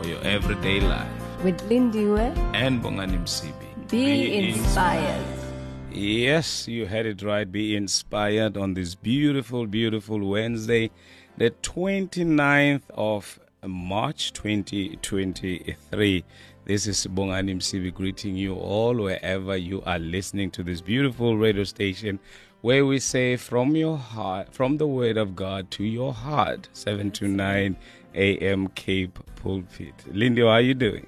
for 0.00 0.08
your 0.08 0.20
everyday 0.22 0.80
life. 0.80 1.08
With 1.44 1.60
Lindiwe, 1.68 2.36
And 2.54 2.82
Bongani 2.82 3.18
Msibi. 3.18 3.88
be, 3.90 4.48
inspired. 4.50 5.26
Yes, 5.92 6.68
you 6.68 6.86
had 6.86 7.06
it 7.06 7.22
right. 7.22 7.50
Be 7.50 7.74
inspired 7.76 8.56
on 8.56 8.74
this 8.74 8.94
beautiful, 8.94 9.66
beautiful 9.66 10.20
Wednesday, 10.26 10.90
the 11.36 11.50
29th 11.50 12.82
of 12.94 13.40
March 13.66 14.32
2023. 14.32 16.24
This 16.64 16.86
is 16.86 17.06
Bongani 17.06 17.56
Msibi 17.56 17.92
greeting 17.92 18.36
you 18.36 18.54
all 18.54 18.94
wherever 18.94 19.56
you 19.56 19.82
are 19.84 19.98
listening 19.98 20.50
to 20.52 20.62
this 20.62 20.80
beautiful 20.80 21.36
radio 21.36 21.64
station 21.64 22.20
where 22.62 22.84
we 22.86 22.98
say 22.98 23.36
from 23.36 23.74
your 23.74 23.96
heart, 23.96 24.54
from 24.54 24.76
the 24.76 24.86
word 24.86 25.16
of 25.16 25.34
God 25.34 25.70
to 25.72 25.82
your 25.84 26.12
heart, 26.12 26.68
7 26.74 27.10
to 27.12 27.26
9 27.26 27.76
a.m. 28.14 28.68
K 28.68 29.08
Pulpit. 29.36 29.94
Lindy, 30.12 30.42
how 30.42 30.48
are 30.48 30.60
you 30.60 30.74
doing? 30.74 31.06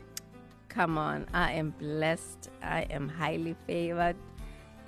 Come 0.69 0.97
on, 0.97 1.27
I 1.34 1.53
am 1.53 1.70
blessed. 1.78 2.48
I 2.62 2.83
am 2.91 3.09
highly 3.09 3.55
favored. 3.67 4.17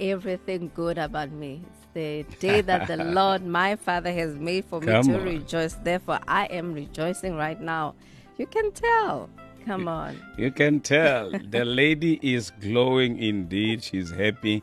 Everything 0.01 0.71
good 0.75 0.99
about 0.99 1.31
me. 1.31 1.63
It's 1.67 1.87
the 1.93 2.37
day 2.41 2.63
that 2.63 2.89
the 2.89 2.97
Lord, 3.05 3.45
my 3.47 3.77
Father, 3.77 4.13
has 4.13 4.35
made 4.35 4.65
for 4.65 4.81
me 4.81 4.87
to 4.87 4.93
on. 4.99 5.23
rejoice. 5.25 5.75
Therefore, 5.75 6.21
I 6.27 6.47
am 6.47 6.73
rejoicing 6.73 7.37
right 7.37 7.61
now. 7.61 7.95
You 8.39 8.47
can 8.47 8.73
tell. 8.73 9.29
Come 9.67 9.87
on. 9.89 10.21
You 10.37 10.51
can 10.51 10.81
tell 10.81 11.31
the 11.51 11.65
lady 11.65 12.19
is 12.23 12.51
glowing 12.61 13.19
indeed. 13.23 13.83
She's 13.85 14.11
happy 14.11 14.63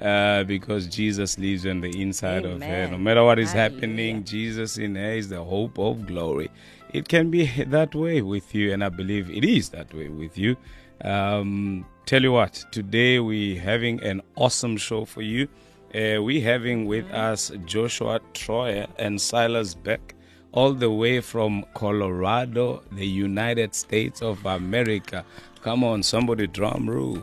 uh, 0.00 0.44
because 0.44 0.86
Jesus 0.86 1.38
lives 1.38 1.66
on 1.66 1.80
the 1.80 2.00
inside 2.00 2.44
of 2.44 2.62
her. 2.62 2.88
No 2.88 2.98
matter 2.98 3.24
what 3.24 3.38
is 3.38 3.52
Hallelujah. 3.52 3.80
happening, 3.80 4.24
Jesus 4.24 4.78
in 4.78 4.94
her 4.94 5.12
is 5.12 5.28
the 5.28 5.42
hope 5.42 5.78
of 5.78 6.06
glory. 6.06 6.50
It 6.92 7.08
can 7.08 7.30
be 7.30 7.46
that 7.64 7.94
way 7.94 8.22
with 8.22 8.54
you, 8.54 8.72
and 8.72 8.82
I 8.82 8.88
believe 8.88 9.30
it 9.30 9.44
is 9.44 9.68
that 9.70 9.92
way 9.92 10.08
with 10.08 10.38
you. 10.38 10.56
Um, 11.02 11.84
tell 12.06 12.22
you 12.22 12.32
what, 12.32 12.64
today 12.72 13.20
we're 13.20 13.60
having 13.60 14.02
an 14.02 14.22
awesome 14.36 14.76
show 14.76 15.04
for 15.04 15.22
you. 15.22 15.48
Uh, 15.94 16.22
we're 16.22 16.42
having 16.42 16.86
with 16.86 17.10
us 17.10 17.52
Joshua 17.66 18.20
Troyer 18.32 18.88
and 18.98 19.20
Silas 19.20 19.74
Beck 19.74 20.14
all 20.52 20.72
the 20.72 20.90
way 20.90 21.20
from 21.20 21.64
Colorado, 21.74 22.82
the 22.92 23.06
United 23.06 23.74
States 23.74 24.22
of 24.22 24.44
America. 24.46 25.24
Come 25.62 25.82
on, 25.82 26.04
somebody 26.04 26.46
drum 26.46 26.88
roll. 26.88 27.18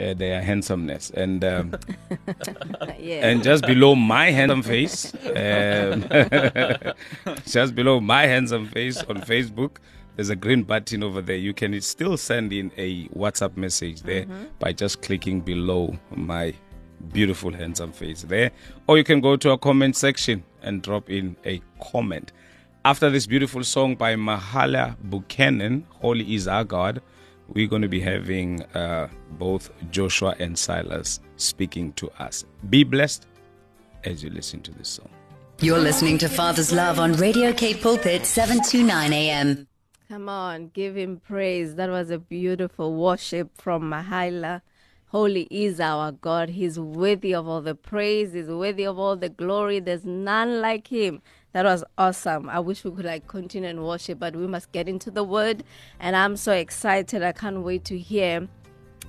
uh, 0.00 0.14
their 0.14 0.42
handsomeness 0.42 1.10
and 1.10 1.44
um, 1.44 1.74
Yeah. 2.98 3.28
and 3.28 3.42
just 3.42 3.66
below 3.66 3.94
my 3.94 4.30
handsome 4.30 4.62
face, 4.62 5.12
um, 5.36 6.04
just 7.46 7.74
below 7.74 8.00
my 8.00 8.26
handsome 8.26 8.66
face 8.66 9.02
on 9.04 9.16
Facebook, 9.22 9.76
there's 10.16 10.30
a 10.30 10.36
green 10.36 10.62
button 10.62 11.02
over 11.02 11.20
there. 11.20 11.36
You 11.36 11.52
can 11.54 11.78
still 11.80 12.16
send 12.16 12.52
in 12.52 12.72
a 12.76 13.06
WhatsApp 13.08 13.56
message 13.56 14.02
there 14.02 14.26
by 14.58 14.72
just 14.72 15.02
clicking 15.02 15.40
below 15.40 15.96
my 16.10 16.54
beautiful 17.12 17.52
handsome 17.52 17.92
face 17.92 18.22
there, 18.22 18.50
or 18.86 18.96
you 18.96 19.04
can 19.04 19.20
go 19.20 19.36
to 19.36 19.50
our 19.50 19.58
comment 19.58 19.94
section 19.96 20.42
and 20.62 20.82
drop 20.82 21.10
in 21.10 21.36
a 21.44 21.60
comment. 21.92 22.32
After 22.84 23.10
this 23.10 23.26
beautiful 23.26 23.62
song 23.64 23.96
by 23.96 24.14
Mahalia 24.14 24.96
Buchanan, 25.02 25.86
Holy 26.00 26.34
is 26.34 26.46
Our 26.48 26.64
God, 26.64 27.02
we're 27.48 27.68
going 27.68 27.82
to 27.82 27.88
be 27.88 28.00
having 28.00 28.62
uh, 28.74 29.08
both 29.32 29.70
Joshua 29.90 30.34
and 30.38 30.58
Silas 30.58 31.20
speaking 31.36 31.92
to 31.94 32.10
us. 32.18 32.44
Be 32.68 32.84
blessed 32.84 33.26
as 34.04 34.22
you 34.22 34.30
listen 34.30 34.60
to 34.62 34.72
this 34.72 34.88
song. 34.88 35.08
You're 35.60 35.78
listening 35.78 36.18
to 36.18 36.28
Father's 36.28 36.72
Love 36.72 36.98
on 36.98 37.14
Radio 37.14 37.52
K 37.52 37.74
Pulpit 37.74 38.26
729 38.26 39.12
AM. 39.12 39.66
Come 40.08 40.28
on, 40.28 40.68
give 40.68 40.96
him 40.96 41.18
praise. 41.18 41.74
That 41.76 41.90
was 41.90 42.10
a 42.10 42.18
beautiful 42.18 42.94
worship 42.94 43.50
from 43.56 43.90
Mahalia. 43.90 44.60
Holy 45.06 45.48
is 45.50 45.80
our 45.80 46.12
God. 46.12 46.50
He's 46.50 46.78
worthy 46.78 47.34
of 47.34 47.48
all 47.48 47.62
the 47.62 47.74
praise. 47.74 48.32
He's 48.32 48.48
worthy 48.48 48.84
of 48.84 48.98
all 48.98 49.16
the 49.16 49.28
glory. 49.28 49.80
There's 49.80 50.04
none 50.04 50.60
like 50.60 50.88
him. 50.88 51.22
That 51.56 51.64
was 51.64 51.82
awesome. 51.96 52.50
I 52.50 52.60
wish 52.60 52.84
we 52.84 52.90
could 52.90 53.06
like 53.06 53.28
continue 53.28 53.70
and 53.70 53.82
worship, 53.82 54.18
but 54.18 54.36
we 54.36 54.46
must 54.46 54.70
get 54.72 54.90
into 54.90 55.10
the 55.10 55.24
word. 55.24 55.64
And 55.98 56.14
I'm 56.14 56.36
so 56.36 56.52
excited. 56.52 57.22
I 57.22 57.32
can't 57.32 57.62
wait 57.62 57.82
to 57.86 57.96
hear 57.96 58.46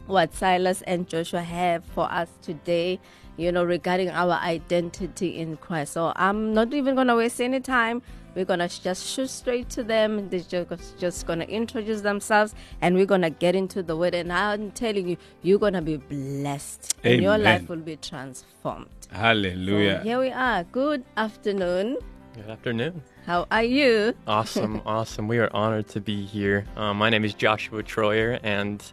what 0.05 0.33
Silas 0.33 0.81
and 0.83 1.09
Joshua 1.09 1.41
have 1.41 1.83
for 1.83 2.09
us 2.09 2.29
today, 2.41 3.01
you 3.35 3.51
know, 3.51 3.65
regarding 3.65 4.11
our 4.11 4.31
identity 4.31 5.37
in 5.37 5.57
Christ. 5.57 5.91
So 5.91 6.13
I'm 6.15 6.53
not 6.53 6.73
even 6.73 6.95
going 6.95 7.07
to 7.07 7.17
waste 7.17 7.41
any 7.41 7.59
time. 7.59 8.01
We're 8.33 8.45
going 8.45 8.59
to 8.59 8.69
just 8.81 9.05
shoot 9.05 9.29
straight 9.29 9.67
to 9.71 9.83
them. 9.83 10.29
They're 10.29 10.39
just, 10.39 10.97
just 10.97 11.27
going 11.27 11.39
to 11.39 11.49
introduce 11.49 11.99
themselves 11.99 12.55
and 12.79 12.95
we're 12.95 13.07
going 13.07 13.23
to 13.23 13.29
get 13.29 13.55
into 13.55 13.83
the 13.83 13.97
word. 13.97 14.15
And 14.15 14.31
I'm 14.31 14.71
telling 14.71 15.09
you, 15.09 15.17
you're 15.41 15.59
going 15.59 15.73
to 15.73 15.81
be 15.81 15.97
blessed 15.97 16.95
and 17.03 17.21
your 17.21 17.37
life 17.37 17.67
will 17.67 17.75
be 17.75 17.97
transformed. 17.97 18.87
So 19.01 19.17
Hallelujah. 19.17 19.99
here 20.01 20.21
we 20.21 20.31
are. 20.31 20.63
Good 20.63 21.03
afternoon. 21.17 21.97
Good 22.37 22.51
afternoon. 22.51 23.01
How 23.25 23.47
are 23.49 23.63
you? 23.63 24.13
Awesome, 24.27 24.83
awesome. 24.85 25.27
We 25.27 25.39
are 25.39 25.49
honored 25.55 25.87
to 25.89 25.99
be 25.99 26.23
here. 26.23 26.65
Um, 26.75 26.97
my 26.97 27.09
name 27.09 27.25
is 27.25 27.33
Joshua 27.33 27.81
Troyer, 27.81 28.39
and 28.43 28.83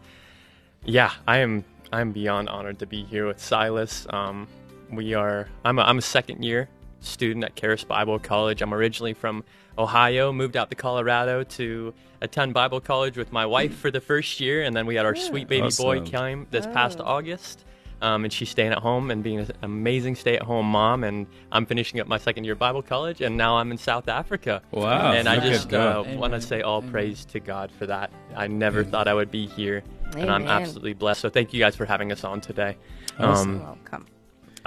yeah, 0.83 1.13
I 1.29 1.39
am. 1.39 1.63
I'm 1.93 2.11
beyond 2.13 2.49
honored 2.49 2.79
to 2.79 2.87
be 2.87 3.05
here 3.05 3.27
with 3.27 3.39
Silas. 3.39 4.07
Um, 4.09 4.49
we 4.91 5.13
are. 5.13 5.47
I'm 5.63 5.79
a, 5.79 5.83
I'm 5.83 5.99
a 5.99 6.03
second 6.03 6.43
year 6.43 6.71
student 7.01 7.45
at 7.45 7.55
Charis 7.55 7.85
Bible 7.85 8.19
College. 8.19 8.63
I'm 8.63 8.73
originally 8.73 9.13
from 9.13 9.45
Ohio. 9.77 10.33
Moved 10.33 10.57
out 10.57 10.71
to 10.71 10.77
Colorado 10.77 11.45
to 11.45 11.93
attend 12.23 12.55
Bible 12.55 12.81
college 12.81 13.19
with 13.19 13.31
my 13.31 13.45
wife 13.45 13.77
for 13.77 13.91
the 13.91 14.01
first 14.01 14.41
year, 14.41 14.63
and 14.63 14.75
then 14.75 14.87
we 14.87 14.95
had 14.95 15.05
our 15.05 15.15
sweet 15.15 15.49
baby 15.49 15.69
boy 15.77 16.01
Awesome. 16.01 16.07
came 16.07 16.47
this 16.51 16.67
past 16.69 16.99
August. 16.99 17.67
Um, 18.05 18.25
and 18.25 18.31
she's 18.31 18.51
staying 18.51 18.71
at 18.71 18.81
home 18.81 19.11
and 19.11 19.23
being 19.23 19.39
an 19.39 19.51
amazing 19.63 20.15
stay-at-home 20.15 20.67
mom. 20.67 21.05
And 21.05 21.27
I'm 21.51 21.65
finishing 21.65 22.01
up 22.01 22.07
my 22.07 22.19
second 22.19 22.45
year 22.45 22.55
Bible 22.55 22.83
college, 22.83 23.23
and 23.23 23.35
now 23.35 23.57
I'm 23.57 23.71
in 23.71 23.79
South 23.79 24.09
Africa. 24.09 24.61
Wow, 24.73 25.13
And 25.13 25.27
I 25.27 25.41
just 25.41 25.73
uh, 25.73 26.05
want 26.15 26.35
to 26.35 26.41
say 26.43 26.61
all 26.61 26.83
praise 26.83 27.25
to 27.27 27.41
God 27.41 27.73
for 27.73 27.87
that. 27.87 28.11
I 28.37 28.47
never 28.47 28.85
thought 28.85 29.09
I 29.09 29.15
would 29.15 29.31
be 29.31 29.47
here, 29.47 29.83
and 30.19 30.31
I'm 30.31 30.47
absolutely 30.47 30.93
blessed. 30.93 31.23
So 31.23 31.31
thank 31.31 31.55
you 31.55 31.61
guys 31.61 31.77
for 31.77 31.87
having 31.87 32.13
us 32.13 32.25
on 32.25 32.43
today. 32.43 32.77
Awesome. 33.19 33.57
Um, 33.57 33.63
Welcome. 33.63 34.07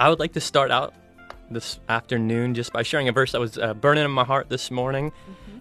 I 0.00 0.08
would 0.08 0.18
like 0.18 0.32
to 0.32 0.40
start 0.40 0.72
out 0.72 0.94
this 1.48 1.78
afternoon 1.88 2.54
just 2.54 2.72
by 2.72 2.82
sharing 2.82 3.08
a 3.08 3.12
verse 3.12 3.30
that 3.32 3.40
was 3.40 3.56
uh, 3.56 3.72
burning 3.72 4.04
in 4.04 4.10
my 4.10 4.24
heart 4.24 4.48
this 4.48 4.68
morning. 4.72 5.12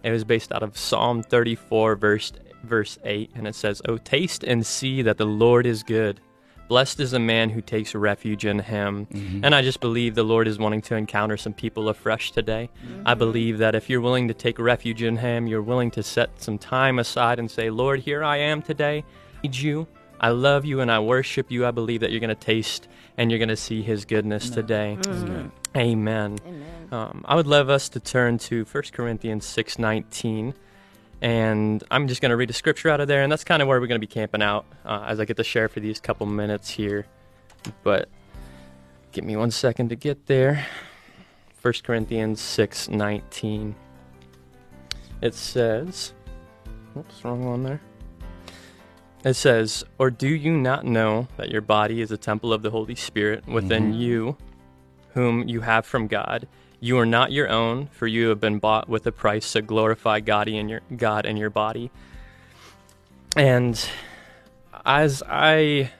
It 0.02 0.10
was 0.10 0.24
based 0.24 0.52
out 0.52 0.64
of 0.64 0.76
Psalm 0.76 1.22
34, 1.22 1.96
verse 1.96 2.32
verse 2.64 2.98
8, 3.04 3.32
and 3.36 3.48
it 3.48 3.54
says, 3.54 3.84
"Oh, 3.88 3.98
taste 3.98 4.44
and 4.44 4.66
see 4.66 5.04
that 5.04 5.18
the 5.18 5.26
Lord 5.26 5.68
is 5.68 5.84
good. 5.84 6.20
Blessed 6.68 7.00
is 7.00 7.12
the 7.12 7.20
man 7.20 7.50
who 7.50 7.62
takes 7.62 7.96
refuge 7.96 8.46
in 8.46 8.60
him. 8.60 9.08
And 9.44 9.56
I 9.56 9.62
just 9.62 9.80
believe 9.80 10.16
the 10.16 10.24
Lord 10.24 10.48
is 10.48 10.60
wanting 10.60 10.82
to 10.84 10.96
encounter 10.96 11.38
some 11.38 11.54
people 11.54 11.88
afresh 11.90 12.32
today. 12.32 12.70
I 13.06 13.14
believe 13.14 13.58
that 13.60 13.74
if 13.76 13.90
you're 13.90 14.02
willing 14.02 14.28
to 14.28 14.34
take 14.34 14.60
refuge 14.60 15.02
in 15.02 15.18
him, 15.18 15.48
you're 15.48 15.62
willing 15.62 15.92
to 15.92 16.04
set 16.04 16.42
some 16.42 16.58
time 16.58 17.00
aside 17.00 17.40
and 17.40 17.50
say, 17.50 17.70
Lord, 17.70 18.02
here 18.02 18.24
I 18.24 18.38
am 18.38 18.62
today. 18.62 19.04
I 19.38 19.42
need 19.44 19.56
you. 19.56 19.88
I 20.20 20.30
love 20.30 20.66
you 20.66 20.82
and 20.82 20.92
I 20.92 21.00
worship 21.00 21.52
you. 21.52 21.66
I 21.66 21.72
believe 21.72 22.02
that 22.02 22.12
you're 22.12 22.20
going 22.20 22.30
to 22.30 22.36
taste 22.36 22.88
and 23.18 23.32
you're 23.32 23.38
going 23.40 23.50
to 23.50 23.56
see 23.56 23.82
his 23.84 24.04
goodness 24.04 24.50
today. 24.50 24.98
Amen. 25.76 26.38
Um, 26.92 27.24
I 27.28 27.36
would 27.36 27.46
love 27.48 27.70
us 27.70 27.88
to 27.90 28.00
turn 28.00 28.40
to 28.40 28.66
1 28.66 28.84
Corinthians 28.94 29.46
6:19, 29.46 30.54
and 31.22 31.84
I'm 31.90 32.08
just 32.08 32.22
going 32.22 32.30
to 32.30 32.38
read 32.38 32.50
a 32.50 32.54
scripture 32.54 32.90
out 32.90 33.00
of 33.00 33.08
there, 33.08 33.24
and 33.24 33.32
that's 33.32 33.44
kind 33.44 33.62
of 33.62 33.68
where 33.68 33.80
we're 33.80 33.88
going 33.88 34.00
to 34.00 34.06
be 34.06 34.12
camping 34.12 34.42
out 34.42 34.66
uh, 34.86 35.06
as 35.08 35.20
I 35.20 35.26
get 35.26 35.38
to 35.38 35.44
share 35.44 35.70
for 35.70 35.80
these 35.80 36.00
couple 36.00 36.26
minutes 36.26 36.70
here. 36.70 37.06
But 37.84 38.10
give 39.12 39.24
me 39.24 39.36
one 39.36 39.52
second 39.52 39.90
to 39.90 39.96
get 39.96 40.28
there. 40.28 40.66
1 41.62 41.74
Corinthians 41.84 42.42
6:19. 42.42 43.76
It 45.22 45.34
says, 45.34 46.14
"Oops, 46.96 47.26
wrong 47.26 47.46
one 47.46 47.64
there." 47.64 47.82
It 49.26 49.34
says, 49.34 49.84
"Or 49.98 50.12
do 50.12 50.28
you 50.28 50.56
not 50.56 50.86
know 50.86 51.28
that 51.38 51.50
your 51.50 51.62
body 51.62 52.02
is 52.02 52.12
a 52.12 52.18
temple 52.18 52.54
of 52.54 52.62
the 52.62 52.70
Holy 52.70 52.96
Spirit 52.96 53.48
within 53.48 53.94
you?" 53.94 54.38
whom 55.18 55.48
you 55.50 55.62
have 55.62 55.84
from 55.84 56.06
God. 56.06 56.48
You 56.80 57.00
are 57.00 57.06
not 57.06 57.32
your 57.32 57.50
own, 57.50 57.88
for 57.88 58.06
you 58.06 58.30
have 58.30 58.40
been 58.40 58.60
bought 58.60 58.88
with 58.88 59.08
a 59.08 59.12
price, 59.12 59.46
so 59.46 59.62
glorify 59.62 60.20
God 60.20 60.48
in 60.48 60.70
your 60.70 60.82
God 60.96 61.26
in 61.26 61.38
your 61.38 61.50
body. 61.50 61.90
And 63.36 63.90
as 64.86 65.24
I 65.28 65.92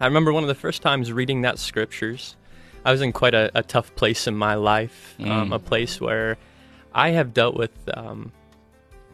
I 0.00 0.06
remember 0.06 0.32
one 0.32 0.42
of 0.42 0.48
the 0.48 0.54
first 0.54 0.80
times 0.80 1.12
reading 1.12 1.42
that 1.42 1.58
scriptures, 1.58 2.36
I 2.84 2.92
was 2.92 3.02
in 3.02 3.12
quite 3.12 3.34
a, 3.34 3.50
a 3.54 3.62
tough 3.62 3.94
place 3.94 4.26
in 4.26 4.34
my 4.34 4.54
life, 4.54 5.14
um, 5.20 5.52
a 5.52 5.58
place 5.58 6.00
where 6.00 6.38
I 6.94 7.10
have 7.10 7.34
dealt 7.34 7.54
with 7.54 7.70
um, 7.94 8.32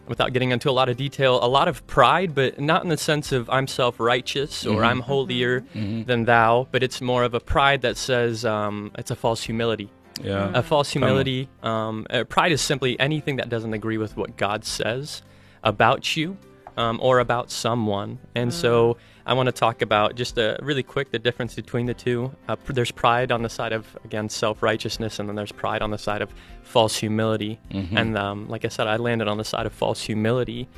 without 0.07 0.33
getting 0.33 0.53
into 0.53 0.71
a 0.71 0.73
lot 0.73 0.89
of 0.89 0.97
detail, 0.97 1.45
a 1.45 1.49
lot 1.49 1.67
of 1.67 1.85
pride, 1.89 2.33
but 2.33 2.61
not 2.61 2.85
in 2.85 2.89
the 2.91 2.97
sense 2.97 3.33
of 3.33 3.51
I'm 3.51 3.67
self 3.67 3.99
righteous 3.99 4.65
or 4.65 4.85
I'm 4.85 5.01
holier 5.01 5.65
than 6.05 6.25
thou, 6.27 6.69
but 6.71 6.85
it's 6.85 7.01
more 7.01 7.25
of 7.25 7.35
a 7.35 7.41
pride 7.41 7.83
that 7.83 7.97
says 7.97 8.45
um, 8.45 8.93
it's 8.97 9.11
a 9.11 9.17
false 9.17 9.43
humility. 9.43 9.91
Yeah. 10.23 10.51
A 10.55 10.63
false 10.63 10.91
humility. 10.91 11.49
Um, 11.63 12.07
uh, 12.11 12.25
pride 12.25 12.53
is 12.53 12.61
simply 12.61 12.99
anything 12.99 13.37
that 13.37 13.49
doesn't 13.49 13.75
agree 13.75 13.99
with 13.99 14.17
what 14.17 14.37
God 14.37 14.65
says 14.65 15.23
about 15.63 16.17
you 16.17 16.37
um, 16.77 16.99
or 17.03 17.19
about 17.19 17.51
someone. 17.51 18.19
And 18.35 18.53
so 18.53 18.97
I 19.27 19.33
want 19.35 19.49
to 19.49 19.53
talk 19.53 19.83
about 19.83 20.15
just 20.15 20.39
uh, 20.39 20.57
really 20.63 20.85
quick 20.85 21.11
the 21.11 21.19
difference 21.19 21.55
between 21.57 21.87
the 21.87 21.95
two. 21.95 22.31
Uh, 22.49 22.55
pr- 22.57 22.73
there's 22.73 22.93
pride 22.93 23.33
on 23.33 23.43
the 23.43 23.49
side 23.49 23.73
of, 23.73 23.85
again, 24.05 24.29
self 24.29 24.63
righteousness, 24.63 25.19
and 25.19 25.29
then 25.29 25.35
there's 25.35 25.51
pride 25.51 25.83
on 25.83 25.91
the 25.91 25.99
side 25.99 26.23
of 26.23 26.33
false 26.63 26.97
humility. 26.97 27.59
And 27.71 28.17
um, 28.17 28.49
like 28.49 28.65
I 28.65 28.69
said, 28.69 28.87
I 28.87 28.97
landed 28.97 29.27
on 29.29 29.37
the 29.39 29.45
side 29.45 29.67
of 29.67 29.73
false 29.73 30.01
humility. 30.03 30.69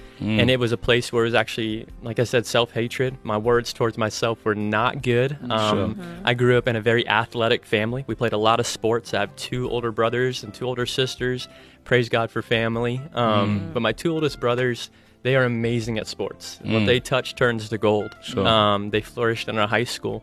And 0.41 0.51
it 0.51 0.59
was 0.59 0.73
a 0.73 0.77
place 0.79 1.13
where 1.13 1.25
it 1.25 1.27
was 1.29 1.35
actually, 1.35 1.87
like 2.03 2.19
I 2.19 2.25
said, 2.25 2.47
self 2.47 2.73
hatred. 2.73 3.19
My 3.23 3.37
words 3.37 3.73
towards 3.75 3.99
myself 3.99 4.43
were 4.47 4.55
not 4.55 5.03
good. 5.03 5.37
Um, 5.51 6.01
I 6.25 6.33
grew 6.35 6.57
up 6.57 6.67
in 6.69 6.75
a 6.77 6.81
very 6.81 7.07
athletic 7.07 7.67
family. 7.67 8.05
We 8.07 8.15
played 8.15 8.33
a 8.33 8.39
lot 8.39 8.61
of 8.61 8.67
sports. 8.67 9.13
I 9.13 9.21
have 9.21 9.37
two 9.37 9.69
older 9.71 9.93
brothers 9.93 10.43
and 10.43 10.55
two 10.55 10.67
older 10.67 10.87
sisters. 10.87 11.49
Praise 11.85 12.09
God 12.09 12.31
for 12.31 12.41
family. 12.43 13.01
Um, 13.15 13.71
But 13.75 13.81
my 13.81 13.93
two 13.93 14.13
oldest 14.13 14.41
brothers, 14.41 14.91
they 15.23 15.37
are 15.37 15.45
amazing 15.45 15.99
at 15.99 16.07
sports. 16.07 16.59
What 16.65 16.87
they 16.87 17.01
touch 17.01 17.35
turns 17.35 17.69
to 17.69 17.79
gold. 17.79 18.17
Sure. 18.23 18.47
Um, 18.47 18.91
they 18.91 19.01
flourished 19.01 19.49
in 19.49 19.59
our 19.59 19.67
high 19.69 19.85
school. 19.85 20.23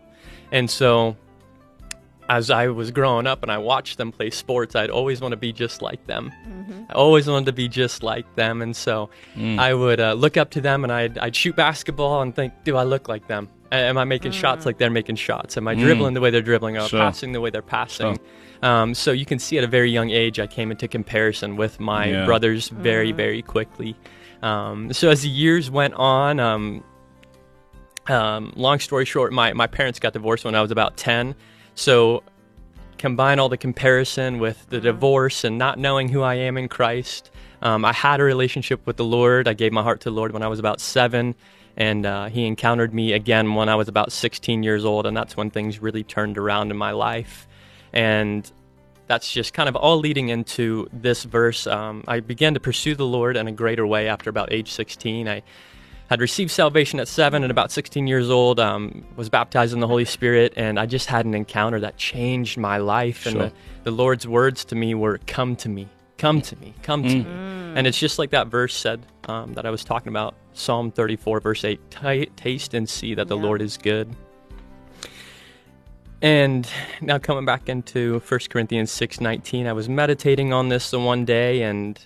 And 0.52 0.70
so 0.70 1.16
as 2.28 2.50
I 2.50 2.68
was 2.70 2.90
growing 2.90 3.28
up 3.28 3.44
and 3.44 3.52
I 3.52 3.60
watched 3.60 3.98
them 4.00 4.12
play 4.12 4.32
sports, 4.32 4.76
I'd 4.76 4.90
always 4.90 5.22
want 5.22 5.34
to 5.34 5.38
be 5.38 5.54
just 5.54 5.82
like 5.84 6.08
them. 6.08 6.32
I 6.90 6.94
always 6.94 7.28
wanted 7.28 7.46
to 7.48 7.54
be 7.54 7.68
just 7.68 8.02
like 8.02 8.36
them. 8.36 8.62
And 8.64 8.76
so 8.76 9.10
I 9.38 9.74
would 9.74 10.00
uh, 10.00 10.14
look 10.14 10.36
up 10.38 10.50
to 10.52 10.62
them 10.62 10.84
and 10.84 10.92
I'd, 10.92 11.18
I'd 11.20 11.36
shoot 11.36 11.56
basketball 11.56 12.22
and 12.22 12.36
think, 12.36 12.54
do 12.64 12.78
I 12.78 12.84
look 12.84 13.08
like 13.08 13.28
them? 13.28 13.50
Am 13.72 13.98
I 13.98 14.06
making 14.06 14.32
shots 14.32 14.66
like 14.66 14.78
they're 14.78 14.90
making 14.90 15.18
shots? 15.18 15.58
Am 15.58 15.68
I 15.68 15.76
dribbling 15.76 16.14
the 16.14 16.22
way 16.22 16.30
they're 16.30 16.42
dribbling? 16.42 16.78
Am 16.78 16.84
I 16.84 16.88
Sure. 16.88 17.00
passing 17.00 17.32
the 17.34 17.42
way 17.42 17.50
they're 17.50 17.62
passing? 17.62 18.18
Um, 18.64 18.94
so 18.94 19.12
you 19.12 19.26
can 19.26 19.38
see 19.38 19.58
at 19.58 19.64
a 19.64 19.68
very 19.68 19.92
young 19.92 20.10
age, 20.12 20.40
I 20.40 20.48
came 20.48 20.72
into 20.72 20.88
comparison 20.88 21.58
with 21.58 21.80
my 21.80 22.06
Yeah. 22.06 22.26
brothers 22.26 22.70
very, 22.70 23.12
very 23.12 23.42
quickly. 23.42 23.96
Um, 24.42 24.94
so 24.94 25.10
as 25.10 25.22
the 25.22 25.30
years 25.30 25.70
went 25.70 25.94
on, 25.96 26.40
um, 26.40 26.84
um, 28.08 28.54
long 28.56 28.80
story 28.80 29.06
short, 29.06 29.34
my, 29.34 29.54
my 29.54 29.68
parents 29.68 30.00
got 30.00 30.14
divorced 30.14 30.46
when 30.46 30.56
I 30.56 30.62
was 30.62 30.72
about 30.72 30.98
10. 30.98 31.36
So 31.76 32.24
combine 32.98 33.40
all 33.40 33.50
the 33.50 33.58
comparison 33.58 34.40
with 34.40 34.66
the 34.70 34.80
divorce 34.80 35.44
and 35.44 35.58
not 35.58 35.80
knowing 35.80 36.10
who 36.10 36.22
I 36.22 36.36
am 36.36 36.58
in 36.58 36.68
Christ. 36.68 37.32
Um, 37.62 37.86
I 37.86 37.94
had 37.94 38.20
a 38.20 38.24
relationship 38.24 38.86
with 38.86 38.98
the 38.98 39.06
Lord. 39.06 39.48
I 39.48 39.54
gave 39.54 39.72
my 39.72 39.84
heart 39.84 40.02
to 40.02 40.10
the 40.10 40.16
Lord 40.16 40.32
when 40.32 40.44
I 40.44 40.48
was 40.48 40.60
about 40.60 40.80
seven, 40.80 41.36
and 41.78 42.06
uh, 42.06 42.28
He 42.28 42.46
encountered 42.46 42.94
me 42.94 43.14
again 43.14 43.56
when 43.56 43.70
I 43.70 43.76
was 43.76 43.88
about 43.88 44.12
16 44.12 44.64
years 44.64 44.86
old, 44.86 45.06
and 45.06 45.16
that's 45.16 45.36
when 45.36 45.50
things 45.50 45.80
really 45.80 46.04
turned 46.04 46.38
around 46.38 46.72
in 46.72 46.78
my 46.78 46.92
life. 46.92 47.48
And 47.92 48.50
that's 49.08 49.32
just 49.32 49.54
kind 49.54 49.70
of 49.70 49.76
all 49.76 49.98
leading 49.98 50.30
into 50.30 50.88
this 50.92 51.24
verse. 51.24 51.68
Um, 51.68 52.04
I 52.08 52.20
began 52.20 52.54
to 52.56 52.60
pursue 52.60 52.96
the 52.96 53.06
Lord 53.06 53.38
in 53.38 53.48
a 53.48 53.52
greater 53.52 53.86
way 53.86 54.08
after 54.08 54.30
about 54.30 54.52
age 54.52 54.72
16. 54.72 55.28
I 55.28 55.44
had 56.10 56.22
received 56.22 56.52
salvation 56.52 57.00
at 57.00 57.08
seven 57.08 57.44
and 57.44 57.50
about 57.52 57.72
16 57.72 58.06
years 58.08 58.30
old, 58.30 58.60
um, 58.60 59.04
was 59.16 59.30
baptized 59.30 59.74
in 59.74 59.80
the 59.80 59.88
Holy 59.88 60.06
Spirit, 60.06 60.54
and 60.56 60.80
I 60.80 60.86
just 60.86 61.08
had 61.08 61.26
an 61.26 61.34
encounter 61.34 61.80
that 61.80 61.98
changed 61.98 62.58
my 62.58 62.78
life. 62.78 63.26
And 63.26 63.40
the, 63.42 63.54
the 63.84 63.92
Lord's 63.92 64.28
words 64.28 64.66
to 64.66 64.76
me 64.76 64.94
were, 64.94 65.20
Come 65.26 65.56
to 65.58 65.70
me, 65.70 65.88
come 66.18 66.42
to 66.44 66.56
me, 66.58 66.74
come 66.84 67.04
to 67.04 67.10
me. 67.16 67.26
And 67.76 67.88
it's 67.88 68.00
just 68.00 68.20
like 68.20 68.30
that 68.32 68.48
verse 68.48 68.76
said 68.76 69.06
um, 69.28 69.54
that 69.54 69.66
I 69.66 69.70
was 69.72 69.84
talking 69.84 70.10
about 70.10 70.36
Psalm 70.54 70.92
34, 70.92 71.40
verse 71.42 71.64
8 71.66 71.80
Taste 72.38 72.74
and 72.74 72.88
see 72.88 73.16
that 73.16 73.28
the 73.28 73.36
Yeah. 73.38 73.44
Lord 73.44 73.62
is 73.62 73.78
good. 73.78 74.16
And 76.22 76.68
now 77.02 77.20
coming 77.20 77.46
back 77.46 77.70
into 77.70 78.20
1 78.28 78.40
Corinthians 78.50 78.92
6:19, 78.92 79.68
I 79.68 79.74
was 79.74 79.90
meditating 79.90 80.54
on 80.54 80.70
this 80.70 80.90
the 80.92 81.00
one 81.00 81.26
day 81.26 81.62
and 81.62 82.00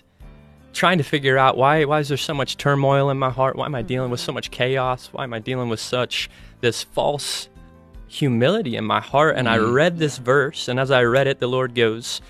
trying 0.72 0.98
to 0.98 1.04
figure 1.04 1.38
out 1.38 1.56
why 1.56 1.84
why 1.84 2.00
is 2.00 2.08
there 2.08 2.16
so 2.16 2.34
much 2.34 2.56
turmoil 2.56 3.10
in 3.10 3.18
my 3.18 3.30
heart? 3.30 3.56
Why 3.56 3.66
am 3.66 3.74
I 3.74 3.82
dealing 3.82 4.10
with 4.10 4.20
so 4.20 4.32
much 4.32 4.50
chaos? 4.50 5.08
Why 5.12 5.24
am 5.24 5.32
I 5.32 5.38
dealing 5.38 5.68
with 5.68 5.80
such 5.80 6.28
this 6.60 6.82
false 6.82 7.48
humility 8.08 8.76
in 8.76 8.84
my 8.84 9.00
heart? 9.00 9.36
And 9.36 9.48
I 9.48 9.58
mm. 9.58 9.72
read 9.72 9.98
this 9.98 10.18
verse, 10.18 10.68
and 10.68 10.78
as 10.78 10.90
I 10.90 11.02
read 11.02 11.26
it, 11.26 11.38
the 11.38 11.48
Lord 11.48 11.74
goes, 11.74 12.20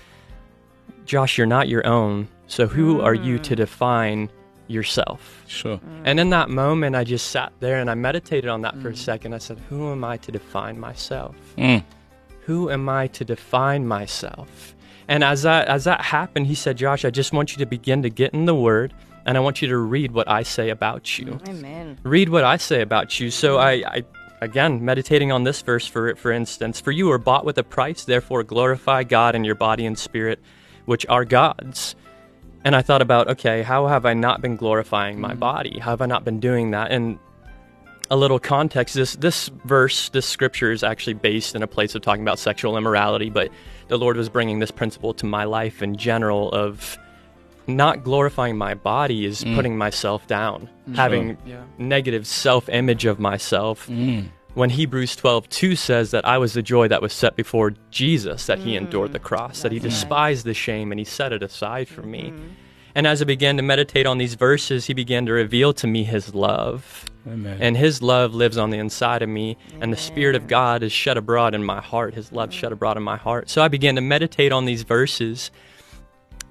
"Josh, 1.05 1.37
you're 1.37 1.47
not 1.47 1.67
your 1.67 1.85
own. 1.85 2.27
So 2.47 2.67
who 2.67 3.01
are 3.01 3.13
you 3.13 3.39
to 3.39 3.53
mm. 3.53 3.57
define 3.57 4.29
yourself?" 4.71 5.43
Sure. 5.47 5.77
Mm. 5.77 6.01
And 6.05 6.19
in 6.19 6.29
that 6.31 6.49
moment, 6.49 6.95
I 6.95 7.03
just 7.03 7.27
sat 7.27 7.53
there 7.59 7.79
and 7.79 7.89
I 7.89 7.95
meditated 7.95 8.49
on 8.49 8.61
that 8.61 8.79
for 8.81 8.89
a 8.89 8.93
mm. 8.93 8.97
second. 8.97 9.33
I 9.33 9.37
said, 9.37 9.59
Who 9.69 9.91
am 9.91 10.03
I 10.03 10.17
to 10.17 10.31
define 10.31 10.79
myself? 10.79 11.35
Mm. 11.57 11.83
Who 12.41 12.69
am 12.69 12.89
I 12.89 13.07
to 13.07 13.23
define 13.25 13.87
myself? 13.87 14.75
And 15.07 15.23
as 15.23 15.43
that, 15.43 15.67
as 15.67 15.83
that 15.83 16.01
happened, 16.01 16.47
he 16.47 16.55
said, 16.55 16.77
Josh, 16.77 17.05
I 17.05 17.09
just 17.09 17.33
want 17.33 17.51
you 17.51 17.57
to 17.57 17.65
begin 17.65 18.01
to 18.03 18.09
get 18.09 18.33
in 18.33 18.45
the 18.45 18.55
Word 18.55 18.93
and 19.25 19.37
I 19.37 19.41
want 19.41 19.61
you 19.61 19.67
to 19.67 19.77
read 19.77 20.11
what 20.11 20.29
I 20.29 20.43
say 20.43 20.69
about 20.69 21.19
you. 21.19 21.39
Amen. 21.47 21.99
Read 22.03 22.29
what 22.29 22.43
I 22.43 22.57
say 22.57 22.81
about 22.81 23.19
you. 23.19 23.29
So 23.29 23.57
mm. 23.57 23.59
I, 23.59 23.71
I 23.97 24.03
again, 24.41 24.83
meditating 24.83 25.31
on 25.31 25.43
this 25.43 25.61
verse, 25.61 25.85
for, 25.85 26.15
for 26.15 26.31
instance, 26.31 26.81
for 26.81 26.91
you 26.91 27.11
are 27.11 27.19
bought 27.19 27.45
with 27.45 27.57
a 27.57 27.63
price, 27.63 28.03
therefore 28.03 28.43
glorify 28.43 29.03
God 29.03 29.35
in 29.35 29.43
your 29.43 29.55
body 29.55 29.85
and 29.85 29.97
spirit, 29.97 30.39
which 30.85 31.05
are 31.07 31.25
God's. 31.25 31.95
And 32.63 32.75
I 32.75 32.81
thought 32.81 33.01
about, 33.01 33.27
okay, 33.29 33.63
how 33.63 33.87
have 33.87 34.05
I 34.05 34.13
not 34.13 34.41
been 34.41 34.55
glorifying 34.55 35.19
my 35.19 35.33
mm. 35.33 35.39
body? 35.39 35.79
How 35.79 35.91
have 35.91 36.01
I 36.01 36.05
not 36.05 36.23
been 36.23 36.39
doing 36.39 36.71
that? 36.71 36.91
And 36.91 37.17
a 38.11 38.15
little 38.17 38.39
context 38.39 38.93
this 38.93 39.15
this 39.15 39.49
verse, 39.65 40.09
this 40.09 40.25
scripture 40.25 40.71
is 40.71 40.83
actually 40.83 41.13
based 41.13 41.55
in 41.55 41.63
a 41.63 41.67
place 41.67 41.95
of 41.95 42.01
talking 42.01 42.21
about 42.21 42.37
sexual 42.39 42.77
immorality, 42.77 43.29
but 43.29 43.49
the 43.87 43.97
Lord 43.97 44.17
was 44.17 44.29
bringing 44.29 44.59
this 44.59 44.69
principle 44.69 45.13
to 45.15 45.25
my 45.25 45.45
life 45.45 45.81
in 45.81 45.95
general 45.95 46.51
of 46.51 46.97
not 47.67 48.03
glorifying 48.03 48.57
my 48.57 48.73
body 48.73 49.25
is 49.25 49.43
mm. 49.43 49.55
putting 49.55 49.77
myself 49.77 50.27
down, 50.27 50.69
mm. 50.89 50.95
having 50.95 51.37
Yeah. 51.45 51.63
negative 51.77 52.27
self-image 52.27 53.05
of 53.05 53.19
myself. 53.19 53.87
When 54.53 54.69
Hebrews 54.69 55.15
12, 55.15 55.47
2 55.47 55.75
says 55.77 56.11
that 56.11 56.25
I 56.25 56.37
was 56.37 56.53
the 56.53 56.61
joy 56.61 56.89
that 56.89 57.01
was 57.01 57.13
set 57.13 57.37
before 57.37 57.73
Jesus, 57.89 58.47
that 58.47 58.59
he 58.59 58.73
mm. 58.73 58.77
endured 58.77 59.13
the 59.13 59.19
cross, 59.19 59.61
that 59.61 59.71
he 59.71 59.79
despised 59.79 60.45
the 60.45 60.53
shame 60.53 60.91
and 60.91 60.99
he 60.99 61.05
set 61.05 61.31
it 61.31 61.41
aside 61.41 61.87
for 61.87 62.01
me. 62.01 62.31
Mm-hmm. 62.31 62.47
And 62.93 63.07
as 63.07 63.21
I 63.21 63.25
began 63.25 63.55
to 63.57 63.63
meditate 63.63 64.05
on 64.05 64.17
these 64.17 64.33
verses, 64.33 64.87
he 64.87 64.93
began 64.93 65.25
to 65.25 65.31
reveal 65.31 65.73
to 65.75 65.87
me 65.87 66.03
his 66.03 66.35
love. 66.35 67.05
Amen. 67.25 67.57
And 67.61 67.77
his 67.77 68.01
love 68.01 68.33
lives 68.33 68.57
on 68.57 68.71
the 68.71 68.79
inside 68.79 69.21
of 69.21 69.29
me, 69.29 69.57
and 69.79 69.93
the 69.93 69.97
Spirit 69.97 70.35
of 70.35 70.47
God 70.47 70.83
is 70.83 70.91
shed 70.91 71.17
abroad 71.17 71.53
in 71.53 71.63
my 71.63 71.79
heart. 71.79 72.15
His 72.15 72.31
love 72.31 72.53
shed 72.53 72.71
abroad 72.71 72.97
in 72.97 73.03
my 73.03 73.17
heart. 73.17 73.49
So 73.49 73.61
I 73.61 73.67
began 73.67 73.95
to 73.95 74.01
meditate 74.01 74.51
on 74.51 74.65
these 74.65 74.81
verses, 74.81 75.51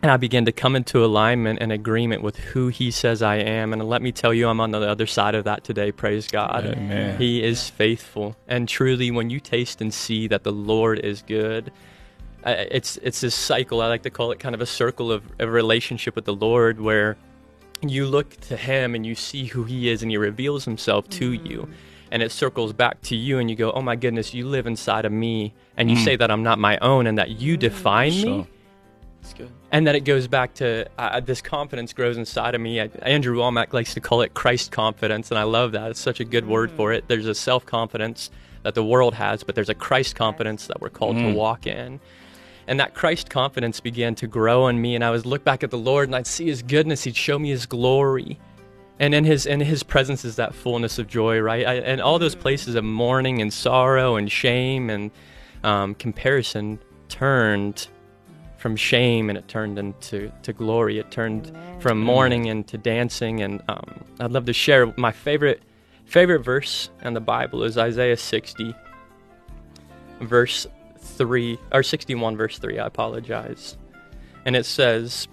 and 0.02 0.10
I 0.10 0.16
begin 0.16 0.46
to 0.46 0.52
come 0.52 0.76
into 0.76 1.04
alignment 1.04 1.58
and 1.60 1.70
agreement 1.70 2.22
with 2.22 2.36
who 2.36 2.68
He 2.68 2.90
says 2.90 3.20
I 3.22 3.36
am. 3.36 3.72
And 3.72 3.86
let 3.88 4.00
me 4.00 4.12
tell 4.12 4.32
you, 4.32 4.48
I'm 4.48 4.60
on 4.60 4.70
the 4.70 4.80
other 4.80 5.06
side 5.06 5.34
of 5.34 5.44
that 5.44 5.62
today. 5.62 5.92
Praise 5.92 6.26
God. 6.26 6.64
Amen. 6.66 7.18
He 7.18 7.42
is 7.42 7.68
faithful, 7.68 8.36
and 8.48 8.68
truly, 8.68 9.10
when 9.10 9.30
you 9.30 9.40
taste 9.40 9.80
and 9.80 9.92
see 9.92 10.26
that 10.28 10.42
the 10.42 10.52
Lord 10.52 10.98
is 11.00 11.22
good, 11.22 11.70
it's 12.44 12.96
it's 12.98 13.20
this 13.20 13.34
cycle. 13.34 13.82
I 13.82 13.88
like 13.88 14.02
to 14.02 14.10
call 14.10 14.32
it 14.32 14.40
kind 14.40 14.54
of 14.54 14.60
a 14.60 14.66
circle 14.66 15.12
of 15.12 15.22
a 15.38 15.46
relationship 15.46 16.16
with 16.16 16.24
the 16.24 16.34
Lord, 16.34 16.80
where 16.80 17.16
you 17.82 18.06
look 18.06 18.38
to 18.40 18.56
Him 18.56 18.94
and 18.94 19.04
you 19.04 19.14
see 19.14 19.46
who 19.46 19.64
He 19.64 19.90
is, 19.90 20.02
and 20.02 20.10
He 20.10 20.16
reveals 20.16 20.64
Himself 20.64 21.08
to 21.10 21.32
you. 21.32 21.62
Mm. 21.62 21.72
And 22.12 22.22
it 22.24 22.32
circles 22.32 22.72
back 22.72 23.00
to 23.02 23.14
you, 23.14 23.38
and 23.38 23.48
you 23.48 23.54
go, 23.54 23.70
"Oh 23.70 23.82
my 23.82 23.96
goodness, 23.96 24.34
you 24.34 24.48
live 24.48 24.66
inside 24.66 25.04
of 25.04 25.12
me," 25.12 25.52
and 25.76 25.90
you 25.90 25.96
mm. 25.96 26.04
say 26.04 26.16
that 26.16 26.30
I'm 26.30 26.42
not 26.42 26.58
my 26.58 26.78
own, 26.78 27.06
and 27.06 27.18
that 27.18 27.40
you 27.40 27.56
define 27.56 28.10
me 28.10 28.46
Sure. 29.36 29.46
It's 29.46 29.50
good. 29.50 29.56
and 29.70 29.86
then 29.86 29.94
it 29.94 30.00
goes 30.04 30.26
back 30.28 30.54
to 30.54 30.88
uh, 30.98 31.20
this 31.20 31.40
confidence 31.40 31.92
grows 31.92 32.16
inside 32.16 32.54
of 32.54 32.60
me. 32.60 32.80
I, 32.80 32.90
Andrew 33.02 33.36
Wommack 33.38 33.72
likes 33.72 33.94
to 33.94 34.00
call 34.00 34.22
it 34.22 34.34
Christ 34.34 34.72
confidence, 34.72 35.30
and 35.30 35.38
I 35.38 35.44
love 35.44 35.72
that. 35.72 35.90
It's 35.90 36.00
such 36.00 36.20
a 36.20 36.24
good 36.24 36.46
word 36.46 36.70
for 36.72 36.92
it. 36.92 37.04
There's 37.08 37.26
a 37.26 37.34
self 37.34 37.64
confidence 37.66 38.30
that 38.62 38.74
the 38.74 38.84
world 38.84 39.14
has, 39.14 39.42
but 39.42 39.54
there's 39.54 39.68
a 39.68 39.74
Christ 39.74 40.16
confidence 40.16 40.66
that 40.66 40.80
we're 40.80 40.90
called 40.90 41.16
to 41.16 41.32
walk 41.32 41.66
in. 41.66 42.00
And 42.66 42.78
that 42.78 42.94
Christ 42.94 43.30
confidence 43.30 43.80
began 43.80 44.14
to 44.16 44.26
grow 44.26 44.68
in 44.68 44.80
me, 44.80 44.94
and 44.94 45.02
I 45.02 45.10
would 45.10 45.26
look 45.26 45.44
back 45.44 45.64
at 45.64 45.70
the 45.70 45.78
Lord 45.78 46.08
and 46.08 46.14
I'd 46.14 46.26
see 46.26 46.46
His 46.46 46.62
goodness. 46.62 47.04
He'd 47.04 47.16
show 47.16 47.38
me 47.38 47.48
His 47.50 47.66
glory, 47.66 48.38
and 48.98 49.14
in 49.14 49.24
His 49.24 49.46
in 49.46 49.60
His 49.60 49.82
presence 49.82 50.24
is 50.24 50.36
that 50.36 50.54
fullness 50.54 50.98
of 50.98 51.06
joy, 51.08 51.38
right? 51.40 51.66
I, 51.66 51.74
and 51.76 52.00
all 52.00 52.18
those 52.18 52.34
places 52.34 52.74
of 52.74 52.84
mourning 52.84 53.40
and 53.40 53.52
sorrow 53.52 54.16
and 54.16 54.30
shame 54.30 54.90
and 54.90 55.10
um, 55.64 55.94
comparison 55.94 56.78
turned 57.08 57.88
from 58.60 58.76
shame 58.76 59.30
and 59.30 59.38
it 59.38 59.48
turned 59.48 59.78
into 59.78 60.30
to 60.42 60.52
glory. 60.52 60.98
It 60.98 61.10
turned 61.10 61.50
from 61.80 61.98
mourning 61.98 62.44
into 62.44 62.76
dancing. 62.76 63.40
And 63.40 63.62
um, 63.68 64.04
I'd 64.20 64.32
love 64.32 64.44
to 64.44 64.52
share 64.52 64.92
my 64.98 65.10
favorite 65.10 65.62
favorite 66.04 66.40
verse 66.40 66.90
in 67.02 67.14
the 67.14 67.20
Bible 67.20 67.62
is 67.62 67.78
Isaiah 67.78 68.16
60, 68.16 68.74
verse 70.20 70.66
three 70.98 71.58
or 71.72 71.82
61, 71.82 72.36
verse 72.36 72.58
three. 72.58 72.78
I 72.78 72.86
apologize, 72.86 73.78
and 74.44 74.54
it 74.54 74.66
says, 74.66 75.26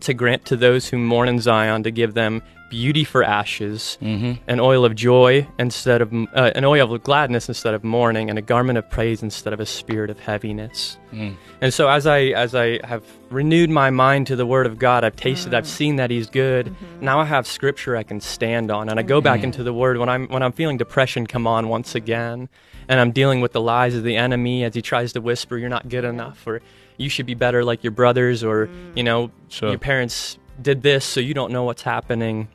"To 0.00 0.12
grant 0.12 0.44
to 0.46 0.56
those 0.56 0.88
who 0.88 0.98
mourn 0.98 1.28
in 1.28 1.40
Zion 1.40 1.84
to 1.84 1.90
give 1.92 2.14
them." 2.14 2.42
Beauty 2.70 3.04
for 3.04 3.22
ashes, 3.22 3.96
mm-hmm. 4.02 4.32
an 4.46 4.60
oil 4.60 4.84
of 4.84 4.94
joy 4.94 5.46
instead 5.58 6.02
of 6.02 6.12
uh, 6.12 6.50
an 6.54 6.64
oil 6.64 6.92
of 6.92 7.02
gladness 7.02 7.48
instead 7.48 7.74
of 7.74 7.82
mourning, 7.82 8.28
and 8.28 8.38
a 8.38 8.42
garment 8.42 8.78
of 8.78 8.88
praise 8.90 9.22
instead 9.22 9.52
of 9.52 9.60
a 9.60 9.66
spirit 9.66 10.10
of 10.10 10.18
heaviness. 10.18 10.98
Mm. 11.12 11.36
And 11.60 11.72
so 11.72 11.88
as 11.88 12.06
I 12.06 12.20
as 12.26 12.54
I 12.54 12.86
have 12.86 13.02
renewed 13.30 13.70
my 13.70 13.90
mind 13.90 14.26
to 14.28 14.36
the 14.36 14.44
word 14.46 14.66
of 14.66 14.78
God, 14.78 15.04
I've 15.04 15.16
tasted, 15.16 15.54
I've 15.54 15.64
mm. 15.64 15.66
seen 15.66 15.96
that 15.96 16.10
he's 16.10 16.28
good. 16.28 16.66
Mm-hmm. 16.66 17.04
Now 17.04 17.20
I 17.20 17.24
have 17.24 17.46
scripture 17.46 17.96
I 17.96 18.02
can 18.02 18.20
stand 18.20 18.70
on 18.70 18.88
and 18.88 19.00
I 19.00 19.02
go 19.02 19.18
mm-hmm. 19.18 19.24
back 19.24 19.42
into 19.42 19.62
the 19.62 19.72
word 19.72 19.96
when 19.96 20.08
I'm 20.08 20.28
when 20.28 20.42
I'm 20.42 20.52
feeling 20.52 20.76
depression 20.76 21.26
come 21.26 21.46
on 21.46 21.68
once 21.68 21.94
again 21.94 22.48
and 22.88 23.00
I'm 23.00 23.12
dealing 23.12 23.40
with 23.40 23.52
the 23.52 23.60
lies 23.60 23.94
of 23.94 24.02
the 24.02 24.16
enemy 24.16 24.64
as 24.64 24.74
he 24.74 24.82
tries 24.82 25.12
to 25.14 25.20
whisper 25.20 25.56
you're 25.56 25.68
not 25.68 25.88
good 25.88 26.04
enough 26.04 26.46
or 26.46 26.60
you 26.96 27.08
should 27.08 27.26
be 27.26 27.34
better 27.34 27.64
like 27.64 27.84
your 27.84 27.92
brothers 27.92 28.44
or 28.44 28.66
mm. 28.66 28.96
you 28.96 29.02
know 29.02 29.30
Sure. 29.48 29.70
your 29.70 29.78
parents 29.78 30.38
did 30.60 30.82
this 30.82 31.04
so 31.04 31.20
you 31.20 31.34
don't 31.34 31.52
know 31.52 31.64
what's 31.64 31.82
happening. 31.82 32.48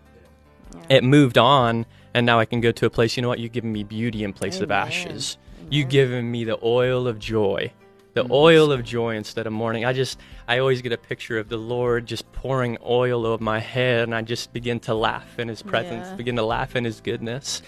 It 0.90 1.04
moved 1.04 1.38
on 1.38 1.86
and 2.14 2.26
now 2.26 2.40
I 2.40 2.46
can 2.46 2.62
go 2.62 2.72
to 2.72 2.86
a 2.86 2.90
place, 2.90 3.18
you 3.18 3.24
know 3.24 3.30
what, 3.30 3.40
you've 3.40 3.52
given 3.52 3.72
me 3.72 3.84
beauty 3.84 4.24
in 4.24 4.34
place 4.34 4.60
of 4.60 4.72
Amen. 4.72 4.88
ashes. 4.88 5.38
You've 5.70 5.90
given 5.90 6.30
me 6.30 6.44
the 6.44 6.60
oil 6.64 7.08
of 7.08 7.20
joy 7.20 7.72
the 8.14 8.24
mm-hmm. 8.24 8.32
oil 8.32 8.72
of 8.72 8.84
joy 8.84 9.16
instead 9.16 9.48
of 9.48 9.54
mourning. 9.54 9.86
I 9.86 9.94
just, 9.94 10.20
I 10.48 10.60
always 10.60 10.82
get 10.82 10.92
a 10.92 10.98
picture 10.98 11.40
of 11.40 11.50
the 11.50 11.58
Lord 11.58 12.06
just 12.06 12.32
pouring 12.32 12.78
oil 12.86 13.26
over 13.26 13.44
my 13.44 13.60
head, 13.60 14.04
and 14.04 14.16
I 14.16 14.22
just 14.22 14.54
begin 14.54 14.80
to 14.82 14.94
laugh 14.94 15.40
in 15.40 15.48
His 15.48 15.62
presence, 15.62 16.08
Yeah. 16.08 16.16
begin 16.16 16.36
to 16.38 16.44
laugh 16.44 16.76
in 16.76 16.86
His 16.86 17.02
goodness. 17.02 17.62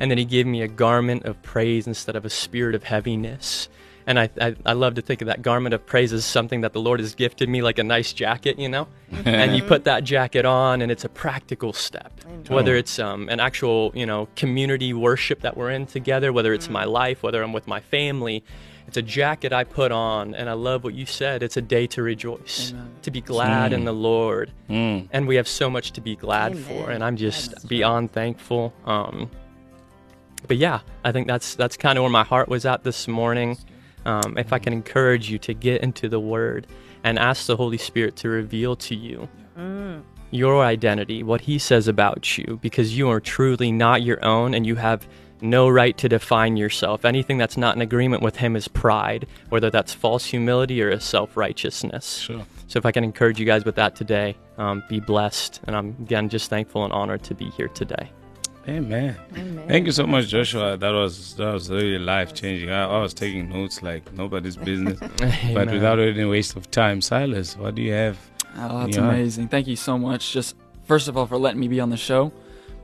And 0.00 0.10
then 0.10 0.18
He 0.18 0.24
gave 0.24 0.46
me 0.46 0.62
a 0.62 0.68
garment 0.68 1.24
of 1.24 1.42
praise 1.42 1.86
instead 1.86 2.16
of 2.16 2.24
a 2.24 2.30
spirit 2.30 2.74
of 2.74 2.84
heaviness. 2.84 3.68
And 4.08 4.18
I, 4.18 4.30
I, 4.40 4.56
I 4.64 4.72
love 4.72 4.94
to 4.94 5.02
think 5.02 5.20
of 5.20 5.26
that 5.26 5.42
garment 5.42 5.74
of 5.74 5.84
praise 5.84 6.14
as 6.14 6.24
something 6.24 6.62
that 6.62 6.72
the 6.72 6.80
Lord 6.80 6.98
has 6.98 7.14
gifted 7.14 7.46
me, 7.50 7.60
like 7.60 7.78
a 7.78 7.84
nice 7.84 8.14
jacket, 8.14 8.58
you 8.58 8.66
know? 8.66 8.88
and 9.26 9.54
you 9.54 9.62
put 9.62 9.84
that 9.84 10.02
jacket 10.02 10.46
on, 10.46 10.80
and 10.80 10.90
it's 10.90 11.04
a 11.04 11.10
practical 11.10 11.74
step. 11.74 12.10
Whether 12.48 12.74
it's 12.74 12.98
um, 12.98 13.28
an 13.28 13.38
actual, 13.38 13.92
you 13.94 14.06
know, 14.06 14.26
community 14.34 14.94
worship 14.94 15.42
that 15.42 15.58
we're 15.58 15.70
in 15.72 15.84
together, 15.84 16.32
whether 16.32 16.54
it's 16.54 16.70
my 16.70 16.84
life, 16.84 17.22
whether 17.22 17.42
I'm 17.42 17.52
with 17.52 17.66
my 17.66 17.80
family, 17.80 18.42
it's 18.86 18.96
a 18.96 19.02
jacket 19.02 19.52
I 19.52 19.64
put 19.64 19.92
on, 19.92 20.34
and 20.34 20.48
I 20.48 20.54
love 20.54 20.84
what 20.84 20.94
you 20.94 21.04
said. 21.04 21.42
It's 21.42 21.58
a 21.58 21.62
day 21.62 21.86
to 21.88 22.02
rejoice, 22.02 22.70
Amen. 22.72 22.90
to 23.02 23.10
be 23.10 23.20
glad 23.20 23.74
in 23.74 23.84
the 23.84 23.92
Lord, 23.92 24.50
Mm. 24.70 25.08
and 25.12 25.28
we 25.28 25.36
have 25.36 25.46
so 25.46 25.68
much 25.68 25.92
to 25.92 26.00
be 26.00 26.16
glad 26.16 26.56
for, 26.56 26.90
and 26.90 27.04
I'm 27.04 27.18
just 27.18 27.50
That's 27.50 27.64
beyond 27.66 28.12
thankful. 28.12 28.72
Um, 28.86 29.30
but 30.46 30.56
yeah, 30.56 30.80
I 31.04 31.12
think 31.12 31.26
that's 31.26 31.54
that's 31.56 31.76
kind 31.76 31.98
of 31.98 32.02
where 32.04 32.10
my 32.10 32.24
heart 32.24 32.48
was 32.48 32.64
at 32.64 32.84
this 32.84 33.06
morning. 33.06 33.58
Um, 34.08 34.38
if 34.38 34.54
I 34.54 34.58
can 34.58 34.72
encourage 34.72 35.30
you 35.30 35.38
to 35.40 35.52
get 35.52 35.82
into 35.82 36.08
the 36.08 36.18
Word 36.18 36.66
and 37.04 37.18
ask 37.18 37.46
the 37.46 37.56
Holy 37.56 37.76
Spirit 37.76 38.16
to 38.16 38.28
reveal 38.30 38.74
to 38.76 38.94
you 38.94 39.28
your 40.30 40.62
identity, 40.64 41.22
what 41.22 41.42
He 41.42 41.58
says 41.58 41.88
about 41.88 42.38
you, 42.38 42.58
because 42.62 42.96
you 42.96 43.10
are 43.10 43.20
truly 43.20 43.70
not 43.70 44.02
your 44.02 44.24
own 44.24 44.54
and 44.54 44.66
you 44.66 44.76
have 44.76 45.06
no 45.40 45.68
right 45.68 45.96
to 45.98 46.08
define 46.08 46.56
yourself. 46.56 47.04
Anything 47.04 47.38
that's 47.38 47.56
not 47.56 47.76
in 47.76 47.82
agreement 47.82 48.22
with 48.22 48.36
Him 48.36 48.56
is 48.56 48.66
pride, 48.66 49.26
whether 49.50 49.70
that's 49.70 49.92
false 49.92 50.24
humility 50.24 50.82
or 50.82 50.90
a 50.90 51.00
self 51.00 51.36
righteousness. 51.36 52.18
Sure. 52.18 52.46
So 52.66 52.78
if 52.78 52.86
I 52.86 52.92
can 52.92 53.04
encourage 53.04 53.38
you 53.38 53.46
guys 53.46 53.64
with 53.64 53.76
that 53.76 53.94
today, 53.94 54.36
um, 54.58 54.82
be 54.88 55.00
blessed. 55.00 55.60
And 55.66 55.76
I'm, 55.76 55.88
again, 56.00 56.28
just 56.28 56.50
thankful 56.50 56.84
and 56.84 56.92
honored 56.92 57.22
to 57.24 57.34
be 57.34 57.50
here 57.50 57.68
today. 57.68 58.10
Amen. 58.68 59.16
Amen. 59.36 59.66
Thank 59.68 59.86
you 59.86 59.92
so 59.92 60.06
much, 60.06 60.28
Joshua. 60.28 60.76
That 60.76 60.90
was 60.90 61.34
that 61.36 61.52
was 61.52 61.70
really 61.70 61.98
life 61.98 62.34
changing. 62.34 62.70
I, 62.70 62.84
I 62.84 63.00
was 63.00 63.14
taking 63.14 63.48
notes 63.48 63.82
like 63.82 64.12
nobody's 64.12 64.56
business, 64.56 64.98
but 65.54 65.70
without 65.70 65.98
any 65.98 66.24
waste 66.24 66.54
of 66.56 66.70
time. 66.70 67.00
Silas, 67.00 67.56
what 67.56 67.74
do 67.74 67.82
you 67.82 67.92
have? 67.92 68.18
Oh, 68.56 68.80
that's 68.80 68.96
Yeah. 68.96 69.08
amazing. 69.08 69.48
Thank 69.48 69.66
you 69.68 69.76
so 69.76 69.96
much. 69.98 70.32
Just 70.32 70.54
first 70.84 71.08
of 71.08 71.16
all 71.16 71.26
for 71.26 71.38
letting 71.38 71.60
me 71.60 71.68
be 71.68 71.80
on 71.80 71.90
the 71.90 71.96
show. 71.96 72.32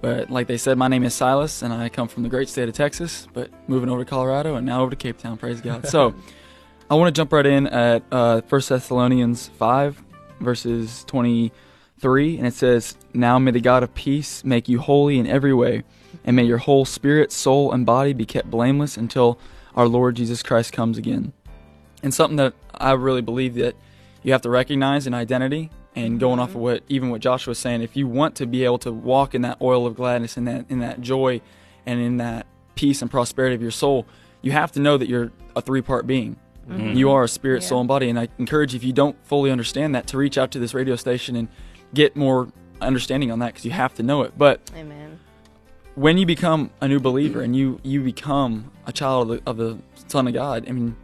But 0.00 0.31
like 0.31 0.47
they 0.47 0.59
said, 0.59 0.76
my 0.79 0.88
name 0.88 1.05
is 1.05 1.14
Silas, 1.14 1.62
and 1.62 1.73
I 1.73 1.88
come 1.88 2.09
from 2.09 2.23
the 2.25 2.29
great 2.29 2.49
state 2.49 2.69
of 2.69 2.75
Texas. 2.75 3.26
But 3.33 3.50
moving 3.69 3.88
over 3.88 4.05
to 4.05 4.09
Colorado 4.09 4.55
and 4.57 4.67
now 4.67 4.81
over 4.83 4.91
to 4.91 4.97
Cape 4.97 5.19
Town. 5.19 5.37
Praise 5.37 5.61
God. 5.61 5.87
So 5.87 6.14
I 6.91 6.95
want 6.95 7.14
to 7.14 7.19
jump 7.19 7.33
right 7.33 7.47
in 7.47 7.67
at 7.67 8.03
uh, 8.12 8.41
1 8.49 8.62
Thessalonians 8.69 9.49
five, 9.59 10.03
verses 10.41 11.05
twenty-three, 12.05 12.39
and 12.39 12.47
it 12.47 12.55
says, 12.55 12.97
"Now 13.13 13.39
may 13.39 13.51
the 13.51 13.61
God 13.61 13.83
of 13.83 13.95
peace 13.95 14.45
make 14.45 14.69
you 14.69 14.79
holy 14.79 15.19
in 15.19 15.27
every 15.27 15.55
way, 15.55 15.85
and 16.25 16.37
may 16.37 16.45
your 16.45 16.59
whole 16.59 16.85
spirit, 16.85 17.33
soul, 17.33 17.73
and 17.73 17.87
body 17.87 18.13
be 18.13 18.27
kept 18.27 18.51
blameless 18.51 18.97
until 18.97 19.39
our 19.75 19.89
Lord 19.89 20.17
Jesus 20.17 20.43
Christ 20.43 20.73
comes 20.73 20.99
again." 20.99 21.33
And 22.03 22.13
something 22.13 22.37
that 22.37 22.55
I 22.75 22.93
really 22.93 23.23
believe 23.23 23.55
that 23.55 23.75
you 24.23 24.33
have 24.33 24.43
to 24.43 24.51
recognize 24.51 25.07
an 25.07 25.15
identity 25.15 25.71
and 25.97 26.21
going 26.21 26.39
off 26.41 26.51
of 26.51 26.57
what 26.57 26.83
even 26.89 27.11
what 27.11 27.21
Joshua 27.21 27.53
was 27.53 27.59
saying, 27.59 27.83
if 27.83 27.97
you 27.97 28.07
want 28.07 28.35
to 28.37 28.47
be 28.47 28.65
able 28.65 28.79
to 28.79 28.93
walk 28.93 29.35
in 29.35 29.43
that 29.43 29.59
oil 29.63 29.87
of 29.87 29.95
gladness 29.95 30.37
and 30.37 30.47
that 30.47 30.67
in 30.69 30.81
that 30.81 31.01
joy 31.01 31.41
and 31.87 32.01
in 32.01 32.19
that 32.19 32.47
peace 32.75 33.01
and 33.01 33.11
prosperity 33.11 33.55
of 33.55 33.63
your 33.63 33.71
soul, 33.71 34.07
you 34.43 34.53
have 34.53 34.73
to 34.73 34.81
know 34.81 34.99
that 34.99 35.09
you're 35.09 35.31
a 35.57 35.61
three 35.63 35.81
part 35.83 36.07
being. 36.07 36.37
Mm-hmm. 36.69 36.97
You 36.97 37.11
are 37.11 37.25
a 37.25 37.29
spirit, 37.29 37.63
Yeah. 37.63 37.69
soul, 37.69 37.81
and 37.81 37.89
body. 37.89 38.09
And 38.09 38.19
I 38.19 38.29
encourage 38.39 38.73
you, 38.73 38.79
if 38.79 38.85
you 38.85 38.93
don't 38.93 39.17
fully 39.25 39.51
understand 39.51 39.95
that, 39.95 40.07
to 40.09 40.19
reach 40.19 40.39
out 40.39 40.51
to 40.53 40.59
this 40.59 40.73
radio 40.73 40.97
station 40.97 41.37
and 41.37 41.49
get 41.95 42.17
more 42.17 42.49
understanding 42.81 43.31
on 43.31 43.39
that 43.39 43.49
because 43.55 43.65
you 43.65 43.71
have 43.71 43.95
to 43.95 44.03
know 44.03 44.23
it. 44.23 44.33
But 44.37 44.61
Amen. 44.77 45.19
when 45.95 46.19
you 46.19 46.27
become 46.27 46.71
a 46.81 46.89
new 46.89 47.01
believer 47.01 47.41
and 47.41 47.55
you 47.57 47.81
you 47.83 48.03
become 48.03 48.71
a 48.87 48.93
child 48.93 49.31
of 49.31 49.45
the, 49.45 49.51
of 49.51 49.57
the 49.57 49.79
Son 50.09 50.27
of 50.29 50.35
God, 50.35 50.67
I 50.69 50.73
mean, 50.73 50.97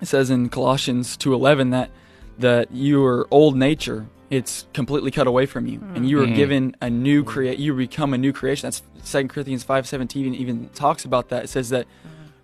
it 0.00 0.06
says 0.06 0.30
in 0.30 0.48
Colossians 0.48 1.16
two 1.16 1.32
eleven 1.34 1.70
that 1.70 1.90
that 2.38 2.68
your 2.72 3.26
old 3.30 3.56
nature 3.56 4.06
it's 4.30 4.66
completely 4.74 5.10
cut 5.10 5.26
away 5.26 5.46
from 5.46 5.66
you, 5.66 5.80
and 5.94 6.06
you 6.06 6.20
are 6.20 6.26
Mhm. 6.26 6.36
given 6.36 6.76
a 6.82 6.90
new 6.90 7.24
create. 7.24 7.58
You 7.58 7.74
become 7.74 8.12
a 8.12 8.18
new 8.18 8.30
creation. 8.34 8.66
That's 8.66 8.82
Second 9.02 9.28
Corinthians 9.28 9.64
five 9.64 9.88
seventeen 9.88 10.34
even 10.34 10.68
talks 10.74 11.06
about 11.06 11.30
that. 11.30 11.44
It 11.44 11.48
says 11.48 11.70
that 11.70 11.86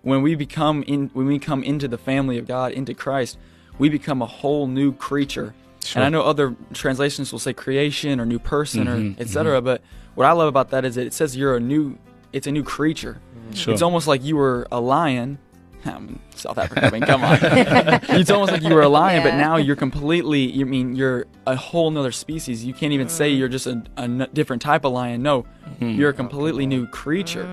when 0.01 0.23
we 0.23 0.33
become 0.33 0.83
in 0.87 1.11
when 1.13 1.27
we 1.27 1.37
come 1.37 1.61
into 1.63 1.87
the 1.87 1.99
family 1.99 2.39
of 2.39 2.47
God 2.47 2.71
into 2.71 2.95
Christ, 2.95 3.37
we 3.77 3.87
become 3.89 4.21
a 4.23 4.25
whole 4.25 4.65
new 4.65 4.93
creature. 4.93 5.53
Sure. 5.85 6.01
And 6.01 6.05
I 6.05 6.09
know 6.09 6.23
other 6.23 6.55
translations 6.73 7.31
will 7.31 7.39
say 7.39 7.53
creation 7.53 8.19
or 8.19 8.25
new 8.25 8.39
person 8.39 8.85
Mhm, 8.85 9.17
or 9.17 9.21
etc. 9.21 9.61
But 9.61 9.81
what 10.15 10.25
I 10.25 10.31
love 10.31 10.47
about 10.47 10.69
that 10.71 10.85
is 10.85 10.95
that 10.95 11.05
it 11.07 11.13
says 11.13 11.35
you're 11.37 11.55
a 11.55 11.59
new. 11.59 11.97
It's 12.33 12.47
a 12.47 12.51
new 12.51 12.63
creature. 12.63 13.21
Sure. 13.53 13.73
It's 13.73 13.81
almost 13.83 14.07
like 14.07 14.23
you 14.23 14.35
were 14.35 14.67
a 14.71 14.79
lion. 14.81 15.37
I'm 15.85 16.19
South 16.35 16.57
Africa. 16.57 16.87
I 16.87 16.89
mean, 16.89 17.03
come 17.03 17.23
on. 17.23 17.37
it's 17.41 18.31
almost 18.31 18.51
like 18.51 18.63
you 18.63 18.73
were 18.73 18.81
a 18.81 18.89
lion, 18.89 19.21
but 19.23 19.35
now 19.35 19.57
you're 19.57 19.75
completely. 19.75 20.41
You 20.51 20.65
mean 20.65 20.95
you're 20.95 21.27
a 21.45 21.55
whole 21.55 21.91
nother 21.91 22.11
species. 22.11 22.65
You 22.65 22.73
can't 22.73 22.91
even 22.91 23.07
say 23.07 23.29
you're 23.29 23.47
just 23.47 23.67
a, 23.67 23.83
a 23.95 24.01
n- 24.01 24.27
different 24.33 24.61
type 24.63 24.83
of 24.83 24.91
lion. 24.93 25.21
No, 25.21 25.45
Mhm. 25.79 25.95
you're 25.97 26.09
a 26.09 26.13
completely 26.13 26.65
new 26.65 26.87
creature. 26.87 27.45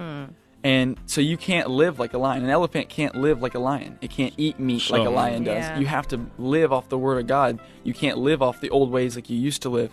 And 0.64 0.96
so 1.06 1.20
you 1.20 1.36
can't 1.36 1.68
live 1.68 1.98
like 1.98 2.14
a 2.14 2.18
lion. 2.18 2.44
An 2.44 2.50
elephant 2.50 2.88
can't 2.88 3.16
live 3.16 3.42
like 3.42 3.54
a 3.54 3.58
lion. 3.58 3.98
It 4.00 4.10
can't 4.10 4.32
eat 4.36 4.60
meat 4.60 4.90
like 4.90 5.06
a 5.06 5.10
lion 5.10 5.44
does. 5.44 5.56
Yeah. 5.56 5.78
You 5.78 5.86
have 5.86 6.06
to 6.08 6.20
live 6.38 6.72
off 6.72 6.88
the 6.88 6.98
word 6.98 7.18
of 7.18 7.26
God. 7.26 7.58
You 7.82 7.92
can't 7.92 8.18
live 8.18 8.42
off 8.42 8.60
the 8.60 8.70
old 8.70 8.90
ways 8.90 9.16
like 9.16 9.28
you 9.28 9.36
used 9.36 9.62
to 9.62 9.68
live. 9.68 9.92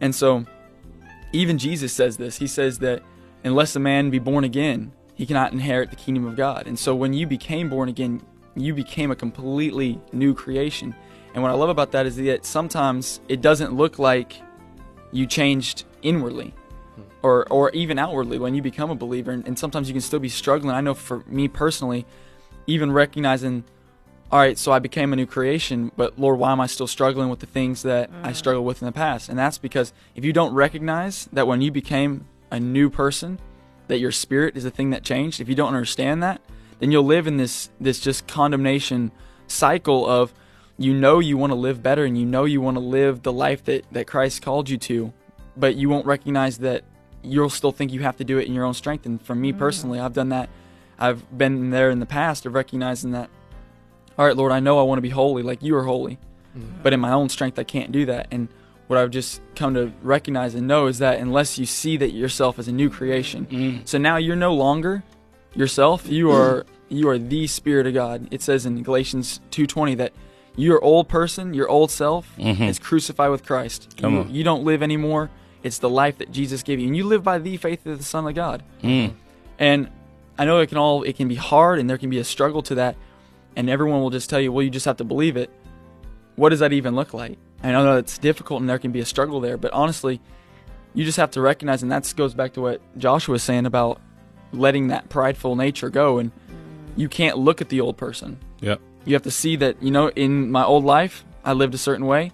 And 0.00 0.14
so 0.14 0.44
even 1.32 1.56
Jesus 1.56 1.92
says 1.92 2.18
this. 2.18 2.36
He 2.36 2.46
says 2.46 2.80
that 2.80 3.02
unless 3.44 3.74
a 3.76 3.80
man 3.80 4.10
be 4.10 4.18
born 4.18 4.44
again, 4.44 4.92
he 5.14 5.24
cannot 5.24 5.52
inherit 5.52 5.90
the 5.90 5.96
kingdom 5.96 6.26
of 6.26 6.36
God. 6.36 6.66
And 6.66 6.78
so 6.78 6.94
when 6.94 7.14
you 7.14 7.26
became 7.26 7.70
born 7.70 7.88
again, 7.88 8.20
you 8.56 8.74
became 8.74 9.10
a 9.10 9.16
completely 9.16 10.00
new 10.12 10.34
creation. 10.34 10.94
And 11.32 11.42
what 11.42 11.50
I 11.50 11.54
love 11.54 11.70
about 11.70 11.92
that 11.92 12.04
is 12.04 12.16
that 12.16 12.44
sometimes 12.44 13.20
it 13.28 13.40
doesn't 13.40 13.72
look 13.72 13.98
like 13.98 14.40
you 15.12 15.26
changed 15.26 15.84
inwardly 16.02 16.52
Mm-hmm. 16.94 17.26
or 17.26 17.44
or 17.50 17.70
even 17.70 17.98
outwardly 17.98 18.38
when 18.38 18.54
you 18.54 18.62
become 18.62 18.88
a 18.88 18.94
believer 18.94 19.32
and, 19.32 19.44
and 19.48 19.58
sometimes 19.58 19.88
you 19.88 19.94
can 19.94 20.00
still 20.00 20.20
be 20.20 20.28
struggling. 20.28 20.74
I 20.76 20.80
know 20.80 20.94
for 20.94 21.24
me 21.26 21.48
personally, 21.48 22.06
even 22.68 22.92
recognizing 22.92 23.64
all 24.30 24.38
right, 24.38 24.58
so 24.58 24.72
I 24.72 24.78
became 24.78 25.12
a 25.12 25.16
new 25.16 25.26
creation, 25.26 25.92
but 25.96 26.18
Lord, 26.18 26.38
why 26.38 26.52
am 26.52 26.60
I 26.60 26.66
still 26.66 26.86
struggling 26.86 27.28
with 27.28 27.40
the 27.40 27.46
things 27.46 27.82
that 27.82 28.10
I 28.10 28.12
mm-hmm. 28.12 28.32
struggled 28.34 28.66
with 28.66 28.82
in 28.82 28.86
the 28.86 28.92
past? 28.92 29.28
And 29.28 29.38
that's 29.38 29.58
because 29.58 29.92
if 30.16 30.24
you 30.24 30.32
don't 30.32 30.54
recognize 30.54 31.28
that 31.32 31.46
when 31.46 31.60
you 31.60 31.70
became 31.70 32.26
a 32.50 32.58
new 32.58 32.90
person, 32.90 33.38
that 33.88 33.98
your 33.98 34.12
spirit 34.12 34.56
is 34.56 34.64
the 34.64 34.70
thing 34.70 34.90
that 34.90 35.02
changed, 35.02 35.40
if 35.40 35.48
you 35.48 35.54
don't 35.54 35.68
understand 35.68 36.22
that, 36.22 36.40
then 36.78 36.90
you'll 36.90 37.04
live 37.04 37.26
in 37.26 37.36
this 37.36 37.70
this 37.80 38.00
just 38.00 38.26
condemnation 38.26 39.12
cycle 39.46 40.06
of 40.06 40.34
you 40.76 40.92
know 40.92 41.18
you 41.18 41.36
want 41.36 41.50
to 41.50 41.56
live 41.56 41.82
better 41.82 42.04
and 42.04 42.18
you 42.18 42.26
know 42.26 42.44
you 42.44 42.60
want 42.60 42.76
to 42.76 42.82
live 42.82 43.22
the 43.22 43.32
life 43.32 43.64
that, 43.64 43.84
that 43.92 44.06
Christ 44.06 44.42
called 44.42 44.68
you 44.68 44.78
to, 44.78 45.12
but 45.56 45.76
you 45.76 45.88
won't 45.88 46.06
recognize 46.06 46.58
that 46.58 46.84
you'll 47.22 47.50
still 47.50 47.72
think 47.72 47.92
you 47.92 48.00
have 48.00 48.16
to 48.16 48.24
do 48.24 48.38
it 48.38 48.46
in 48.46 48.54
your 48.54 48.64
own 48.64 48.74
strength. 48.74 49.06
And 49.06 49.20
for 49.20 49.34
me 49.34 49.52
mm. 49.52 49.58
personally, 49.58 49.98
I've 49.98 50.12
done 50.12 50.28
that. 50.30 50.48
I've 50.98 51.36
been 51.36 51.70
there 51.70 51.90
in 51.90 52.00
the 52.00 52.06
past 52.06 52.46
of 52.46 52.54
recognizing 52.54 53.12
that 53.12 53.30
all 54.16 54.26
right, 54.26 54.36
Lord, 54.36 54.52
I 54.52 54.60
know 54.60 54.78
I 54.78 54.82
want 54.82 54.98
to 54.98 55.02
be 55.02 55.10
holy 55.10 55.42
like 55.42 55.62
you 55.62 55.76
are 55.76 55.84
holy, 55.84 56.18
mm. 56.56 56.82
but 56.82 56.92
in 56.92 57.00
my 57.00 57.12
own 57.12 57.28
strength, 57.28 57.58
I 57.58 57.64
can't 57.64 57.90
do 57.90 58.06
that. 58.06 58.28
And 58.30 58.48
what 58.86 58.98
I've 58.98 59.10
just 59.10 59.40
come 59.56 59.74
to 59.74 59.92
recognize 60.02 60.54
and 60.54 60.66
know 60.66 60.86
is 60.86 60.98
that 60.98 61.18
unless 61.18 61.58
you 61.58 61.66
see 61.66 61.96
that 61.96 62.12
yourself 62.12 62.58
as 62.58 62.68
a 62.68 62.72
new 62.72 62.90
creation, 62.90 63.46
mm. 63.46 63.88
so 63.88 63.98
now 63.98 64.16
you're 64.16 64.36
no 64.36 64.54
longer 64.54 65.02
yourself. 65.54 66.06
You 66.06 66.30
are 66.30 66.66
you 66.88 67.08
are 67.08 67.18
the 67.18 67.46
Spirit 67.46 67.86
of 67.86 67.94
God. 67.94 68.28
It 68.30 68.42
says 68.42 68.66
in 68.66 68.82
Galatians 68.82 69.40
two 69.50 69.66
twenty 69.66 69.94
that 69.96 70.12
your 70.56 70.82
old 70.84 71.08
person, 71.08 71.54
your 71.54 71.68
old 71.68 71.90
self, 71.90 72.32
mm-hmm. 72.38 72.62
is 72.62 72.78
crucified 72.78 73.30
with 73.30 73.44
Christ. 73.44 73.96
Come 73.96 74.14
you, 74.14 74.20
on. 74.20 74.34
you 74.34 74.44
don't 74.44 74.64
live 74.64 74.82
anymore. 74.82 75.30
It's 75.64 75.78
the 75.78 75.88
life 75.88 76.18
that 76.18 76.30
Jesus 76.30 76.62
gave 76.62 76.78
you, 76.78 76.86
and 76.86 76.96
you 76.96 77.04
live 77.04 77.24
by 77.24 77.38
the 77.38 77.56
faith 77.56 77.84
of 77.86 77.98
the 77.98 78.04
Son 78.04 78.28
of 78.28 78.34
God. 78.34 78.62
Mm. 78.82 79.14
And 79.58 79.90
I 80.38 80.44
know 80.44 80.60
it 80.60 80.68
can 80.68 80.78
all 80.78 81.02
it 81.02 81.16
can 81.16 81.26
be 81.26 81.34
hard, 81.34 81.78
and 81.80 81.90
there 81.90 81.98
can 81.98 82.10
be 82.10 82.18
a 82.18 82.24
struggle 82.24 82.62
to 82.62 82.76
that. 82.76 82.96
And 83.56 83.70
everyone 83.70 84.00
will 84.00 84.10
just 84.10 84.28
tell 84.28 84.40
you, 84.40 84.52
well, 84.52 84.62
you 84.62 84.70
just 84.70 84.84
have 84.84 84.98
to 84.98 85.04
believe 85.04 85.36
it. 85.36 85.50
What 86.36 86.50
does 86.50 86.58
that 86.60 86.72
even 86.72 86.94
look 86.94 87.14
like? 87.14 87.38
And 87.62 87.76
I 87.76 87.82
know 87.82 87.94
that 87.94 88.00
it's 88.00 88.18
difficult, 88.18 88.60
and 88.60 88.68
there 88.68 88.78
can 88.78 88.92
be 88.92 89.00
a 89.00 89.04
struggle 89.04 89.40
there. 89.40 89.56
But 89.56 89.72
honestly, 89.72 90.20
you 90.92 91.04
just 91.04 91.16
have 91.16 91.30
to 91.32 91.40
recognize, 91.40 91.82
and 91.82 91.90
that 91.90 92.12
goes 92.16 92.34
back 92.34 92.52
to 92.54 92.60
what 92.60 92.80
Joshua 92.98 93.32
was 93.32 93.42
saying 93.42 93.64
about 93.64 94.00
letting 94.52 94.88
that 94.88 95.08
prideful 95.08 95.56
nature 95.56 95.88
go. 95.88 96.18
And 96.18 96.30
you 96.96 97.08
can't 97.08 97.38
look 97.38 97.60
at 97.60 97.70
the 97.70 97.80
old 97.80 97.96
person. 97.96 98.38
Yep. 98.60 98.80
You 99.04 99.14
have 99.14 99.22
to 99.22 99.30
see 99.30 99.56
that, 99.56 99.82
you 99.82 99.90
know, 99.90 100.08
in 100.10 100.50
my 100.50 100.64
old 100.64 100.84
life, 100.84 101.24
I 101.44 101.52
lived 101.52 101.74
a 101.74 101.78
certain 101.78 102.06
way, 102.06 102.32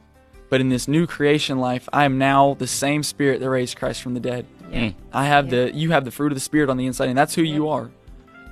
but 0.50 0.61
in 0.61 0.69
this 0.69 0.87
new 0.87 1.07
creation 1.07 1.59
life, 1.59 1.88
I 1.92 2.04
am 2.04 2.19
now 2.19 2.54
the 2.59 2.66
same 2.66 3.02
spirit 3.02 3.40
that 3.40 3.49
raised 3.49 3.78
Christ 3.78 4.02
from 4.02 4.14
the 4.14 4.21
dead. 4.21 4.47
I 5.12 5.25
have 5.25 5.49
the, 5.49 5.71
you 5.75 5.92
have 5.92 6.04
the 6.04 6.11
fruit 6.11 6.33
of 6.33 6.37
the 6.37 6.40
spirit 6.40 6.69
on 6.69 6.76
the 6.76 6.87
inside, 6.87 7.09
and 7.09 7.16
that's 7.16 7.35
who 7.35 7.42
you 7.42 7.69
are. 7.69 7.90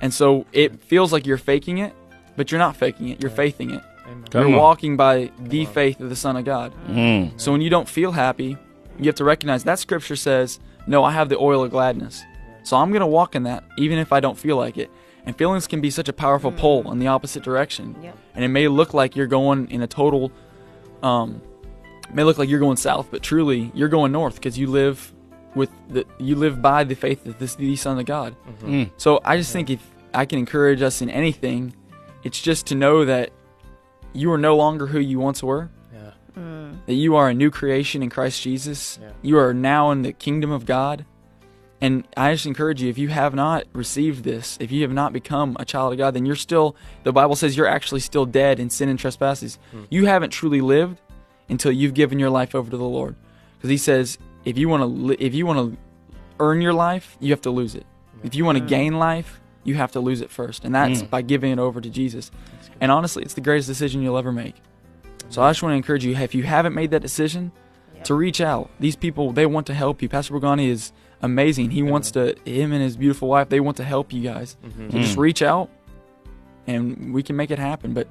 And 0.01 0.13
so 0.13 0.45
it 0.51 0.81
feels 0.81 1.13
like 1.13 1.25
you're 1.27 1.37
faking 1.37 1.77
it, 1.77 1.93
but 2.35 2.51
you're 2.51 2.59
not 2.59 2.75
faking 2.75 3.09
it. 3.09 3.21
You're 3.21 3.31
faithing 3.31 3.71
it. 3.71 3.83
Come 4.31 4.41
you're 4.41 4.55
on. 4.55 4.55
walking 4.55 4.97
by 4.97 5.31
the 5.39 5.65
faith 5.65 5.99
of 5.99 6.09
the 6.09 6.15
Son 6.15 6.35
of 6.35 6.45
God. 6.45 6.73
Mm. 6.87 7.39
So 7.39 7.51
when 7.51 7.61
you 7.61 7.69
don't 7.69 7.87
feel 7.87 8.11
happy, 8.11 8.57
you 8.97 9.05
have 9.05 9.15
to 9.15 9.23
recognize 9.23 9.63
that 9.65 9.79
scripture 9.79 10.15
says, 10.15 10.59
No, 10.87 11.03
I 11.03 11.11
have 11.11 11.29
the 11.29 11.37
oil 11.37 11.63
of 11.63 11.71
gladness. 11.71 12.23
So 12.63 12.77
I'm 12.77 12.91
going 12.91 13.01
to 13.01 13.07
walk 13.07 13.35
in 13.35 13.43
that, 13.43 13.63
even 13.77 13.97
if 13.97 14.11
I 14.11 14.19
don't 14.19 14.37
feel 14.37 14.57
like 14.57 14.77
it. 14.77 14.89
And 15.25 15.37
feelings 15.37 15.67
can 15.67 15.81
be 15.81 15.89
such 15.89 16.09
a 16.09 16.13
powerful 16.13 16.51
pull 16.51 16.91
in 16.91 16.99
the 16.99 17.07
opposite 17.07 17.43
direction. 17.43 17.95
Yep. 18.01 18.17
And 18.35 18.43
it 18.43 18.47
may 18.49 18.67
look 18.67 18.93
like 18.93 19.15
you're 19.15 19.27
going 19.27 19.69
in 19.69 19.81
a 19.81 19.87
total, 19.87 20.31
um, 21.03 21.41
it 22.09 22.15
may 22.15 22.23
look 22.23 22.37
like 22.37 22.49
you're 22.49 22.59
going 22.59 22.77
south, 22.77 23.09
but 23.11 23.21
truly 23.21 23.71
you're 23.73 23.89
going 23.89 24.11
north 24.11 24.35
because 24.35 24.57
you 24.57 24.67
live 24.67 25.13
with 25.55 25.69
the, 25.89 26.05
you 26.17 26.35
live 26.35 26.61
by 26.61 26.83
the 26.83 26.95
faith 26.95 27.25
of 27.25 27.37
this 27.39 27.55
the 27.55 27.75
Son 27.75 27.99
of 27.99 28.05
God. 28.05 28.35
Mm-hmm. 28.47 28.73
Mm. 28.73 28.91
So 28.97 29.19
I 29.23 29.37
just 29.37 29.51
think 29.53 29.69
if 29.69 29.85
I 30.13 30.25
can 30.25 30.39
encourage 30.39 30.81
us 30.81 31.01
in 31.01 31.09
anything, 31.09 31.75
it's 32.23 32.41
just 32.41 32.65
to 32.67 32.75
know 32.75 33.05
that 33.05 33.31
you 34.13 34.31
are 34.31 34.37
no 34.37 34.55
longer 34.55 34.87
who 34.87 34.99
you 34.99 35.19
once 35.19 35.43
were 35.43 35.69
Yeah. 35.93 36.11
Mm. 36.37 36.85
that 36.87 36.93
you 36.93 37.15
are 37.15 37.29
a 37.29 37.33
new 37.33 37.51
creation 37.51 38.01
in 38.01 38.09
Christ 38.09 38.41
Jesus. 38.41 38.97
Yeah. 39.01 39.11
You 39.21 39.37
are 39.37 39.53
now 39.53 39.91
in 39.91 40.01
the 40.01 40.13
kingdom 40.13 40.51
of 40.51 40.65
God. 40.65 41.05
And 41.81 42.05
I 42.17 42.33
just 42.33 42.45
encourage 42.45 42.81
you, 42.81 42.89
if 42.89 42.97
you 42.97 43.07
have 43.07 43.33
not 43.33 43.63
received 43.71 44.25
this, 44.25 44.57
if 44.59 44.69
you 44.69 44.81
have 44.81 44.91
not 44.91 45.13
become 45.13 45.55
a 45.59 45.63
child 45.63 45.93
of 45.93 45.97
God, 45.97 46.13
then 46.13 46.25
you're 46.25 46.35
still, 46.35 46.75
the 47.03 47.13
Bible 47.13 47.37
says 47.37 47.55
you're 47.55 47.67
actually 47.67 48.01
still 48.01 48.25
dead 48.25 48.59
in 48.59 48.69
sin 48.69 48.89
and 48.89 48.99
trespasses. 48.99 49.57
Hmm. 49.71 49.83
You 49.89 50.05
haven't 50.05 50.31
truly 50.31 50.59
lived 50.59 50.99
until 51.49 51.71
you've 51.71 51.93
given 51.93 52.19
your 52.19 52.29
life 52.29 52.55
over 52.55 52.69
to 52.69 52.77
the 52.77 52.83
Lord. 52.83 53.15
Because 53.57 53.69
He 53.69 53.77
says, 53.77 54.17
if 54.45 54.57
you 54.57 54.69
want 54.69 54.81
to, 54.81 54.87
li- 54.87 55.17
if 55.19 55.33
you 55.33 55.45
want 55.45 55.73
to 55.73 55.77
earn 56.39 56.61
your 56.61 56.73
life, 56.73 57.17
you 57.19 57.31
have 57.31 57.41
to 57.41 57.51
lose 57.51 57.75
it. 57.75 57.85
If 58.23 58.35
you 58.35 58.45
want 58.45 58.57
to 58.57 58.63
gain 58.63 58.99
life, 58.99 59.39
you 59.63 59.75
have 59.75 59.91
to 59.93 59.99
lose 59.99 60.21
it 60.21 60.29
first. 60.29 60.65
And 60.65 60.73
that's 60.73 61.01
mm. 61.01 61.09
by 61.09 61.21
giving 61.21 61.51
it 61.51 61.59
over 61.59 61.81
to 61.81 61.89
Jesus. 61.89 62.31
And 62.81 62.91
honestly, 62.91 63.23
it's 63.23 63.33
the 63.33 63.41
greatest 63.41 63.67
decision 63.67 64.01
you'll 64.01 64.17
ever 64.17 64.31
make. 64.31 64.55
So 65.29 65.41
I 65.41 65.51
just 65.51 65.61
want 65.61 65.73
to 65.73 65.77
encourage 65.77 66.05
you, 66.05 66.15
if 66.15 66.33
you 66.33 66.43
haven't 66.43 66.73
made 66.73 66.91
that 66.91 67.01
decision, 67.01 67.51
to 68.03 68.13
reach 68.13 68.41
out. 68.41 68.69
These 68.79 68.95
people, 68.95 69.31
they 69.31 69.45
want 69.45 69.67
to 69.67 69.73
help 69.73 70.01
you. 70.01 70.09
Pastor 70.09 70.33
Bongani 70.33 70.69
is 70.69 70.91
amazing. 71.21 71.71
He 71.71 71.83
wants 71.83 72.11
to, 72.11 72.35
him 72.45 72.71
and 72.71 72.81
his 72.81 72.95
beautiful 72.95 73.27
wife, 73.27 73.49
they 73.49 73.59
want 73.59 73.77
to 73.77 73.83
help 73.83 74.13
you 74.13 74.21
guys. 74.21 74.57
Mm-hmm. 74.65 74.89
So 74.91 74.97
just 74.99 75.17
mm. 75.17 75.19
reach 75.19 75.41
out 75.41 75.69
and 76.65 77.13
we 77.13 77.23
can 77.23 77.35
make 77.35 77.51
it 77.51 77.59
happen. 77.59 77.93
But 77.93 78.07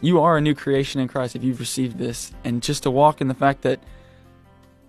you 0.00 0.20
are 0.20 0.36
a 0.36 0.40
new 0.40 0.54
creation 0.54 1.00
in 1.00 1.08
Christ 1.08 1.36
if 1.36 1.44
you've 1.44 1.60
received 1.60 1.98
this. 1.98 2.32
And 2.44 2.62
just 2.62 2.82
to 2.84 2.90
walk 2.90 3.20
in 3.20 3.28
the 3.28 3.34
fact 3.34 3.62
that 3.62 3.80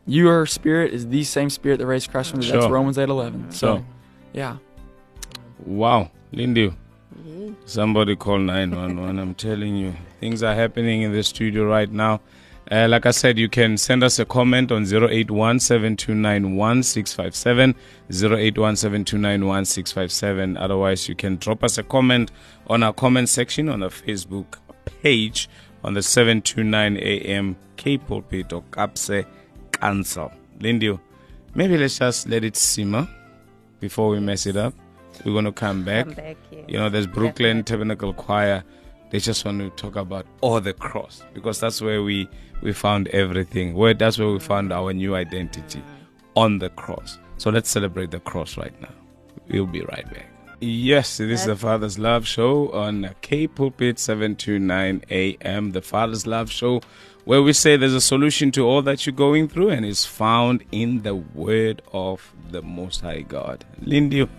your 0.05 0.45
spirit 0.45 0.93
is 0.93 1.09
the 1.09 1.23
same 1.23 1.49
spirit 1.49 1.77
that 1.77 1.85
raised 1.85 2.11
Christ 2.11 2.31
from 2.31 2.41
the 2.41 2.47
dead. 2.47 2.61
That's 2.61 2.71
Romans 2.71 2.97
8 2.97 3.09
11. 3.09 3.51
So, 3.51 3.77
Sure. 3.77 3.85
yeah. 4.33 4.57
Wow, 5.65 6.11
Lindy. 6.31 6.73
Somebody 7.65 8.15
call 8.15 8.39
911. 8.39 9.19
I'm 9.19 9.35
telling 9.35 9.75
you, 9.75 9.93
things 10.19 10.41
are 10.43 10.55
happening 10.55 11.03
in 11.03 11.11
the 11.11 11.23
studio 11.23 11.65
right 11.65 11.91
now. 11.91 12.21
Uh, 12.71 12.87
like 12.87 13.05
I 13.05 13.11
said, 13.11 13.37
you 13.37 13.49
can 13.49 13.77
send 13.77 14.01
us 14.01 14.17
a 14.17 14.25
comment 14.25 14.71
on 14.71 14.83
081 14.83 15.59
7291 15.59 16.83
657. 16.83 17.75
081 18.09 20.57
Otherwise, 20.57 21.09
you 21.09 21.15
can 21.15 21.35
drop 21.35 21.63
us 21.65 21.77
a 21.77 21.83
comment 21.83 22.31
on 22.67 22.81
our 22.81 22.93
comment 22.93 23.27
section 23.27 23.67
on 23.67 23.83
our 23.83 23.89
Facebook 23.89 24.57
page 24.85 25.49
on 25.83 25.93
the 25.93 26.01
729 26.01 26.97
AM 26.97 27.55
K 27.77 27.97
Pulpit 27.97 28.53
or 28.53 28.63
Kaapse 28.71 29.25
Kansel. 29.71 30.31
Lindy, 30.59 30.97
maybe 31.55 31.77
let's 31.77 31.97
just 31.99 32.27
let 32.27 32.43
it 32.43 32.55
simmer 32.55 33.07
before 33.79 34.09
we 34.09 34.19
mess 34.19 34.45
it 34.45 34.55
up. 34.55 34.73
We're 35.25 35.33
going 35.33 35.45
to 35.45 35.51
come 35.51 35.83
back. 35.83 36.05
Come 36.05 36.13
back. 36.15 36.37
You 36.67 36.77
know, 36.77 36.89
there's 36.89 37.07
Brooklyn 37.07 37.63
Tabernacle 37.63 38.13
Choir. 38.13 38.63
They 39.09 39.19
just 39.19 39.43
want 39.43 39.59
to 39.59 39.69
talk 39.71 39.95
about 39.95 40.25
all 40.39 40.61
the 40.61 40.73
cross 40.73 41.23
because 41.33 41.59
that's 41.59 41.81
where 41.81 42.01
we 42.01 42.29
we 42.61 42.71
found 42.71 43.07
everything. 43.09 43.73
Where 43.73 43.93
that's 43.93 44.17
where 44.17 44.29
we 44.29 44.37
mm. 44.37 44.41
found 44.41 44.71
our 44.71 44.93
new 44.93 45.15
identity 45.15 45.79
mm. 45.79 45.85
on 46.35 46.59
the 46.59 46.69
cross. 46.69 47.19
So 47.37 47.49
let's 47.49 47.69
celebrate 47.69 48.11
the 48.11 48.19
cross 48.19 48.57
right 48.57 48.79
now. 48.81 48.93
We'll 49.49 49.65
be 49.65 49.81
right 49.81 50.05
back. 50.13 50.27
Yes, 50.63 51.17
this 51.17 51.39
is 51.39 51.45
the 51.47 51.55
Father's 51.55 51.97
Love 51.97 52.27
Show 52.27 52.71
on 52.71 53.15
K 53.21 53.47
Pulpit 53.47 53.97
729 53.97 55.03
AM. 55.09 55.71
The 55.71 55.81
Father's 55.81 56.27
Love 56.27 56.51
Show, 56.51 56.81
where 57.25 57.41
we 57.41 57.51
say 57.51 57.77
there's 57.77 57.95
a 57.95 57.99
solution 57.99 58.51
to 58.51 58.67
all 58.67 58.83
that 58.83 59.07
you're 59.07 59.15
going 59.15 59.47
through 59.47 59.69
and 59.69 59.83
is 59.83 60.05
found 60.05 60.63
in 60.71 61.01
the 61.01 61.15
Word 61.15 61.81
of 61.93 62.31
the 62.51 62.61
Most 62.61 63.01
High 63.01 63.21
God. 63.21 63.65
Lindy, 63.81 64.29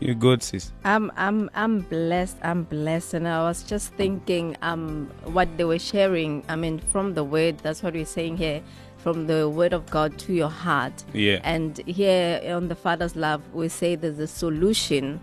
you 0.00 0.14
good, 0.14 0.42
sis? 0.42 0.72
I'm 0.84 1.12
I'm 1.18 1.50
I'm 1.54 1.80
blessed. 1.80 2.38
I'm 2.42 2.62
blessed, 2.62 3.12
and 3.12 3.28
I 3.28 3.42
was 3.42 3.62
just 3.62 3.92
thinking, 3.92 4.56
um, 4.62 5.10
what 5.24 5.54
they 5.58 5.64
were 5.64 5.78
sharing. 5.78 6.44
I 6.48 6.56
mean, 6.56 6.78
from 6.78 7.12
the 7.12 7.24
word. 7.24 7.58
That's 7.58 7.82
what 7.82 7.92
we're 7.92 8.06
saying 8.06 8.38
here, 8.38 8.62
from 8.96 9.26
the 9.26 9.50
word 9.50 9.74
of 9.74 9.84
God 9.90 10.18
to 10.20 10.32
your 10.32 10.48
heart. 10.48 11.04
Yeah. 11.12 11.40
And 11.44 11.76
here 11.86 12.40
on 12.56 12.68
the 12.68 12.74
Father's 12.74 13.16
love, 13.16 13.42
we 13.52 13.68
say 13.68 13.96
there's 13.96 14.18
a 14.18 14.26
solution 14.26 15.20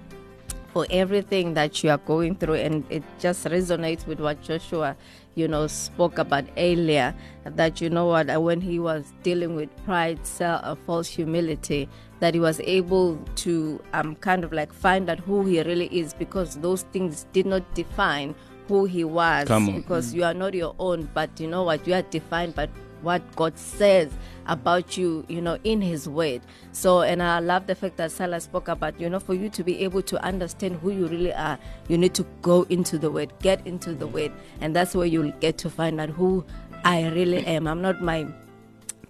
for 0.74 0.86
everything 0.90 1.54
that 1.56 1.84
you 1.84 1.90
are 1.90 1.98
going 2.00 2.36
through 2.36 2.54
and 2.56 2.84
it 2.90 3.04
just 3.20 3.46
resonates 3.46 4.06
with 4.06 4.20
what 4.20 4.42
joshua 4.42 4.96
you 5.36 5.48
know 5.48 5.66
spoke 5.68 6.18
about 6.18 6.44
earlier 6.58 7.14
that 7.46 7.82
you 7.82 7.90
know 7.90 8.06
what 8.06 8.30
uh, 8.30 8.40
when 8.40 8.62
he 8.62 8.78
was 8.80 9.14
dealing 9.24 9.56
with 9.56 9.70
pride 9.86 10.20
self, 10.26 10.62
uh, 10.64 10.76
false 10.86 11.08
humility 11.08 11.88
that 12.20 12.34
he 12.34 12.40
was 12.40 12.60
able 12.62 13.16
to 13.36 13.82
um, 13.94 14.16
kind 14.18 14.44
of 14.44 14.52
like 14.52 14.72
find 14.74 15.10
out 15.10 15.20
who 15.20 15.46
he 15.46 15.62
really 15.64 15.88
is 15.88 16.14
because 16.14 16.56
those 16.58 16.84
things 16.92 17.26
did 17.32 17.46
not 17.46 17.64
define 17.74 18.36
who 18.68 18.86
he 18.86 19.04
was 19.04 19.48
Come 19.48 19.70
on. 19.70 19.76
because 19.78 20.14
you 20.14 20.24
are 20.24 20.34
not 20.34 20.54
your 20.54 20.76
own 20.80 21.10
but 21.14 21.40
you 21.40 21.48
know 21.48 21.64
what 21.64 21.88
you 21.88 21.94
are 21.94 22.02
defined 22.04 22.54
by 22.54 22.68
what 23.02 23.36
God 23.36 23.58
says 23.58 24.12
about 24.48 24.98
you, 24.98 25.26
you 25.28 25.42
know, 25.42 25.58
in 25.64 25.82
His 25.82 26.10
Word. 26.10 26.42
So, 26.72 27.02
and 27.02 27.22
I 27.22 27.40
love 27.40 27.68
the 27.68 27.76
fact 27.76 27.98
that 27.98 28.12
Salah 28.12 28.40
spoke 28.40 28.68
about, 28.68 29.00
you 29.00 29.10
know, 29.10 29.20
for 29.20 29.34
you 29.34 29.50
to 29.50 29.64
be 29.64 29.84
able 29.84 30.02
to 30.04 30.24
understand 30.24 30.76
who 30.78 30.92
you 30.92 31.08
really 31.08 31.34
are, 31.34 31.60
you 31.88 31.98
need 31.98 32.14
to 32.16 32.26
go 32.42 32.64
into 32.70 32.98
the 32.98 33.12
Word, 33.12 33.32
get 33.40 33.66
into 33.66 33.94
the 33.94 34.08
Word, 34.08 34.32
and 34.62 34.76
that's 34.76 34.96
where 34.96 35.06
you'll 35.06 35.32
get 35.40 35.58
to 35.60 35.70
find 35.70 36.02
out 36.02 36.10
who 36.10 36.44
I 36.84 37.08
really 37.10 37.46
am. 37.46 37.68
I'm 37.68 37.82
not 37.82 38.02
my 38.02 38.28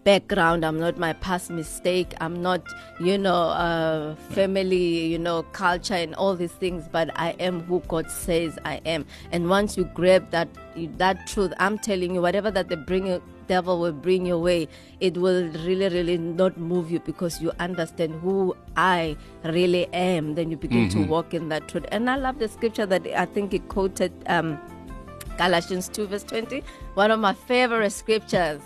background 0.04 0.65
i'm 0.65 0.80
not 0.80 0.97
my 0.97 1.13
past 1.13 1.49
mistake 1.49 2.13
i'm 2.21 2.41
not 2.41 2.62
you 2.99 3.17
know 3.17 3.49
uh, 3.49 4.15
family 4.32 5.06
you 5.06 5.19
know 5.19 5.43
culture 5.52 5.93
and 5.93 6.15
all 6.15 6.36
these 6.36 6.52
things 6.54 6.88
but 6.91 7.12
i 7.15 7.32
am 7.39 7.62
who 7.63 7.80
god 7.88 8.10
says 8.10 8.58
i 8.65 8.75
am 8.86 9.06
and 9.32 9.49
once 9.49 9.78
you 9.78 9.84
grab 9.93 10.30
that 10.32 10.47
that 10.97 11.28
truth 11.28 11.54
i'm 11.60 11.78
telling 11.78 12.15
you 12.15 12.21
whatever 12.21 12.49
that 12.49 12.69
they 12.69 12.75
bring 12.75 13.21
devil 13.50 13.80
will 13.82 13.98
bring 14.08 14.26
your 14.32 14.40
way 14.48 14.68
it 15.02 15.18
will 15.18 15.44
really 15.68 15.90
really 15.98 16.18
not 16.18 16.58
move 16.72 16.92
you 16.96 17.00
because 17.12 17.42
you 17.42 17.52
understand 17.68 18.14
who 18.22 18.56
i 18.78 19.16
really 19.44 19.86
am 19.94 20.36
then 20.36 20.52
you 20.52 20.58
begin 20.66 20.88
to 20.90 21.00
walk 21.14 21.34
in 21.34 21.50
that 21.50 21.68
truth 21.68 21.86
and 21.92 22.10
i 22.10 22.16
love 22.16 22.40
the 22.40 22.48
scripture 22.48 22.86
that 22.86 23.06
i 23.24 23.26
think 23.26 23.54
it 23.54 23.68
quoted 23.68 24.14
um 24.28 24.58
Galatians 25.40 25.88
2, 25.88 26.08
verse 26.08 26.24
20, 26.24 26.62
one 26.96 27.12
of 27.12 27.20
my 27.22 27.32
favorite 27.34 27.92
scriptures. 27.92 28.62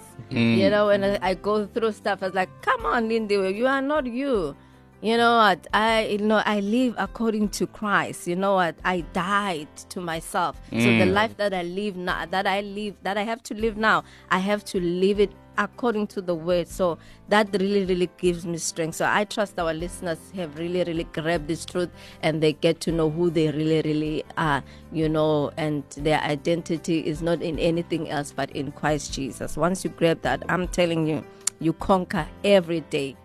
You 0.58 0.72
know, 0.72 0.88
when 0.88 1.04
I, 1.04 1.20
I 1.22 1.34
go 1.36 1.68
through 1.68 1.92
stuff, 1.92 2.24
I 2.24 2.26
was 2.26 2.34
like, 2.34 2.50
come 2.64 2.84
on, 2.88 3.10
Lindy, 3.10 3.36
you 3.36 3.68
are 3.68 3.82
not 3.82 4.08
you. 4.08 4.56
You 5.04 5.18
know 5.18 5.36
what? 5.36 5.68
I 5.74 6.06
you 6.06 6.20
know 6.20 6.42
I 6.46 6.62
live 6.62 6.96
according 6.98 7.50
to 7.60 7.68
Christ. 7.68 8.26
You 8.26 8.38
know 8.38 8.56
what? 8.56 8.76
I 8.86 9.02
died 9.12 9.68
to 9.90 10.00
myself. 10.00 10.62
So 10.72 10.78
the 10.78 11.04
mm. 11.04 11.12
life 11.12 11.36
that 11.36 11.54
I 11.54 11.64
live 11.64 11.98
now, 11.98 12.26
that 12.26 12.48
I 12.48 12.62
live, 12.62 12.96
that 13.04 13.18
I 13.18 13.24
have 13.24 13.44
to 13.44 13.54
live 13.54 13.76
now, 13.76 14.06
I 14.32 14.40
have 14.40 14.64
to 14.64 14.80
live 14.80 15.20
it 15.20 15.34
according 15.58 16.08
to 16.08 16.22
the 16.22 16.34
word. 16.34 16.70
So 16.70 17.00
that 17.28 17.50
really, 17.52 17.84
really 17.84 18.10
gives 18.18 18.46
me 18.46 18.58
strength. 18.58 18.96
So 18.96 19.06
I 19.06 19.26
trust 19.26 19.60
our 19.60 19.74
listeners 19.74 20.20
have 20.36 20.58
really, 20.58 20.86
really 20.86 21.04
grabbed 21.04 21.50
this 21.50 21.66
truth 21.66 21.90
and 22.22 22.42
they 22.42 22.54
get 22.54 22.80
to 22.82 22.94
know 22.94 23.10
who 23.10 23.30
they 23.30 23.52
really, 23.52 23.82
really 23.82 24.24
are, 24.38 24.64
you 24.94 25.10
know, 25.10 25.52
and 25.58 25.84
their 25.98 26.22
identity 26.22 27.00
is 27.00 27.22
not 27.22 27.42
in 27.42 27.60
anything 27.60 28.10
else 28.10 28.32
but 28.32 28.50
in 28.52 28.72
Christ 28.72 29.14
Jesus. 29.14 29.58
Once 29.58 29.84
you 29.84 29.90
grab 29.90 30.22
that, 30.22 30.44
I'm 30.48 30.66
telling 30.70 31.08
you, 31.08 31.26
you 31.60 31.74
conquer 31.74 32.26
every 32.46 32.80
day. 32.80 33.18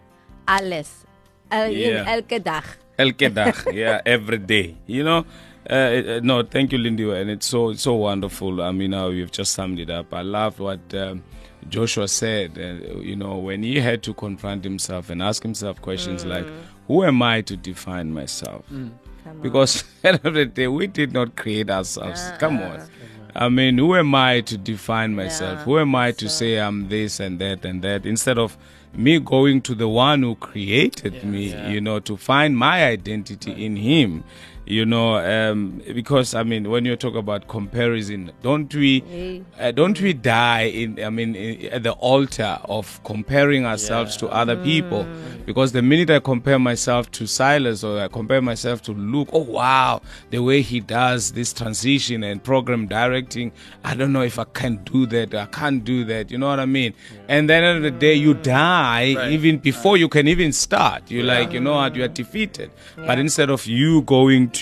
Alles. 0.48 1.04
El, 1.50 1.72
Yeah. 1.72 2.04
elke 2.14 2.38
dag. 2.44 2.64
Elke 2.98 3.28
dag, 3.34 3.54
yeah, 3.72 4.00
every 4.04 4.38
day. 4.38 4.74
You 4.86 5.04
know, 5.04 5.24
uh, 5.70 5.72
uh, 5.74 6.20
no, 6.22 6.42
thank 6.42 6.72
you, 6.72 6.78
Lindy, 6.78 7.08
and 7.10 7.30
it's 7.30 7.46
so 7.46 7.72
so 7.74 7.94
wonderful. 7.94 8.60
I 8.60 8.72
mean, 8.72 8.90
now 8.90 9.08
you've 9.08 9.30
just 9.32 9.52
summed 9.54 9.78
it 9.78 9.90
up. 9.90 10.12
I 10.12 10.22
loved 10.22 10.58
what 10.58 10.80
um, 10.94 11.22
Joshua 11.68 12.08
said. 12.08 12.58
Uh, 12.58 12.98
you 13.00 13.14
know, 13.16 13.36
when 13.38 13.62
he 13.62 13.78
had 13.80 14.02
to 14.02 14.14
confront 14.14 14.64
himself 14.64 15.10
and 15.10 15.22
ask 15.22 15.42
himself 15.42 15.80
questions 15.80 16.24
like, 16.24 16.46
"Who 16.88 17.04
am 17.04 17.22
I 17.22 17.42
to 17.42 17.56
define 17.56 18.12
myself?" 18.12 18.64
Because 19.42 19.84
at 20.02 20.02
the 20.02 20.08
end 20.08 20.20
of 20.26 20.34
the 20.34 20.46
day, 20.46 20.66
we 20.68 20.86
did 20.86 21.12
not 21.12 21.36
create 21.36 21.70
ourselves. 21.70 22.20
Come 22.38 22.58
on. 22.58 22.80
I 23.36 23.48
mean, 23.48 23.78
who 23.78 23.94
am 23.94 24.14
I 24.14 24.40
to 24.40 24.56
define 24.58 25.14
myself? 25.14 25.58
Yeah, 25.58 25.64
who 25.64 25.78
am 25.78 25.94
I 25.94 26.12
to 26.12 26.28
so- 26.28 26.38
say 26.40 26.58
I'm 26.58 26.88
this 26.88 27.20
and 27.20 27.38
that 27.38 27.64
and 27.64 27.82
that? 27.82 28.06
Instead 28.06 28.38
of 28.38 28.56
me 28.94 29.18
going 29.20 29.60
to 29.62 29.74
the 29.74 29.88
one 29.88 30.22
who 30.22 30.34
created 30.34 31.24
me, 31.24 31.54
you 31.70 31.80
know, 31.80 32.00
to 32.00 32.16
find 32.16 32.56
my 32.56 32.84
identity 32.84 33.64
in 33.64 33.76
Him, 33.76 34.24
you 34.68 34.84
know, 34.84 35.16
um, 35.16 35.82
because 35.94 36.34
I 36.34 36.42
mean, 36.42 36.68
when 36.68 36.84
you 36.84 36.94
talk 36.94 37.14
about 37.14 37.48
comparison, 37.48 38.32
don't 38.42 38.72
we, 38.74 39.42
uh, 39.58 39.70
don't 39.70 39.98
we 39.98 40.12
die 40.12 40.64
in? 40.64 41.02
I 41.02 41.08
mean, 41.08 41.34
in, 41.34 41.72
at 41.72 41.84
the 41.84 41.92
altar 41.92 42.58
of 42.64 43.02
comparing 43.02 43.64
ourselves 43.64 44.14
to 44.18 44.28
other 44.28 44.62
people, 44.62 45.06
because 45.46 45.72
the 45.72 45.80
minute 45.80 46.10
I 46.10 46.20
compare 46.20 46.58
myself 46.58 47.10
to 47.12 47.26
Silas 47.26 47.82
or 47.82 47.98
I 47.98 48.08
compare 48.08 48.42
myself 48.42 48.82
to 48.82 48.92
Luke, 48.92 49.30
oh 49.32 49.38
wow, 49.38 50.02
the 50.28 50.40
way 50.40 50.60
he 50.60 50.80
does 50.80 51.32
this 51.32 51.54
transition 51.54 52.22
and 52.22 52.44
program 52.44 52.86
directing, 52.86 53.52
I 53.84 53.94
don't 53.94 54.12
know 54.12 54.22
if 54.22 54.38
I 54.38 54.44
can 54.44 54.84
do 54.84 55.06
that. 55.06 55.34
I 55.34 55.46
can't 55.46 55.82
do 55.82 56.04
that. 56.04 56.30
You 56.30 56.36
know 56.36 56.48
what 56.48 56.60
I 56.60 56.66
mean? 56.66 56.92
And 57.26 57.48
then 57.48 57.64
at 57.64 57.72
the 57.72 57.76
end 57.76 57.86
of 57.86 57.92
the 57.94 57.98
day, 57.98 58.14
you 58.14 58.34
die 58.34 59.30
even 59.30 59.58
before 59.58 59.96
you 59.96 60.10
can 60.10 60.28
even 60.28 60.52
start. 60.52 61.10
You're 61.10 61.24
like, 61.24 61.52
you 61.52 61.60
know 61.60 61.72
what? 61.76 61.96
You 61.96 62.04
are 62.04 62.08
defeated. 62.08 62.70
But 62.96 63.18
instead 63.18 63.48
of 63.48 63.64
you 63.66 64.02
going 64.02 64.50
to 64.50 64.57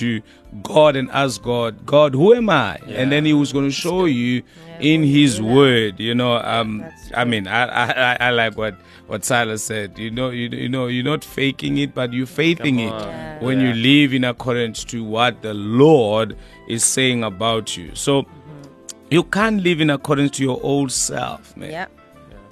God 0.63 0.97
and 0.97 1.11
ask 1.11 1.43
God, 1.43 1.85
God, 1.87 2.15
who 2.15 2.35
am 2.35 2.49
I? 2.51 2.77
And 2.89 3.11
then 3.13 3.25
He 3.25 3.33
was 3.33 3.53
going 3.53 3.65
to 3.67 3.71
show 3.71 4.05
you 4.07 4.43
in 4.81 5.03
His 5.03 5.41
Word. 5.41 5.99
You 6.01 6.15
know, 6.15 6.37
um, 6.39 6.85
I 7.15 7.25
mean, 7.25 7.47
I, 7.49 7.63
I 7.65 8.17
I- 8.29 8.31
like 8.31 8.57
what 8.57 8.75
what 9.07 9.25
Silas 9.25 9.63
said. 9.63 9.99
You 9.99 10.11
know, 10.11 10.31
you, 10.31 10.49
you 10.49 10.69
know, 10.69 10.87
you're 10.87 11.05
not 11.05 11.25
faking 11.25 11.79
it, 11.79 11.95
but 11.95 12.13
you're 12.13 12.27
faithing 12.27 12.81
it 12.81 12.93
when 13.43 13.61
you 13.61 13.73
live 13.73 14.13
in 14.13 14.25
accordance 14.25 14.85
to 14.85 15.05
what 15.05 15.43
the 15.43 15.55
Lord 15.55 16.37
is 16.69 16.85
saying 16.85 17.23
about 17.25 17.77
you. 17.77 17.95
So. 17.95 18.27
You 19.09 19.23
can't 19.23 19.63
live 19.63 19.81
in 19.81 19.89
accordance 19.91 20.33
to 20.39 20.43
your 20.43 20.59
old 20.65 20.91
self, 20.91 21.57
man. 21.57 21.71
Yeah. 21.71 21.87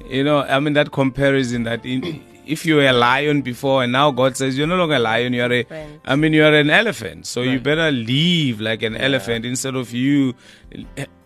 You 0.09 0.22
know, 0.22 0.42
I 0.42 0.61
mean 0.61 0.74
that 0.74 0.92
comparison 0.92 1.64
that 1.64 1.85
in, 1.85 2.22
if 2.46 2.64
you 2.66 2.76
were 2.76 2.87
a 2.87 2.92
lion 2.92 3.42
before 3.42 3.83
and 3.83 3.92
now 3.92 4.11
God 4.11 4.37
says 4.37 4.57
you're 4.59 4.66
no 4.66 4.76
longer 4.76 4.96
a 4.96 4.98
lion, 4.98 5.33
you're 5.33 5.52
a 5.52 5.61
Elephant. 5.64 6.00
I 6.04 6.16
mean 6.16 6.33
you're 6.33 6.54
an 6.54 6.70
elephant. 6.70 7.26
So 7.26 7.42
you 7.42 7.61
better 7.61 7.90
leave 7.90 8.61
like 8.61 8.83
an 8.83 8.96
elephant 8.96 9.44
instead 9.44 9.74
of 9.76 9.92
you 9.92 10.35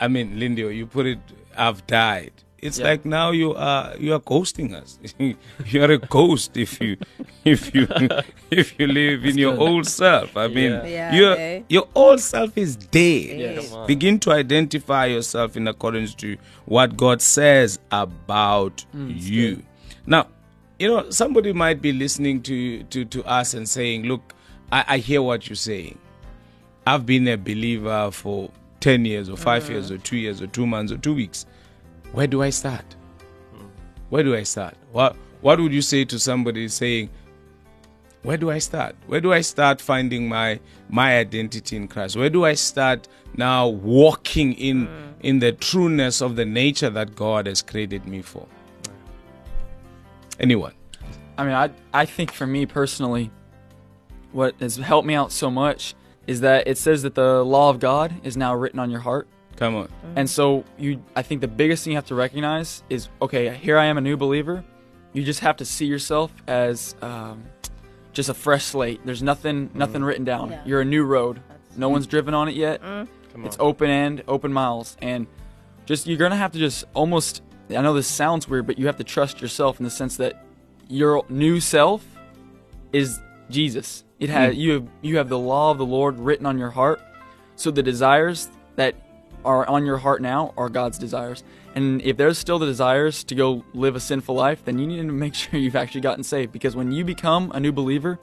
I 0.00 0.08
mean, 0.08 0.38
Lindy, 0.38 0.62
you 0.62 0.86
put 0.86 1.06
it 1.06 1.18
I've 1.56 1.86
died. 1.86 2.32
It's 2.60 2.78
Yeah. 2.80 2.86
like 2.86 3.04
now 3.04 3.30
you 3.30 3.54
are 3.54 3.94
you 3.98 4.12
are 4.14 4.20
ghosting 4.20 4.74
us. 4.74 4.98
you 5.18 5.82
are 5.82 5.90
a 5.92 5.98
ghost 5.98 6.56
if 6.56 6.80
you 6.80 6.96
if 7.44 7.72
you 7.74 7.86
if 8.50 8.78
you 8.78 8.86
live 8.88 9.24
in 9.24 9.38
your 9.38 9.56
old 9.56 9.86
self. 9.86 10.36
I 10.36 10.48
mean 10.48 10.72
Yeah. 10.72 10.82
Yeah, 10.86 11.12
your 11.14 11.36
eh? 11.38 11.62
your 11.68 11.86
old 11.94 12.20
self 12.20 12.56
is 12.58 12.74
dead. 12.76 13.38
Yeah. 13.62 13.84
Begin 13.86 14.18
to 14.20 14.32
identify 14.32 15.06
yourself 15.06 15.56
in 15.56 15.68
accordance 15.68 16.14
to 16.16 16.36
what 16.64 16.96
God 16.96 17.22
says 17.22 17.78
about 17.92 18.84
you. 18.94 19.62
Now, 20.06 20.26
you 20.78 20.88
know, 20.88 21.10
somebody 21.10 21.52
might 21.52 21.82
be 21.82 21.92
listening 21.92 22.42
to, 22.42 22.82
to, 22.84 23.04
to 23.04 23.24
us 23.24 23.54
and 23.54 23.68
saying, 23.68 24.04
Look, 24.04 24.34
I, 24.70 24.84
I 24.88 24.98
hear 24.98 25.22
what 25.22 25.48
you're 25.48 25.56
saying. 25.56 25.98
I've 26.86 27.04
been 27.04 27.28
a 27.28 27.36
believer 27.36 28.10
for 28.10 28.50
10 28.80 29.04
years 29.04 29.28
or 29.28 29.36
5 29.36 29.62
mm. 29.64 29.68
years 29.68 29.90
or 29.90 29.98
2 29.98 30.16
years 30.16 30.40
or 30.40 30.46
2 30.46 30.66
months 30.66 30.92
or 30.92 30.98
2 30.98 31.14
weeks. 31.14 31.46
Where 32.12 32.26
do 32.26 32.42
I 32.42 32.50
start? 32.50 32.84
Where 34.08 34.22
do 34.22 34.34
I 34.34 34.42
start? 34.42 34.74
What 34.92 35.16
what 35.40 35.60
would 35.60 35.72
you 35.72 35.82
say 35.82 36.04
to 36.06 36.18
somebody 36.18 36.66
saying, 36.68 37.10
where 38.22 38.36
do 38.36 38.50
I 38.50 38.58
start? 38.58 38.96
Where 39.06 39.20
do 39.20 39.32
I 39.32 39.42
start 39.42 39.80
finding 39.80 40.28
my 40.28 40.60
my 40.88 41.18
identity 41.18 41.76
in 41.76 41.88
Christ? 41.88 42.16
Where 42.16 42.30
do 42.30 42.44
I 42.44 42.54
start 42.54 43.06
now 43.36 43.68
walking 43.68 44.54
in 44.54 44.86
mm. 44.86 45.12
in 45.20 45.38
the 45.40 45.52
trueness 45.52 46.22
of 46.22 46.36
the 46.36 46.44
nature 46.44 46.90
that 46.90 47.14
God 47.14 47.46
has 47.46 47.62
created 47.62 48.06
me 48.06 48.22
for? 48.22 48.46
Anyone? 50.38 50.74
I 51.36 51.44
mean, 51.44 51.54
I 51.54 51.70
I 51.92 52.04
think 52.04 52.32
for 52.32 52.46
me 52.46 52.66
personally, 52.66 53.30
what 54.32 54.54
has 54.60 54.76
helped 54.76 55.06
me 55.06 55.14
out 55.14 55.32
so 55.32 55.50
much 55.50 55.94
is 56.26 56.40
that 56.42 56.68
it 56.68 56.78
says 56.78 57.02
that 57.02 57.14
the 57.14 57.42
law 57.42 57.70
of 57.70 57.80
God 57.80 58.14
is 58.22 58.36
now 58.36 58.54
written 58.54 58.78
on 58.78 58.90
your 58.90 59.00
heart. 59.00 59.26
Come 59.56 59.74
on. 59.74 59.86
Mm. 59.86 59.90
And 60.16 60.30
so 60.30 60.64
you 60.78 61.02
I 61.16 61.22
think 61.22 61.40
the 61.40 61.48
biggest 61.48 61.84
thing 61.84 61.92
you 61.92 61.96
have 61.96 62.06
to 62.06 62.14
recognize 62.14 62.82
is 62.88 63.08
okay, 63.22 63.54
here 63.54 63.78
I 63.78 63.86
am 63.86 63.98
a 63.98 64.00
new 64.00 64.16
believer. 64.16 64.64
You 65.12 65.24
just 65.24 65.40
have 65.40 65.56
to 65.56 65.64
see 65.64 65.86
yourself 65.86 66.32
as 66.46 66.94
um, 67.02 67.44
just 68.12 68.28
a 68.28 68.34
fresh 68.34 68.64
slate. 68.64 69.00
There's 69.04 69.22
nothing 69.22 69.68
mm. 69.68 69.74
nothing 69.74 70.04
written 70.04 70.24
down. 70.24 70.50
Yeah. 70.50 70.62
You're 70.64 70.80
a 70.82 70.84
new 70.84 71.04
road. 71.04 71.40
No 71.76 71.88
one's 71.88 72.06
driven 72.06 72.34
on 72.34 72.48
it 72.48 72.54
yet. 72.54 72.82
Mm. 72.82 73.08
Come 73.32 73.44
It's 73.44 73.56
open 73.58 73.90
end, 73.90 74.22
open 74.28 74.52
miles, 74.52 74.96
and 75.00 75.26
just 75.86 76.06
you're 76.06 76.18
gonna 76.18 76.36
have 76.36 76.52
to 76.52 76.58
just 76.58 76.84
almost. 76.94 77.42
I 77.70 77.82
know 77.82 77.94
this 77.94 78.06
sounds 78.06 78.48
weird, 78.48 78.66
but 78.66 78.78
you 78.78 78.86
have 78.86 78.96
to 78.96 79.04
trust 79.04 79.40
yourself 79.40 79.78
in 79.78 79.84
the 79.84 79.90
sense 79.90 80.16
that 80.16 80.44
your 80.88 81.24
new 81.28 81.60
self 81.60 82.04
is 82.92 83.20
Jesus. 83.50 84.04
It 84.18 84.30
has 84.30 84.54
hmm. 84.54 84.60
you 84.60 84.72
have 84.72 84.88
you 85.02 85.16
have 85.18 85.28
the 85.28 85.38
law 85.38 85.70
of 85.70 85.78
the 85.78 85.86
Lord 85.86 86.18
written 86.18 86.46
on 86.46 86.58
your 86.58 86.70
heart, 86.70 87.00
so 87.56 87.70
the 87.70 87.82
desires 87.82 88.48
that 88.76 88.94
are 89.44 89.68
on 89.68 89.86
your 89.86 89.98
heart 89.98 90.22
now 90.22 90.52
are 90.56 90.68
God's 90.68 90.98
desires. 90.98 91.44
And 91.74 92.02
if 92.02 92.16
there's 92.16 92.38
still 92.38 92.58
the 92.58 92.66
desires 92.66 93.22
to 93.24 93.34
go 93.34 93.64
live 93.72 93.94
a 93.94 94.00
sinful 94.00 94.34
life, 94.34 94.64
then 94.64 94.78
you 94.78 94.86
need 94.86 94.96
to 94.96 95.04
make 95.04 95.34
sure 95.34 95.60
you've 95.60 95.76
actually 95.76 96.00
gotten 96.00 96.24
saved. 96.24 96.52
Because 96.52 96.74
when 96.74 96.90
you 96.90 97.04
become 97.04 97.52
a 97.54 97.60
new 97.60 97.72
believer, 97.72 98.18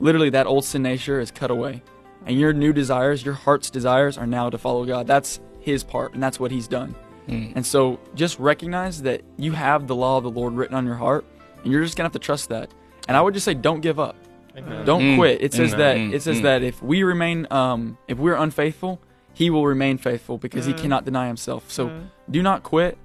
literally 0.00 0.30
that 0.30 0.46
old 0.46 0.64
sin 0.64 0.82
nature 0.82 1.20
is 1.20 1.30
cut 1.30 1.50
away 1.50 1.82
and 2.26 2.38
your 2.38 2.52
new 2.52 2.72
desires, 2.72 3.24
your 3.24 3.34
heart's 3.34 3.70
desires, 3.70 4.16
are 4.16 4.26
now 4.26 4.50
to 4.50 4.58
follow 4.58 4.84
God. 4.84 5.06
That's 5.06 5.40
His 5.60 5.82
part, 5.82 6.14
and 6.14 6.22
that's 6.22 6.38
what 6.38 6.50
He's 6.50 6.68
done. 6.68 6.94
And 7.28 7.64
so 7.64 7.98
just 8.14 8.38
recognize 8.38 9.02
that 9.02 9.22
you 9.38 9.52
have 9.52 9.86
the 9.86 9.94
law 9.96 10.18
of 10.18 10.24
the 10.24 10.30
Lord 10.30 10.54
written 10.54 10.74
on 10.76 10.84
your 10.84 10.96
heart, 10.96 11.24
and 11.62 11.72
you're 11.72 11.82
just 11.82 11.96
gonna 11.96 12.06
have 12.06 12.12
to 12.12 12.18
trust 12.18 12.48
that. 12.50 12.70
And 13.08 13.16
I 13.16 13.20
would 13.20 13.34
just 13.34 13.44
say, 13.44 13.54
don't 13.54 13.80
give 13.80 13.98
up. 13.98 14.16
Amen. 14.56 14.84
Don't 14.84 15.00
Mm. 15.02 15.16
quit. 15.16 15.40
It 15.40 15.54
says 15.54 15.72
Mm. 15.74 15.78
that 15.78 15.96
Mm. 15.96 16.12
it 16.12 16.22
says 16.22 16.38
Mm. 16.38 16.42
that 16.42 16.62
if 16.62 16.82
we 16.82 17.02
remain 17.04 17.46
um 17.50 17.96
if 18.06 18.18
we're 18.18 18.34
unfaithful, 18.34 19.00
he 19.32 19.48
will 19.48 19.66
remain 19.66 19.96
faithful 19.96 20.36
because 20.36 20.66
he 20.66 20.74
cannot 20.74 21.04
deny 21.06 21.26
himself. 21.26 21.70
So 21.70 21.90
do 22.30 22.42
not 22.42 22.62
quit. 22.62 22.98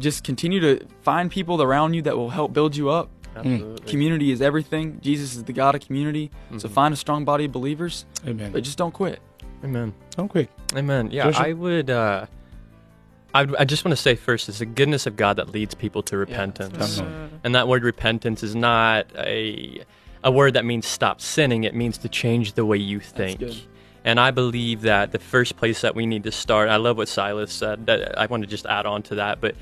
Just 0.00 0.24
continue 0.24 0.58
to 0.60 0.84
find 1.02 1.30
people 1.30 1.62
around 1.62 1.94
you 1.94 2.02
that 2.02 2.16
will 2.16 2.30
help 2.30 2.52
build 2.52 2.74
you 2.76 2.90
up. 2.90 3.08
Absolutely. 3.36 3.86
Community 3.88 4.32
is 4.32 4.42
everything. 4.42 4.98
Jesus 5.00 5.36
is 5.36 5.44
the 5.44 5.52
God 5.52 5.74
of 5.76 5.80
community. 5.80 6.30
So 6.56 6.68
find 6.68 6.92
a 6.92 6.96
strong 6.96 7.24
body 7.24 7.44
of 7.44 7.52
believers, 7.52 8.04
Amen. 8.26 8.50
but 8.52 8.62
just 8.64 8.76
don't 8.78 8.92
quit. 8.92 9.20
Amen. 9.64 9.92
Don't 10.16 10.28
quit. 10.28 10.50
Amen. 10.76 11.10
Yeah, 11.12 11.24
Joshua? 11.30 11.46
I 11.46 11.52
would. 11.52 11.90
Uh, 11.90 12.26
I, 13.34 13.46
I 13.58 13.64
just 13.64 13.84
want 13.84 13.92
to 13.96 14.00
say 14.00 14.14
first, 14.14 14.48
it's 14.48 14.60
the 14.60 14.66
goodness 14.66 15.06
of 15.06 15.16
God 15.16 15.36
that 15.36 15.50
leads 15.50 15.74
people 15.74 16.02
to 16.04 16.16
repentance, 16.16 16.98
Come 16.98 17.06
on. 17.06 17.40
and 17.42 17.54
that 17.54 17.66
word 17.68 17.82
repentance 17.82 18.42
is 18.42 18.54
not 18.54 19.06
a 19.16 19.82
a 20.22 20.30
word 20.30 20.54
that 20.54 20.64
means 20.64 20.86
stop 20.86 21.20
sinning. 21.20 21.64
It 21.64 21.74
means 21.74 21.98
to 21.98 22.08
change 22.08 22.54
the 22.54 22.64
way 22.64 22.78
you 22.78 22.98
think. 23.00 23.42
And 24.04 24.18
I 24.18 24.30
believe 24.30 24.82
that 24.82 25.12
the 25.12 25.18
first 25.18 25.56
place 25.56 25.82
that 25.82 25.94
we 25.94 26.06
need 26.06 26.22
to 26.24 26.32
start. 26.32 26.68
I 26.70 26.76
love 26.76 26.96
what 26.96 27.08
Silas 27.08 27.52
said. 27.52 27.86
That 27.86 28.18
I 28.18 28.26
want 28.26 28.42
to 28.42 28.46
just 28.46 28.64
add 28.64 28.86
on 28.86 29.02
to 29.04 29.16
that, 29.16 29.40
but 29.40 29.54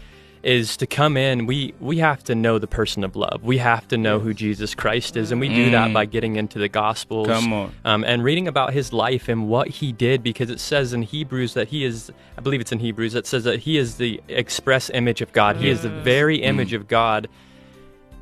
is 0.42 0.76
to 0.78 0.86
come 0.86 1.16
in. 1.16 1.46
We 1.46 1.72
we 1.78 1.98
have 1.98 2.24
to 2.24 2.34
know 2.34 2.58
the 2.58 2.66
person 2.66 3.04
of 3.04 3.14
love. 3.14 3.44
We 3.44 3.58
have 3.58 3.86
to 3.88 3.96
know 3.96 4.18
who 4.18 4.34
Jesus 4.34 4.74
Christ 4.74 5.16
is, 5.16 5.30
and 5.30 5.40
we 5.40 5.48
do 5.48 5.70
that 5.70 5.90
Mm. 5.90 5.94
by 5.94 6.04
getting 6.04 6.34
into 6.36 6.58
the 6.58 6.68
Gospels 6.68 7.28
Come 7.28 7.52
on. 7.52 7.72
um, 7.84 8.02
and 8.04 8.24
reading 8.24 8.48
about 8.48 8.72
his 8.72 8.92
life 8.92 9.28
and 9.28 9.48
what 9.48 9.68
he 9.68 9.92
did 9.92 10.22
because 10.22 10.50
it 10.50 10.58
says 10.58 10.92
in 10.92 11.02
Hebrews 11.02 11.54
that 11.54 11.68
he 11.68 11.84
is, 11.84 12.10
I 12.36 12.40
believe 12.40 12.60
it's 12.60 12.72
in 12.72 12.80
Hebrews, 12.80 13.12
that 13.12 13.26
says 13.26 13.44
that 13.44 13.60
he 13.60 13.78
is 13.78 13.96
the 13.96 14.20
express 14.28 14.90
image 14.90 15.20
of 15.20 15.32
God. 15.32 15.56
He 15.56 15.68
is 15.68 15.82
the 15.82 15.88
very 15.88 16.42
image 16.42 16.72
of 16.72 16.88
God 16.88 17.28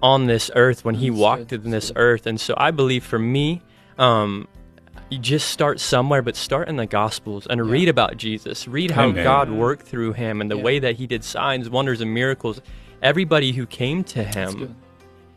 on 0.02 0.26
this 0.26 0.50
earth 0.54 0.84
when 0.84 0.94
he 0.96 1.08
That's 1.10 1.18
walked 1.20 1.48
good, 1.48 1.64
in 1.64 1.70
this 1.70 1.88
good. 1.88 1.98
earth. 1.98 2.26
And 2.26 2.40
so 2.40 2.54
I 2.56 2.70
believe 2.70 3.04
for 3.04 3.18
me, 3.18 3.62
um, 3.98 4.46
you 5.08 5.18
just 5.18 5.48
start 5.48 5.80
somewhere, 5.80 6.22
but 6.22 6.36
start 6.36 6.68
in 6.68 6.76
the 6.76 6.86
Gospels 6.86 7.46
and 7.48 7.64
read 7.68 7.88
about 7.88 8.16
Jesus. 8.16 8.68
Read 8.68 8.90
how 8.90 9.08
Amen. 9.08 9.24
God 9.24 9.50
worked 9.50 9.86
through 9.86 10.12
him 10.12 10.40
and 10.40 10.50
the 10.50 10.56
Yeah. 10.56 10.62
way 10.62 10.78
that 10.78 10.96
he 10.96 11.06
did 11.06 11.24
signs, 11.24 11.70
wonders, 11.70 12.00
and 12.00 12.12
miracles. 12.12 12.60
Everybody 13.02 13.52
who 13.52 13.66
came 13.66 14.04
to 14.04 14.22
him 14.22 14.76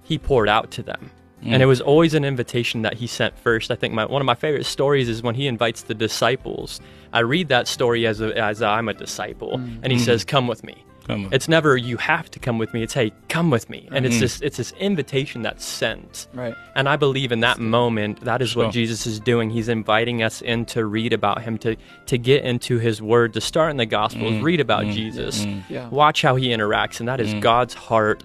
he 0.04 0.18
poured 0.18 0.50
out 0.50 0.70
to 0.72 0.84
them. 0.84 1.10
And 1.42 1.56
mm. 1.56 1.62
it 1.62 1.66
was 1.66 1.82
always 1.82 2.14
an 2.14 2.24
invitation 2.24 2.84
that 2.84 2.94
he 2.96 3.08
sent 3.08 3.38
first. 3.38 3.72
I 3.72 3.76
think 3.76 3.94
my, 3.94 4.06
one 4.06 4.22
of 4.22 4.26
my 4.26 4.36
favorite 4.36 4.66
stories 4.66 5.10
is 5.10 5.22
when 5.22 5.36
he 5.36 5.48
invites 5.48 5.84
the 5.84 5.94
disciples. 5.94 6.80
I 7.12 7.20
read 7.20 7.50
that 7.50 7.68
story 7.68 8.08
as 8.08 8.22
a, 8.22 8.38
as 8.38 8.62
a, 8.62 8.68
I'm 8.68 8.88
a 8.88 8.94
disciple, 8.94 9.58
mm. 9.58 9.80
and 9.84 9.92
he 9.92 10.00
says, 10.00 10.24
mm. 10.24 10.28
"Come 10.28 10.48
with 10.48 10.64
me." 10.64 10.86
Come. 11.08 11.30
It's 11.32 11.48
never 11.48 11.76
you 11.76 11.98
have 11.98 12.32
to 12.32 12.40
come 12.40 12.58
with 12.58 12.74
me. 12.74 12.84
It's 12.84 12.94
hey, 12.94 13.12
come 13.30 13.50
with 13.50 13.70
me, 13.70 13.90
and 13.92 14.06
it's 14.06 14.16
mm-hmm. 14.16 14.22
this 14.22 14.42
it's 14.42 14.58
this 14.58 14.72
invitation 14.80 15.42
that's 15.42 15.66
sent. 15.66 16.28
Right. 16.34 16.56
And 16.76 16.88
I 16.88 16.96
believe 16.96 17.32
in 17.32 17.42
that 17.42 17.60
moment, 17.60 18.22
that 18.22 18.42
is 18.42 18.52
Sure. 18.52 18.66
what 18.66 18.74
Jesus 18.74 19.06
is 19.06 19.20
doing. 19.20 19.50
He's 19.50 19.70
inviting 19.70 20.24
us 20.24 20.42
in 20.42 20.66
to 20.68 20.86
read 20.86 21.14
about 21.14 21.42
him, 21.42 21.58
to 21.60 21.76
to 22.06 22.18
get 22.18 22.44
into 22.46 22.80
his 22.80 23.02
word, 23.02 23.34
to 23.34 23.42
start 23.42 23.72
in 23.72 23.78
the 23.78 23.86
Gospels, 23.86 24.34
mm, 24.34 24.44
read 24.44 24.60
about 24.60 24.86
mm, 24.86 24.90
mm, 24.90 24.94
Jesus, 24.94 25.46
Yeah. 25.70 25.90
watch 25.90 26.22
how 26.22 26.36
he 26.36 26.48
interacts, 26.50 27.00
and 27.00 27.08
that 27.10 27.20
is 27.20 27.34
God's 27.36 27.74
heart 27.74 28.24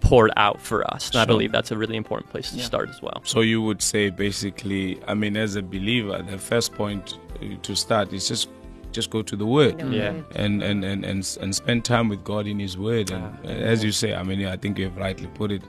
poured 0.00 0.30
out 0.36 0.60
for 0.60 0.82
us. 0.94 1.10
And 1.10 1.18
I 1.20 1.24
believe 1.26 1.52
that's 1.52 1.70
a 1.70 1.76
really 1.76 1.96
important 1.96 2.30
place 2.30 2.50
to 2.52 2.56
Yeah. 2.56 2.64
start 2.64 2.88
as 2.88 3.02
well. 3.02 3.20
So 3.24 3.40
you 3.40 3.60
would 3.62 3.82
say 3.82 4.08
basically, 4.10 4.98
I 5.06 5.14
mean, 5.14 5.36
as 5.36 5.56
a 5.56 5.62
believer, 5.62 6.22
the 6.22 6.38
first 6.38 6.74
point 6.74 7.18
uh, 7.42 7.56
to 7.62 7.74
start 7.76 8.12
is 8.12 8.26
just 8.28 8.48
just 8.92 9.10
go 9.10 9.22
to 9.22 9.36
the 9.36 9.46
Word. 9.46 9.80
Yeah. 9.92 10.14
And, 10.34 10.62
and, 10.62 10.84
and, 10.84 11.04
and, 11.04 11.38
and 11.40 11.54
spend 11.54 11.84
time 11.84 12.08
with 12.08 12.22
God 12.24 12.46
in 12.46 12.58
His 12.58 12.76
Word. 12.76 13.10
And 13.10 13.24
uh, 13.44 13.48
as 13.48 13.82
you 13.84 13.92
say, 13.92 14.14
I 14.14 14.22
mean, 14.22 14.44
I 14.46 14.56
think 14.56 14.78
you 14.78 14.84
have 14.86 14.96
rightly 14.96 15.28
put 15.28 15.52
it 15.52 15.62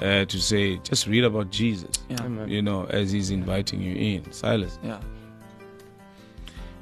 uh, 0.00 0.24
to 0.24 0.40
say, 0.40 0.78
just 0.78 1.06
read 1.06 1.24
about 1.24 1.50
Jesus, 1.50 1.90
Yeah. 2.08 2.46
you 2.46 2.62
know, 2.62 2.86
as 2.86 3.10
He's 3.12 3.30
inviting 3.30 3.80
you 3.80 3.94
in. 3.94 4.32
Silas. 4.32 4.78
Yeah. 4.82 5.00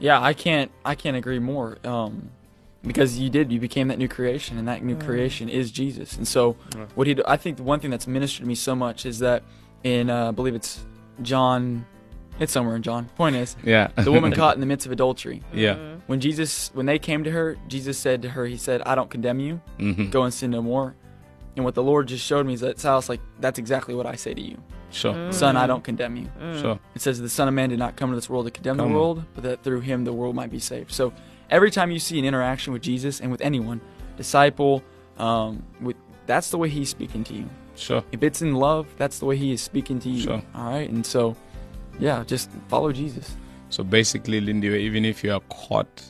Yeah, 0.01 0.23
I 0.23 0.33
can't 0.33 0.71
I 0.85 0.95
can't 0.95 1.17
agree 1.17 1.39
more. 1.41 1.79
Um, 1.85 2.31
because 2.83 3.19
you 3.19 3.29
did, 3.29 3.51
you 3.51 3.59
became 3.59 3.89
that 3.89 3.99
new 3.99 4.07
creation, 4.09 4.57
and 4.57 4.69
that 4.69 4.85
new 4.85 4.97
creation 4.97 5.49
is 5.49 5.73
Jesus. 5.73 6.17
And 6.17 6.27
so, 6.27 6.53
what 6.95 7.09
he 7.09 7.17
i 7.27 7.37
think 7.37 7.57
the 7.57 7.65
one 7.65 7.81
thing 7.81 7.91
that's 7.91 8.07
ministered 8.07 8.45
to 8.45 8.49
me 8.49 8.55
so 8.55 8.77
much 8.77 9.05
is 9.05 9.19
that 9.19 9.43
in, 9.83 10.09
uh, 10.11 10.29
I 10.29 10.31
believe 10.31 10.55
it's 10.55 10.85
John, 11.23 11.85
it's 12.41 12.53
somewhere 12.53 12.77
in 12.77 12.83
John. 12.83 13.07
Point 13.17 13.37
is, 13.37 13.57
Yeah. 13.65 13.89
the 13.97 14.13
woman 14.13 14.33
caught 14.41 14.55
in 14.55 14.61
the 14.61 14.67
midst 14.67 14.87
of 14.87 14.93
adultery. 14.93 15.43
Yeah. 15.53 15.77
When 16.07 16.21
Jesus, 16.21 16.71
when 16.75 16.87
they 16.87 16.99
came 16.99 17.25
to 17.25 17.31
her, 17.31 17.57
Jesus 17.69 17.99
said 17.99 18.23
to 18.23 18.31
her, 18.31 18.47
He 18.47 18.57
said, 18.57 18.83
"I 18.83 18.95
don't 18.95 19.11
condemn 19.11 19.41
you. 19.41 19.61
hmm 19.79 20.11
Go 20.11 20.23
and 20.23 20.33
sin 20.33 20.51
no 20.51 20.63
more." 20.63 20.95
And 21.57 21.65
what 21.65 21.75
the 21.75 21.83
Lord 21.83 22.07
just 22.09 22.25
showed 22.25 22.47
me 22.47 22.53
is 22.55 22.61
that 22.61 22.79
Silas, 22.79 23.09
like, 23.09 23.21
that's 23.41 23.59
exactly 23.59 23.93
what 23.95 24.07
I 24.07 24.15
say 24.15 24.33
to 24.33 24.41
you, 24.41 24.57
Sure. 24.91 25.33
Son. 25.33 25.57
I 25.57 25.67
don't 25.67 25.83
condemn 25.83 26.15
you. 26.17 26.29
Sure. 26.61 26.79
It 26.95 27.03
says 27.03 27.21
the 27.21 27.29
Son 27.29 27.49
of 27.49 27.55
Man 27.55 27.69
did 27.69 27.81
not 27.81 27.97
come 27.97 28.11
to 28.11 28.15
this 28.17 28.31
world 28.31 28.47
to 28.47 28.53
condemn 28.53 28.77
Come 28.77 28.91
the 28.91 28.95
world, 28.95 29.25
but 29.35 29.43
that 29.43 29.65
through 29.65 29.81
him 29.81 30.05
the 30.05 30.13
world 30.13 30.37
might 30.37 30.51
be 30.53 30.61
saved. 30.61 30.93
So 30.93 31.13
every 31.51 31.73
time 31.73 31.91
you 31.91 31.99
see 31.99 32.17
an 32.19 32.25
interaction 32.25 32.73
with 32.73 32.81
Jesus 32.83 33.21
and 33.21 33.31
with 33.33 33.41
anyone, 33.41 33.81
disciple, 34.17 34.83
um, 35.19 35.63
with 35.81 35.97
that's 36.27 36.51
the 36.51 36.59
way 36.59 36.69
he's 36.69 36.89
speaking 36.91 37.25
to 37.25 37.35
you. 37.35 37.49
Sure. 37.75 38.05
If 38.13 38.23
it's 38.23 38.41
in 38.43 38.55
love, 38.55 38.87
that's 38.97 39.19
the 39.19 39.25
way 39.25 39.37
he 39.37 39.53
is 39.53 39.61
speaking 39.61 39.99
to 40.01 40.09
you. 40.09 40.21
Sure. 40.23 40.43
All 40.55 40.71
right, 40.71 40.89
and 40.89 41.05
so 41.05 41.37
yeah, 41.99 42.25
just 42.25 42.51
follow 42.69 42.93
Jesus. 42.93 43.37
So 43.71 43.85
basically, 43.85 44.41
Lindy, 44.41 44.69
even 44.69 45.05
if 45.05 45.23
you 45.23 45.33
are 45.33 45.43
caught, 45.51 46.03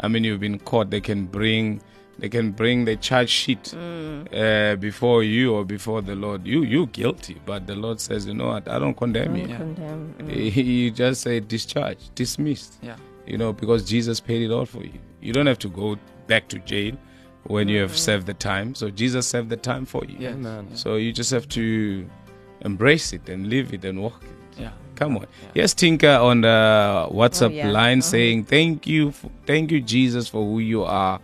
I 0.00 0.08
mean, 0.08 0.24
you've 0.24 0.40
been 0.40 0.58
caught, 0.58 0.90
they 0.90 1.00
can 1.00 1.26
bring, 1.26 1.80
they 2.18 2.28
can 2.28 2.52
bring 2.52 2.84
the 2.84 2.96
charge 2.96 3.28
sheet 3.28 3.74
uh, 3.74 4.76
before 4.76 5.22
you 5.22 5.54
or 5.54 5.64
before 5.64 6.00
the 6.02 6.14
Lord. 6.14 6.46
You, 6.46 6.62
you 6.62 6.86
guilty, 6.86 7.40
but 7.44 7.66
the 7.66 7.74
Lord 7.74 8.00
says, 8.00 8.26
you 8.26 8.34
know 8.34 8.48
what? 8.48 8.68
I 8.68 8.78
don't 8.78 8.96
condemn 8.96 9.36
you. 9.36 9.48
Yeah. 9.48 9.58
Condemn. 9.58 10.14
Mm. 10.18 10.50
He 10.50 10.90
just 10.90 11.20
say 11.22 11.40
discharge, 11.40 11.98
dismissed. 12.14 12.78
Yeah. 12.82 12.96
You 13.26 13.38
know, 13.38 13.52
because 13.52 13.84
Jesus 13.84 14.18
paid 14.20 14.42
it 14.42 14.50
all 14.50 14.66
for 14.66 14.82
you. 14.82 14.98
You 15.20 15.32
don't 15.32 15.46
have 15.46 15.58
to 15.60 15.68
go 15.68 15.96
back 16.26 16.48
to 16.48 16.58
jail 16.60 16.96
when 17.44 17.68
you 17.68 17.80
have 17.80 17.96
served 17.96 18.26
the 18.26 18.34
time. 18.34 18.74
So 18.74 18.90
Jesus 18.90 19.26
served 19.28 19.50
the 19.50 19.56
time 19.56 19.84
for 19.84 20.04
you. 20.04 20.16
Yeah. 20.18 20.30
Amen. 20.30 20.74
So 20.74 20.96
you 20.96 21.12
just 21.12 21.30
have 21.30 21.48
to 21.50 22.08
embrace 22.62 23.12
it 23.12 23.28
and 23.28 23.48
live 23.48 23.74
it 23.74 23.84
and 23.84 24.02
walk 24.02 24.22
it. 24.22 24.30
Yeah. 24.58 24.70
Come 24.94 25.16
on. 25.16 25.26
Yes, 25.54 25.74
Tinker 25.74 26.08
on 26.08 26.42
the 26.42 27.08
WhatsApp 27.10 27.50
Oh, 27.50 27.54
yeah. 27.54 27.70
line 27.70 27.98
Uh-huh. 27.98 28.08
saying, 28.10 28.44
Thank 28.44 28.86
you, 28.86 29.12
thank 29.46 29.70
you, 29.72 29.80
Jesus, 29.80 30.28
for 30.28 30.44
who 30.44 30.58
you 30.60 30.84
are. 30.84 31.18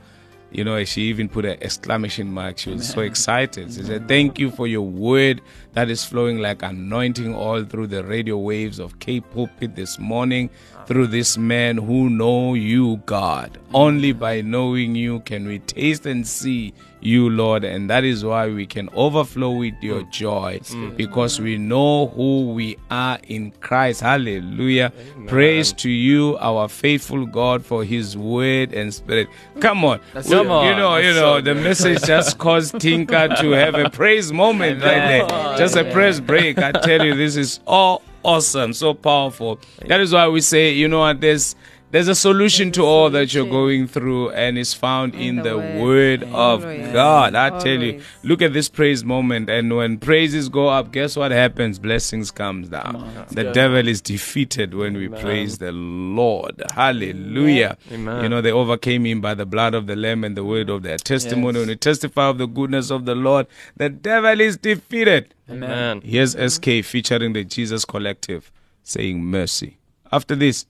You 0.51 0.64
know, 0.64 0.83
she 0.85 1.03
even 1.03 1.29
put 1.29 1.45
an 1.45 1.59
exclamation 1.61 2.33
mark. 2.33 2.57
She 2.57 2.71
was 2.71 2.88
so 2.88 3.03
excited. 3.03 3.67
She 3.75 3.83
said, 3.83 4.09
Thank 4.09 4.38
you 4.38 4.51
for 4.51 4.67
your 4.67 4.81
word 4.81 5.43
that 5.75 5.91
is 5.91 6.07
flowing 6.07 6.38
like 6.38 6.62
anointing 6.62 7.35
all 7.35 7.62
through 7.64 7.88
the 7.88 8.03
radio 8.03 8.38
waves 8.38 8.79
of 8.79 8.99
K 8.99 9.21
Pulpit 9.21 9.77
this 9.77 9.99
morning 9.99 10.49
through 10.87 11.09
this 11.09 11.37
man 11.37 11.77
who 11.77 12.09
know 12.09 12.55
you, 12.55 12.97
God. 13.05 13.59
Only 13.75 14.12
by 14.12 14.41
knowing 14.41 14.95
you 14.95 15.21
can 15.21 15.47
we 15.47 15.59
taste 15.59 16.07
and 16.07 16.27
see 16.27 16.73
you, 17.00 17.30
Lord, 17.30 17.64
and 17.64 17.88
that 17.90 18.04
is 18.04 18.24
why 18.24 18.48
we 18.48 18.66
can 18.66 18.88
overflow 18.94 19.50
with 19.52 19.74
your 19.82 20.02
mm. 20.02 20.11
joy 20.11 20.61
because 20.96 21.40
we 21.40 21.56
know 21.56 22.08
who 22.08 22.52
we 22.52 22.76
are 22.90 23.18
in 23.28 23.52
Christ. 23.61 24.00
Hallelujah. 24.00 24.92
Praise 25.26 25.72
to 25.74 25.90
you, 25.90 26.37
our 26.38 26.68
faithful 26.68 27.26
God, 27.26 27.64
for 27.64 27.84
his 27.84 28.16
word 28.16 28.72
and 28.72 28.92
spirit. 28.92 29.28
Come 29.61 29.84
on. 29.84 30.00
That's 30.14 30.28
Well, 30.28 30.44
good. 30.44 30.68
You 30.68 30.76
know, 30.76 30.96
you 30.96 31.14
know, 31.14 31.37
so 31.37 31.40
the 31.40 31.54
good. 31.54 31.64
message 31.64 32.02
just 32.02 32.38
caused 32.38 32.78
Tinker 32.80 33.28
to 33.28 33.50
have 33.50 33.74
a 33.74 33.90
praise 33.90 34.32
moment 34.32 34.82
right 34.82 34.94
there. 34.94 35.26
Oh, 35.28 35.56
just 35.56 35.76
a 35.76 35.84
praise 35.92 36.20
break. 36.20 36.58
I 36.58 36.72
tell 36.72 37.04
you, 37.04 37.14
this 37.14 37.37
is 37.37 37.61
all 37.66 38.02
awesome, 38.22 38.72
so 38.72 38.94
powerful. 38.94 39.61
That 39.87 40.00
is 40.00 40.12
why 40.12 40.28
we 40.28 40.40
say, 40.40 40.72
you 40.72 40.88
know 40.88 41.00
what, 41.00 41.20
there's 41.20 41.54
there's 41.90 42.09
a 42.09 42.14
solution 42.14 42.70
to 42.72 42.83
all 42.83 43.09
that 43.11 43.33
you're 43.33 43.48
going 43.48 43.87
through, 43.87 44.31
and 44.31 44.59
it's 44.59 44.74
found 44.74 45.14
in, 45.14 45.37
the 45.37 45.42
the 45.42 45.57
Word. 45.59 45.81
word 45.81 46.22
of 46.24 46.64
Always. 46.64 46.92
God. 46.92 47.35
I 47.35 47.59
tell 47.61 47.83
you, 47.83 48.03
look 48.22 48.42
at 48.42 48.53
this 48.53 48.68
praise 48.68 49.05
moment, 49.05 49.48
and 49.48 49.74
when 49.74 49.98
praises 49.98 50.48
go 50.48 50.68
up, 50.68 50.92
guess 50.92 51.16
what 51.16 51.31
happens? 51.31 51.79
Blessings 51.79 52.31
comes 52.31 52.68
down. 52.68 52.96
on, 52.96 53.27
the 53.31 53.44
good. 53.44 53.55
devil 53.55 53.88
is 53.88 54.01
defeated 54.03 54.74
when 54.74 54.94
we 54.96 55.09
praise 55.09 55.59
the 55.59 55.72
Lord. 55.72 56.62
Hallelujah. 56.74 57.79
Amen. 57.90 58.22
You 58.22 58.29
know, 58.29 58.40
they 58.40 58.53
overcame 58.53 59.07
him 59.07 59.20
by 59.20 59.35
the 59.35 59.46
blood 59.46 59.74
of 59.74 59.87
the 59.87 59.96
Lamb 59.96 60.24
and 60.24 60.37
the 60.37 60.44
word 60.44 60.68
of 60.68 60.83
their 60.83 60.98
testimony. 60.98 61.59
Yes. 61.59 61.62
When 61.62 61.68
we 61.68 61.77
testify 61.77 62.29
of 62.29 62.38
the 62.38 62.46
goodness 62.46 62.90
of 62.90 63.05
the 63.07 63.14
Lord, 63.14 63.46
the 63.77 63.88
devil 63.88 64.40
is 64.40 64.57
defeated. 64.59 65.35
Amen. 65.51 66.03
Here's 66.03 66.33
SK 66.53 66.85
featuring 66.85 67.33
the 67.33 67.44
Jesus 67.44 67.85
Collective 67.85 68.53
saying 68.83 69.22
mercy. 69.24 69.79
After 70.12 70.35
this, 70.35 70.66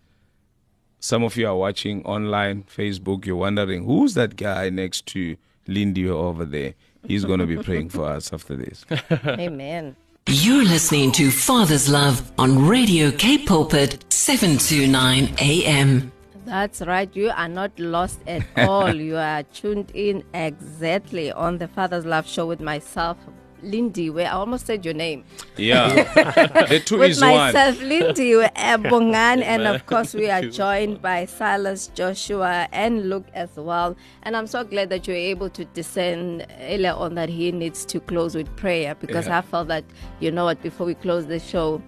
some 1.01 1.23
of 1.23 1.37
you 1.37 1.47
are 1.49 1.57
watching 1.57 2.05
online, 2.05 2.65
Facebook, 2.65 3.25
you're 3.27 3.37
wondering 3.37 3.85
who's 3.85 4.15
that 4.15 4.37
guy 4.37 4.69
next 4.71 5.07
to 5.07 5.37
Lindy 5.67 6.09
over 6.09 6.45
there? 6.45 6.75
He's 7.07 7.25
going 7.25 7.39
to 7.41 7.47
be 7.47 7.57
praying 7.57 7.91
for 7.91 8.05
us 8.05 8.33
after 8.33 8.57
this. 8.57 8.85
Amen. 9.27 9.97
You're 10.27 10.65
listening 10.65 11.13
to 11.13 11.31
Father's 11.31 11.89
Love 11.89 12.31
on 12.39 12.67
Radio 12.67 13.11
K 13.11 13.39
Pulpit 13.39 14.05
729 14.13 15.35
AM. 15.41 16.13
That's 16.45 16.81
right. 16.83 17.09
You 17.15 17.31
are 17.31 17.49
not 17.49 17.71
lost 17.79 18.21
at 18.27 18.43
all. 18.59 18.95
you 18.95 19.17
are 19.17 19.43
tuned 19.45 19.91
in 19.95 20.25
exactly 20.35 21.31
on 21.33 21.59
the 21.59 21.69
Father's 21.69 22.05
Love 22.05 22.27
Show 22.27 22.47
with 22.47 22.61
myself, 22.61 23.17
Lindy, 23.63 24.11
where 24.11 24.27
I 24.29 24.33
almost 24.33 24.67
said 24.67 24.85
your 24.85 24.95
name. 24.95 25.25
Yeah. 25.57 25.89
the 26.69 26.81
two 26.85 26.99
with 26.99 27.11
is 27.11 27.21
one. 27.21 27.31
myself, 27.35 27.81
Lindy 27.81 28.33
Bongan, 28.33 29.43
and 29.43 29.63
of 29.63 29.85
course 29.87 30.15
we 30.15 30.31
are 30.31 30.43
joined 30.43 31.01
by 31.03 31.25
Silas, 31.27 31.89
Joshua, 31.95 32.69
and 32.73 33.09
Luke 33.11 33.27
as 33.35 33.51
well. 33.57 33.97
And 34.23 34.37
I'm 34.37 34.47
so 34.47 34.65
glad 34.65 34.91
that 34.91 35.07
you 35.09 35.15
were 35.15 35.19
able 35.19 35.51
to 35.51 35.65
discern 35.67 36.45
earlier 36.61 36.93
on 36.93 37.15
that 37.17 37.29
he 37.29 37.53
needs 37.53 37.85
to 37.87 38.01
close 38.01 38.35
with 38.35 38.55
prayer 38.57 38.95
because 38.95 39.27
Yeah. 39.27 39.39
I 39.39 39.43
felt 39.43 39.69
that 39.69 39.85
you 40.21 40.31
know 40.31 40.45
what 40.45 40.63
before 40.63 40.87
we 40.87 40.95
close 40.95 41.27
the 41.27 41.39
show, 41.39 41.83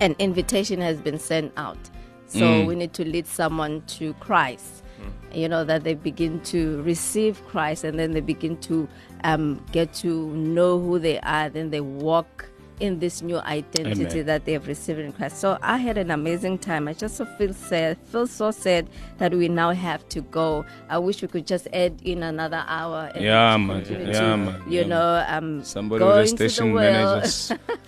an 0.00 0.14
invitation 0.18 0.80
has 0.80 1.00
been 1.00 1.18
sent 1.18 1.52
out. 1.56 1.78
So 2.28 2.40
Mm. 2.40 2.66
we 2.66 2.74
need 2.74 2.92
to 2.94 3.04
lead 3.04 3.26
someone 3.26 3.82
to 3.98 4.12
Christ. 4.14 4.82
You 5.32 5.48
know, 5.48 5.64
that 5.64 5.84
they 5.84 5.94
begin 5.94 6.40
to 6.44 6.80
receive 6.82 7.44
Christ 7.48 7.84
and 7.84 7.98
then 7.98 8.12
they 8.12 8.20
begin 8.20 8.56
to 8.58 8.88
um, 9.24 9.64
get 9.72 9.92
to 9.94 10.28
know 10.34 10.78
who 10.80 10.98
they 10.98 11.18
are. 11.20 11.48
Then 11.48 11.70
they 11.70 11.80
walk 11.80 12.48
in 12.78 12.98
this 12.98 13.22
new 13.22 13.38
identity 13.38 14.02
Amen. 14.20 14.26
that 14.26 14.44
they 14.44 14.52
have 14.52 14.66
received 14.66 14.98
in 14.98 15.10
Christ. 15.12 15.38
So 15.38 15.56
I 15.62 15.78
had 15.78 15.96
an 15.96 16.10
amazing 16.10 16.58
time. 16.58 16.88
I 16.88 16.92
just 16.92 17.16
so 17.16 17.24
feel 17.24 17.54
sad, 17.54 17.96
feel 18.04 18.26
so 18.26 18.50
sad 18.50 18.88
that 19.16 19.32
we 19.32 19.48
now 19.48 19.72
have 19.72 20.06
to 20.10 20.20
go. 20.20 20.64
I 20.90 20.98
wish 20.98 21.22
we 21.22 21.28
could 21.28 21.46
just 21.46 21.68
add 21.72 22.00
in 22.04 22.22
another 22.22 22.64
hour. 22.66 23.10
and 23.14 23.24
Yeah, 23.24 23.56
man. 23.56 23.82
Yeah, 23.88 24.36
man. 24.36 24.62
You 24.68 24.80
Yeah, 24.82 24.86
know, 24.86 25.24
um, 25.26 25.64
Somebody 25.64 26.04
with 26.04 26.16
a 26.18 26.26
station 26.26 26.72
world. 26.72 26.92
manager's 26.92 27.52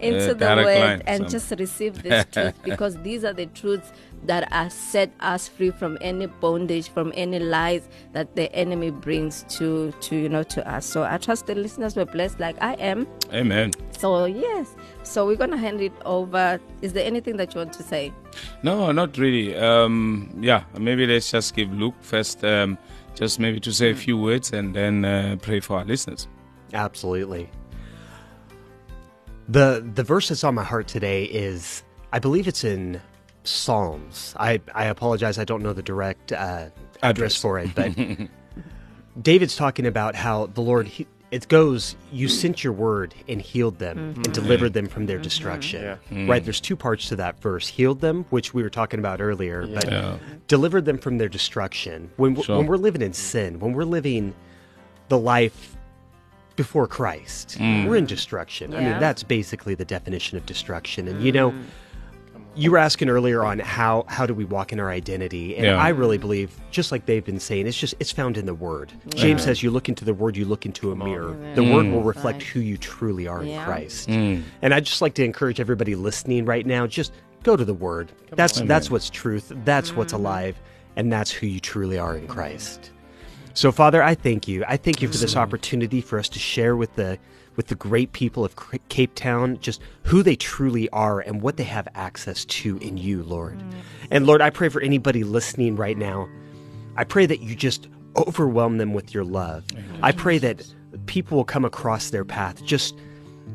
into 0.00 0.30
uh, 0.30 0.34
the 0.34 0.34
direct 0.34 0.66
word 0.66 1.02
and 1.06 1.18
some- 1.22 1.28
just 1.28 1.50
receive 1.58 2.02
this 2.02 2.24
truth 2.32 2.54
because 2.64 2.96
these 3.02 3.24
are 3.24 3.32
the 3.32 3.46
truths 3.46 3.92
that 4.24 4.50
are 4.52 4.70
set 4.70 5.10
us 5.20 5.46
free 5.46 5.70
from 5.70 5.96
any 6.00 6.26
bondage 6.26 6.88
from 6.88 7.12
any 7.14 7.38
lies 7.38 7.88
that 8.12 8.34
the 8.34 8.52
enemy 8.54 8.90
brings 8.90 9.44
to 9.48 9.92
to 10.00 10.16
you 10.16 10.28
know 10.28 10.42
to 10.42 10.66
us 10.68 10.84
so 10.86 11.04
i 11.04 11.16
trust 11.18 11.46
the 11.46 11.54
listeners 11.54 11.94
were 11.96 12.06
blessed 12.06 12.40
like 12.40 12.56
i 12.62 12.72
am 12.74 13.06
Amen. 13.32 13.72
so 13.92 14.24
yes 14.24 14.74
so 15.02 15.26
we're 15.26 15.36
gonna 15.36 15.56
hand 15.56 15.80
it 15.80 15.92
over 16.04 16.58
is 16.82 16.92
there 16.94 17.04
anything 17.06 17.36
that 17.36 17.54
you 17.54 17.60
want 17.60 17.72
to 17.74 17.82
say 17.82 18.12
No, 18.62 18.92
not 18.92 19.16
really. 19.16 19.56
Um, 19.56 20.28
yeah, 20.40 20.64
maybe 20.78 21.06
let's 21.06 21.30
just 21.30 21.54
give 21.54 21.72
Luke 21.72 21.94
first, 22.00 22.44
um, 22.44 22.76
just 23.14 23.38
maybe 23.40 23.60
to 23.60 23.72
say 23.72 23.90
a 23.90 23.94
few 23.94 24.18
words 24.18 24.52
and 24.52 24.74
then 24.74 25.04
uh, 25.04 25.36
pray 25.40 25.60
for 25.60 25.78
our 25.78 25.84
listeners. 25.84 26.28
Absolutely. 26.74 27.48
The 29.48 29.88
the 29.94 30.02
verse 30.02 30.28
that's 30.28 30.44
on 30.44 30.54
my 30.54 30.64
heart 30.64 30.88
today 30.88 31.24
is 31.24 31.82
I 32.12 32.18
believe 32.18 32.48
it's 32.48 32.64
in 32.64 33.00
Psalms. 33.44 34.34
I, 34.38 34.60
I 34.74 34.86
apologize, 34.86 35.38
I 35.38 35.44
don't 35.44 35.62
know 35.62 35.72
the 35.72 35.82
direct 35.82 36.32
uh, 36.32 36.70
address 37.02 37.36
for 37.36 37.58
it, 37.58 37.74
but 37.74 37.94
David's 39.22 39.56
talking 39.56 39.86
about 39.86 40.14
how 40.14 40.46
the 40.46 40.60
Lord 40.60 40.88
he, 40.88 41.06
it 41.30 41.48
goes, 41.48 41.96
you 42.12 42.28
sent 42.28 42.62
your 42.62 42.72
word 42.72 43.14
and 43.28 43.40
healed 43.42 43.78
them 43.78 43.98
and 43.98 44.16
mm-hmm. 44.16 44.32
delivered 44.32 44.72
them 44.72 44.86
from 44.86 45.06
their 45.06 45.16
mm-hmm. 45.16 45.24
destruction. 45.24 45.98
Right, 46.10 46.42
mm. 46.42 46.44
there's 46.44 46.60
two 46.60 46.76
parts 46.76 47.08
to 47.08 47.16
that 47.16 47.40
verse. 47.40 47.66
Healed 47.66 48.00
them, 48.00 48.24
which 48.30 48.54
we 48.54 48.62
were 48.62 48.70
talking 48.70 49.00
about 49.00 49.20
earlier, 49.20 49.66
but 49.66 49.90
Yeah. 49.90 50.18
delivered 50.46 50.84
them 50.84 50.98
from 50.98 51.18
their 51.18 51.28
destruction. 51.28 52.10
When 52.16 52.40
Sure. 52.40 52.58
when 52.58 52.66
we're 52.66 52.76
living 52.76 53.02
in 53.02 53.12
sin, 53.12 53.58
when 53.58 53.72
we're 53.72 53.84
living 53.84 54.34
the 55.08 55.18
life 55.18 55.75
before 56.56 56.86
Christ, 56.86 57.56
mm. 57.58 57.86
we're 57.86 57.96
in 57.96 58.06
destruction. 58.06 58.74
I 58.74 58.80
mean, 58.80 59.00
that's 59.00 59.22
basically 59.22 59.74
the 59.74 59.84
definition 59.84 60.36
of 60.36 60.46
destruction. 60.46 61.06
And 61.06 61.22
you 61.22 61.30
know, 61.32 61.54
you 62.56 62.70
were 62.70 62.78
asking 62.78 63.10
earlier 63.10 63.44
on 63.44 63.58
how 63.58 64.04
how 64.08 64.26
do 64.26 64.34
we 64.34 64.44
walk 64.44 64.72
in 64.72 64.80
our 64.80 64.90
identity, 64.90 65.56
and 65.56 65.66
Yeah. 65.66 65.76
I 65.76 65.90
really 65.90 66.18
believe, 66.18 66.58
just 66.70 66.90
like 66.90 67.06
they've 67.06 67.24
been 67.24 67.38
saying, 67.38 67.66
it's 67.66 67.78
just 67.78 67.94
it's 68.00 68.10
found 68.10 68.38
in 68.38 68.46
the 68.46 68.54
Word. 68.54 68.92
James 69.14 69.42
says, 69.44 69.62
"You 69.62 69.70
look 69.70 69.88
into 69.88 70.04
the 70.04 70.14
Word, 70.14 70.36
you 70.36 70.46
look 70.46 70.64
into 70.66 70.90
a 70.90 70.96
mirror. 70.96 71.36
The 71.54 71.62
Word 71.62 71.86
will 71.86 72.02
mm. 72.02 72.06
reflect 72.06 72.42
who 72.42 72.60
you 72.60 72.78
truly 72.78 73.28
are 73.28 73.42
in 73.42 73.48
Yeah. 73.48 73.64
Christ." 73.64 74.08
Mm. 74.08 74.42
And 74.62 74.74
I'd 74.74 74.86
just 74.86 75.02
like 75.02 75.14
to 75.14 75.24
encourage 75.24 75.60
everybody 75.60 75.94
listening 75.94 76.46
right 76.46 76.66
now, 76.66 76.86
just 76.86 77.12
go 77.42 77.56
to 77.56 77.64
the 77.64 77.74
Word. 77.74 78.10
That's 78.30 78.60
that's 78.62 78.90
what's 78.90 79.10
truth. 79.10 79.52
That's 79.64 79.94
what's 79.94 80.14
alive, 80.14 80.60
and 80.96 81.12
that's 81.12 81.30
who 81.30 81.46
you 81.46 81.60
truly 81.60 81.98
are 81.98 82.16
in 82.16 82.26
Christ. 82.26 82.90
So, 83.56 83.72
Father, 83.72 84.02
I 84.02 84.14
thank 84.14 84.46
you. 84.46 84.66
I 84.68 84.76
thank 84.76 85.00
you 85.00 85.08
for 85.08 85.16
this 85.16 85.34
opportunity 85.34 86.02
for 86.02 86.18
us 86.18 86.28
to 86.28 86.38
share 86.38 86.76
with 86.76 86.94
the 86.96 87.18
with 87.56 87.68
the 87.68 87.74
great 87.74 88.12
people 88.12 88.44
of 88.44 88.54
Cape 88.90 89.14
Town 89.14 89.58
just 89.60 89.80
who 90.02 90.22
they 90.22 90.36
truly 90.36 90.90
are 90.90 91.20
and 91.20 91.40
what 91.40 91.56
they 91.56 91.64
have 91.64 91.88
access 91.94 92.44
to 92.44 92.76
in 92.78 92.98
you, 92.98 93.22
Lord. 93.22 93.64
And 94.10 94.26
Lord, 94.26 94.42
I 94.42 94.50
pray 94.50 94.68
for 94.68 94.82
anybody 94.82 95.24
listening 95.24 95.74
right 95.74 95.96
now. 95.96 96.28
I 96.98 97.04
pray 97.04 97.24
that 97.24 97.40
you 97.40 97.56
just 97.56 97.88
overwhelm 98.14 98.76
them 98.76 98.92
with 98.92 99.14
your 99.14 99.24
love. 99.24 99.64
I 100.02 100.12
pray 100.12 100.36
that 100.36 100.62
people 101.06 101.38
will 101.38 101.44
come 101.44 101.64
across 101.64 102.10
their 102.10 102.26
path 102.26 102.62
just 102.62 102.94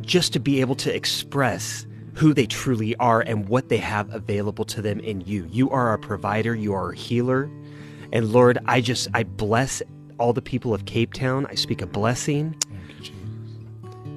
just 0.01 0.33
to 0.33 0.39
be 0.39 0.61
able 0.61 0.75
to 0.77 0.95
express 0.95 1.85
who 2.15 2.33
they 2.33 2.47
truly 2.47 2.95
are 2.95 3.21
and 3.21 3.47
what 3.47 3.69
they 3.69 3.77
have 3.77 4.11
available 4.11 4.65
to 4.65 4.81
them 4.81 4.99
in 4.99 5.21
you. 5.21 5.47
You 5.51 5.69
are 5.69 5.89
our 5.89 5.99
provider, 5.99 6.55
you 6.55 6.73
are 6.73 6.85
our 6.85 6.91
healer. 6.91 7.51
And 8.11 8.31
Lord, 8.31 8.59
I 8.65 8.81
just 8.81 9.07
I 9.13 9.23
bless 9.23 9.81
all 10.19 10.33
the 10.33 10.41
people 10.41 10.73
of 10.73 10.85
Cape 10.85 11.13
Town. 11.13 11.47
I 11.49 11.55
speak 11.55 11.81
a 11.81 11.87
blessing. 11.87 12.55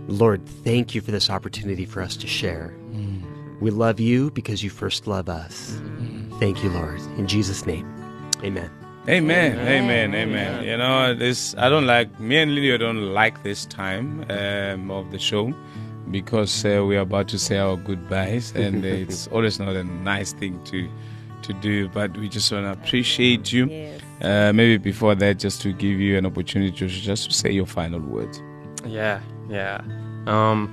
Lord, 0.09 0.46
thank 0.46 0.94
you 0.94 1.00
for 1.00 1.11
this 1.11 1.30
opportunity 1.30 1.87
for 1.87 2.02
us 2.02 2.16
to 2.18 2.26
share. 2.26 2.74
We 3.61 3.70
love 3.70 4.00
you 4.00 4.30
because 4.33 4.62
you 4.62 4.68
first 4.68 5.07
love 5.07 5.28
us. 5.28 5.80
Thank 6.38 6.62
you, 6.62 6.70
Lord. 6.70 7.00
In 7.16 7.26
Jesus' 7.26 7.64
name. 7.64 7.87
Amen. 8.42 8.70
Amen, 9.09 9.59
amen, 9.59 10.14
amen. 10.14 10.64
You 10.64 10.76
know, 10.78 11.14
this 11.14 11.54
I 11.57 11.68
don't 11.68 11.87
like. 11.87 12.18
Me 12.18 12.38
and 12.38 12.54
Lydia 12.54 12.78
don't 12.78 13.12
like 13.12 13.42
this 13.42 13.66
time 13.66 14.24
um, 14.30 14.90
of 14.90 15.11
the 15.12 15.18
show 15.18 15.54
because 16.11 16.64
uh, 16.64 16.85
we 16.87 16.96
are 16.96 17.00
about 17.00 17.28
to 17.28 17.38
say 17.38 17.59
our 17.59 17.76
goodbyes, 17.76 18.52
and 18.54 18.85
it's 18.85 19.26
always 19.28 19.59
not 19.59 19.76
a 19.76 19.85
nice 19.85 20.33
thing 20.33 20.62
to 20.64 20.88
to 21.44 21.52
do. 21.52 21.88
But 21.88 22.16
we 22.16 22.28
just 22.28 22.50
want 22.52 22.64
to 22.66 22.72
appreciate 22.72 23.52
you. 23.52 23.66
yes 23.66 24.00
Uh, 24.20 24.52
maybe 24.54 24.78
before 24.78 25.14
that, 25.14 25.38
just 25.38 25.61
to 25.62 25.72
give 25.72 26.00
you 26.00 26.16
an 26.16 26.24
opportunity 26.24 26.72
to 26.78 26.88
just 26.88 27.33
say 27.33 27.50
your 27.50 27.66
final 27.66 28.00
words. 28.00 28.42
Yeah, 28.87 29.20
yeah. 29.48 29.83
Um, 30.26 30.72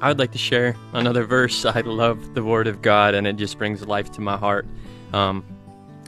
I 0.00 0.08
would 0.08 0.18
like 0.18 0.32
to 0.32 0.38
share 0.38 0.76
another 0.92 1.24
verse. 1.24 1.64
I 1.78 1.80
love 1.80 2.34
the 2.34 2.42
Word 2.42 2.66
of 2.66 2.82
God, 2.82 3.14
and 3.14 3.26
it 3.26 3.36
just 3.36 3.56
brings 3.56 3.86
life 3.86 4.10
to 4.12 4.20
my 4.20 4.36
heart. 4.36 4.66
Um, 5.12 5.44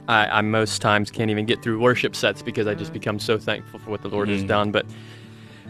I, 0.07 0.27
I 0.27 0.41
most 0.41 0.81
times 0.81 1.09
can't 1.09 1.31
even 1.31 1.45
get 1.45 1.63
through 1.63 1.79
worship 1.79 2.15
sets 2.15 2.41
because 2.41 2.67
I 2.67 2.75
just 2.75 2.93
become 2.93 3.19
so 3.19 3.37
thankful 3.37 3.79
for 3.79 3.89
what 3.89 4.01
the 4.01 4.09
Lord 4.09 4.29
has 4.29 4.43
done. 4.43 4.71
But 4.71 4.85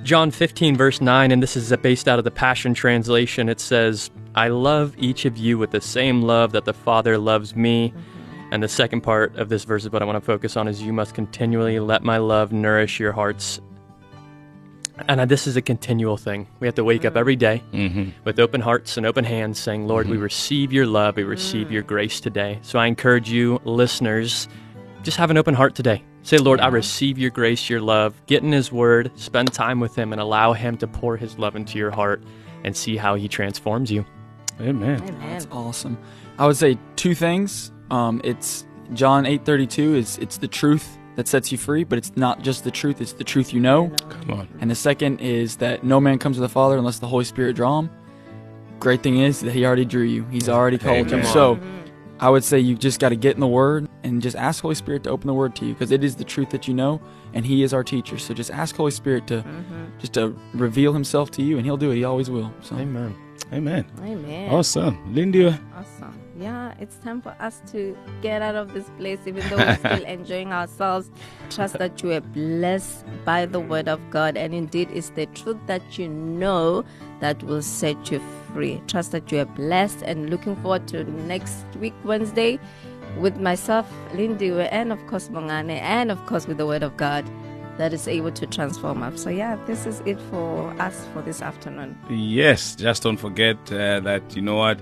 John 0.03 0.32
15, 0.32 0.75
verse 0.75 1.01
9, 1.01 1.32
and 1.32 1.43
this 1.43 1.55
is 1.55 1.75
based 1.77 2.08
out 2.08 2.19
of 2.19 2.25
the 2.25 2.32
Passion 2.32 2.73
Translation, 2.73 3.49
it 3.49 3.60
says, 3.60 4.10
I 4.39 4.47
love 4.47 4.95
each 4.97 5.25
of 5.25 5.38
you 5.38 5.58
with 5.58 5.71
the 5.71 5.82
same 5.82 6.21
love 6.21 6.54
that 6.54 6.63
the 6.63 6.73
Father 6.73 7.17
loves 7.17 7.58
me. 7.58 7.93
And 8.52 8.63
the 8.63 8.69
second 8.69 9.02
part 9.02 9.36
of 9.36 9.49
this 9.49 9.65
verse 9.65 9.84
is 9.84 9.91
what 9.91 10.02
I 10.02 10.06
want 10.06 10.15
to 10.15 10.25
focus 10.25 10.56
on 10.56 10.69
is 10.69 10.82
you 10.82 10.93
must 10.93 11.13
continually 11.13 11.78
let 11.82 12.04
my 12.04 12.19
love 12.19 12.54
nourish 12.54 13.02
your 13.02 13.12
hearts. 13.12 13.60
And 15.10 15.30
this 15.30 15.45
is 15.45 15.58
a 15.58 15.62
continual 15.62 16.15
thing. 16.15 16.47
We 16.62 16.67
have 16.67 16.75
to 16.75 16.86
wake 16.86 17.04
up 17.04 17.17
every 17.17 17.36
day 17.36 17.62
Mm-hmm. 17.73 18.12
with 18.23 18.39
open 18.39 18.62
hearts 18.62 18.95
and 18.95 19.06
open 19.06 19.25
hands, 19.25 19.60
saying, 19.60 19.88
Lord, 19.88 20.08
we 20.08 20.15
receive 20.15 20.71
your 20.71 20.86
love, 20.86 21.17
we 21.17 21.23
receive 21.23 21.69
your 21.69 21.84
grace 21.84 22.21
today. 22.21 22.60
So 22.62 22.80
I 22.80 22.86
encourage 22.88 23.30
you, 23.30 23.60
listeners, 23.65 24.47
just 25.04 25.17
have 25.17 25.32
an 25.32 25.38
open 25.38 25.54
heart 25.54 25.75
today. 25.75 26.02
Say, 26.23 26.38
Lord, 26.38 26.62
I 26.62 26.67
receive 26.67 27.17
your 27.19 27.30
grace, 27.32 27.69
your 27.69 27.82
love. 27.82 28.13
Get 28.25 28.41
in 28.43 28.54
His 28.54 28.71
Word, 28.71 29.12
spend 29.15 29.52
time 29.52 29.82
with 29.82 29.97
Him, 29.97 30.13
and 30.13 30.21
allow 30.21 30.54
Him 30.54 30.78
to 30.78 30.88
pour 30.88 31.17
His 31.17 31.38
love 31.38 31.58
into 31.58 31.78
your 31.78 31.91
heart 31.91 32.23
and 32.63 32.75
see 32.75 32.95
how 32.95 33.15
He 33.15 33.28
transforms 33.28 33.91
you. 33.91 34.06
Amen. 34.62 35.02
amen 35.02 35.19
That's 35.32 35.48
awesome. 35.52 35.98
I 36.38 36.45
would 36.48 36.58
say 36.58 36.78
two 36.95 37.15
things. 37.15 37.72
Um, 37.91 38.22
it's 38.24 38.65
John 38.93 39.26
eight 39.26 39.45
thirty 39.45 39.67
two 39.67 39.95
is 39.95 40.17
it's 40.19 40.38
the 40.38 40.48
truth 40.48 40.98
that 41.15 41.28
sets 41.28 41.52
you 41.52 41.58
free, 41.58 41.84
but 41.84 41.98
it's 41.98 42.15
not 42.15 42.41
just 42.41 42.63
the 42.63 42.72
truth; 42.72 43.02
it's 43.02 43.13
the 43.13 43.24
truth 43.24 43.54
you 43.54 43.60
know. 43.60 43.89
Come 44.10 44.32
on. 44.32 44.48
And 44.62 44.72
the 44.72 44.76
second 44.76 45.19
is 45.19 45.58
that 45.58 45.84
no 45.84 46.00
man 46.00 46.17
comes 46.17 46.38
to 46.38 46.41
the 46.41 46.50
Father 46.50 46.78
unless 46.78 47.00
the 47.00 47.08
Holy 47.08 47.26
Spirit 47.26 47.56
draw 47.56 47.80
him. 47.80 47.89
Great 48.80 49.04
thing 49.04 49.19
is 49.19 49.41
that 49.41 49.52
He 49.52 49.65
already 49.65 49.86
drew 49.86 50.04
you; 50.04 50.26
He's 50.32 50.48
already 50.48 50.78
called 50.78 51.12
you. 51.12 51.24
So, 51.26 51.60
I 52.19 52.30
would 52.30 52.43
say 52.43 52.60
you 52.60 52.76
just 52.76 53.00
got 53.00 53.10
to 53.10 53.15
get 53.15 53.34
in 53.36 53.41
the 53.41 53.48
Word 53.48 53.89
and 54.04 54.22
just 54.22 54.38
ask 54.38 54.62
Holy 54.62 54.76
Spirit 54.76 55.04
to 55.04 55.10
open 55.10 55.28
the 55.28 55.34
Word 55.34 55.56
to 55.58 55.65
you 55.65 55.74
because 55.74 55.91
it 55.91 56.04
is 56.04 56.15
the 56.15 56.24
truth 56.24 56.50
that 56.52 56.67
you 56.67 56.74
know, 56.74 57.02
and 57.34 57.45
He 57.45 57.63
is 57.63 57.74
our 57.74 57.84
teacher. 57.84 58.17
So 58.17 58.34
just 58.34 58.52
ask 58.52 58.76
Holy 58.76 58.91
Spirit 58.91 59.28
to 59.28 59.43
just 60.00 60.13
to 60.13 60.38
reveal 60.54 60.93
Himself 60.93 61.32
to 61.32 61.41
you, 61.41 61.58
and 61.58 61.65
He'll 61.65 61.78
do 61.78 61.91
it. 61.91 61.95
He 61.95 62.06
always 62.06 62.30
will. 62.30 62.54
So. 62.62 62.76
Amen. 62.78 63.15
Amen. 63.52 63.86
amen 64.02 64.50
Awesome. 64.52 65.14
Lindy, 65.14 65.47
Awesome. 65.76 66.20
Yeah, 66.39 66.74
it's 66.80 66.95
time 66.97 67.22
for 67.22 67.36
us 67.39 67.62
to 67.72 67.97
get 68.22 68.41
out 68.41 68.56
of 68.56 68.74
this 68.74 68.89
place, 68.97 69.20
even 69.26 69.47
though 69.50 69.58
we're 69.58 69.76
still 69.76 70.04
enjoying 70.18 70.54
ourselves. 70.54 71.12
Trust 71.50 71.78
that 71.80 72.02
you 72.02 72.12
are 72.14 72.22
blessed 72.22 73.06
by 73.26 73.45
the 73.45 73.60
word 73.60 73.89
of 73.89 74.00
God, 74.10 74.38
and 74.38 74.54
indeed, 74.54 74.89
it's 74.93 75.10
the 75.10 75.26
truth 75.28 75.58
that 75.66 76.00
you 76.00 76.08
know 76.08 76.86
that 77.20 77.43
will 77.43 77.62
set 77.62 78.10
you 78.10 78.22
free. 78.54 78.82
Trust 78.88 79.12
that 79.12 79.30
you 79.32 79.39
are 79.39 79.45
blessed 79.45 80.02
and 80.04 80.30
looking 80.30 80.56
forward 80.58 80.88
to 80.89 81.04
next 81.28 81.66
week, 81.78 81.93
Wednesday, 82.06 82.58
with 83.18 83.38
myself, 83.38 83.91
Lindy, 84.14 84.52
and 84.52 84.93
of 84.93 85.06
course, 85.08 85.28
Bongani, 85.28 85.82
and 85.82 86.10
of 86.10 86.26
course, 86.26 86.47
with 86.47 86.58
the 86.58 86.66
Word 86.66 86.84
of 86.84 86.95
God 86.95 87.26
that 87.80 87.93
is 87.93 88.07
able 88.09 88.32
to 88.32 88.45
transform 88.45 89.01
us. 89.01 89.23
So, 89.23 89.30
yeah, 89.30 89.55
this 89.65 89.86
is 89.86 90.01
it 90.05 90.19
for 90.30 90.69
us 90.82 91.07
for 91.13 91.21
this 91.21 91.41
afternoon. 91.41 91.97
Yes, 92.09 92.75
just 92.75 93.03
don't 93.03 93.17
forget 93.17 93.55
uh, 93.71 94.01
that, 94.01 94.36
you 94.36 94.41
know 94.41 94.57
what? 94.57 94.80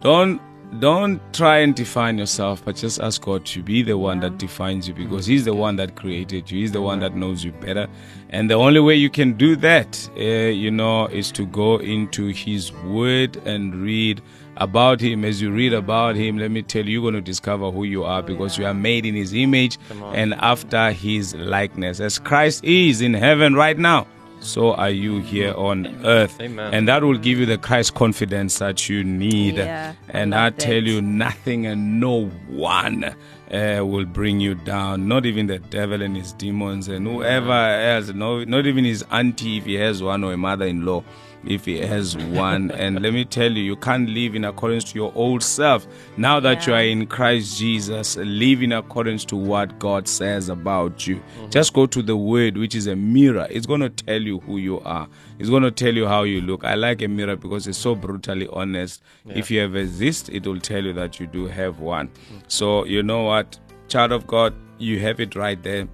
Don't 0.00 0.40
don't 0.78 1.20
try 1.32 1.58
and 1.58 1.74
define 1.74 2.18
yourself, 2.18 2.64
but 2.64 2.76
just 2.76 3.00
ask 3.00 3.22
God 3.22 3.46
to 3.46 3.62
be 3.62 3.82
the 3.82 3.96
one 3.96 4.20
that 4.20 4.38
defines 4.38 4.86
you 4.86 4.94
because 4.94 5.24
He's 5.24 5.44
the 5.44 5.54
one 5.54 5.76
that 5.76 5.96
created 5.96 6.50
you. 6.50 6.60
He's 6.60 6.72
the 6.72 6.82
one 6.82 7.00
that 7.00 7.14
knows 7.14 7.44
you 7.44 7.52
better. 7.52 7.86
And 8.30 8.50
the 8.50 8.54
only 8.54 8.80
way 8.80 8.94
you 8.94 9.08
can 9.08 9.34
do 9.34 9.56
that, 9.56 10.08
uh, 10.16 10.20
you 10.20 10.70
know, 10.70 11.06
is 11.06 11.32
to 11.32 11.46
go 11.46 11.78
into 11.78 12.28
His 12.28 12.72
Word 12.72 13.36
and 13.46 13.74
read 13.76 14.20
about 14.56 15.00
Him. 15.00 15.24
As 15.24 15.40
you 15.40 15.50
read 15.50 15.72
about 15.72 16.16
Him, 16.16 16.36
let 16.38 16.50
me 16.50 16.62
tell 16.62 16.84
you, 16.84 16.92
you're 16.92 17.02
going 17.02 17.14
to 17.14 17.20
discover 17.20 17.70
who 17.70 17.84
you 17.84 18.04
are 18.04 18.22
because 18.22 18.58
you 18.58 18.66
are 18.66 18.74
made 18.74 19.06
in 19.06 19.14
His 19.14 19.32
image 19.32 19.78
and 20.12 20.34
after 20.34 20.90
His 20.90 21.34
likeness. 21.34 22.00
As 22.00 22.18
Christ 22.18 22.64
is 22.64 23.00
in 23.00 23.14
heaven 23.14 23.54
right 23.54 23.78
now 23.78 24.06
so 24.46 24.74
are 24.74 24.90
you 24.90 25.18
here 25.18 25.52
on 25.54 25.86
earth. 26.04 26.40
Amen. 26.40 26.72
And 26.72 26.88
that 26.88 27.02
will 27.02 27.18
give 27.18 27.38
you 27.38 27.46
the 27.46 27.58
Christ 27.58 27.94
confidence 27.94 28.58
that 28.58 28.88
you 28.88 29.04
need. 29.04 29.56
Yeah, 29.56 29.94
and 30.08 30.34
I 30.34 30.44
love 30.44 30.58
tell 30.58 30.74
that. 30.74 30.82
you, 30.82 31.02
nothing 31.02 31.66
and 31.66 32.00
no 32.00 32.26
one 32.48 33.04
uh, 33.04 33.80
will 33.84 34.06
bring 34.06 34.40
you 34.40 34.54
down. 34.54 35.08
Not 35.08 35.26
even 35.26 35.46
the 35.46 35.58
devil 35.58 36.02
and 36.02 36.16
his 36.16 36.32
demons 36.32 36.88
and 36.88 37.06
whoever 37.06 37.52
else. 37.52 38.08
No, 38.08 38.44
not 38.44 38.66
even 38.66 38.84
his 38.84 39.04
auntie 39.10 39.58
if 39.58 39.64
he 39.64 39.74
has 39.74 40.02
one 40.02 40.24
or 40.24 40.32
a 40.32 40.36
mother-in-law 40.36 41.04
if 41.46 41.64
he 41.64 41.78
has 41.78 42.16
one. 42.16 42.70
and 42.72 43.00
let 43.02 43.12
me 43.12 43.24
tell 43.24 43.50
you, 43.50 43.62
you 43.62 43.76
can't 43.76 44.08
live 44.08 44.34
in 44.34 44.44
accordance 44.44 44.84
to 44.84 44.94
your 44.94 45.12
old 45.14 45.42
self. 45.42 45.86
Now 46.16 46.40
that 46.40 46.66
you 46.66 46.74
are 46.74 46.82
in 46.82 47.06
Christ 47.06 47.58
Jesus, 47.58 48.16
live 48.16 48.62
in 48.62 48.72
accordance 48.72 49.24
to 49.26 49.36
what 49.36 49.78
God 49.78 50.08
says 50.08 50.48
about 50.48 51.06
you. 51.06 51.22
Just 51.50 51.72
go 51.72 51.86
to 51.86 52.02
the 52.02 52.16
word, 52.16 52.56
which 52.56 52.74
is 52.74 52.86
a 52.86 52.96
mirror. 52.96 53.46
It's 53.50 53.66
going 53.66 53.80
to 53.80 53.90
tell 53.90 54.20
you 54.20 54.40
who 54.40 54.58
you 54.58 54.80
are. 54.80 55.08
It's 55.38 55.50
going 55.50 55.62
to 55.62 55.70
tell 55.70 55.94
you 55.94 56.06
how 56.06 56.22
you 56.22 56.40
look. 56.40 56.64
I 56.64 56.74
like 56.74 57.02
a 57.02 57.08
mirror 57.08 57.36
because 57.36 57.66
it's 57.66 57.78
so 57.78 57.94
brutally 57.94 58.48
honest. 58.52 59.02
If 59.28 59.50
you 59.50 59.60
have 59.60 59.88
zest, 59.88 60.28
it 60.30 60.46
will 60.46 60.60
tell 60.60 60.84
you 60.84 60.92
that 60.94 61.20
you 61.20 61.26
do 61.26 61.46
have 61.46 61.80
one. 61.80 62.10
So, 62.48 62.84
you 62.84 63.02
know 63.02 63.22
what? 63.24 63.58
Child 63.88 64.12
of 64.12 64.26
God, 64.26 64.54
you 64.78 64.98
have 65.00 65.20
it 65.20 65.34
right 65.36 65.62
there. 65.62 65.88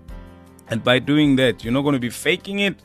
And 0.68 0.82
by 0.82 1.00
doing 1.00 1.36
that, 1.36 1.62
you're 1.64 1.72
not 1.72 1.82
going 1.82 1.94
to 1.94 1.98
be 1.98 2.08
faking 2.08 2.60
it 2.60 2.76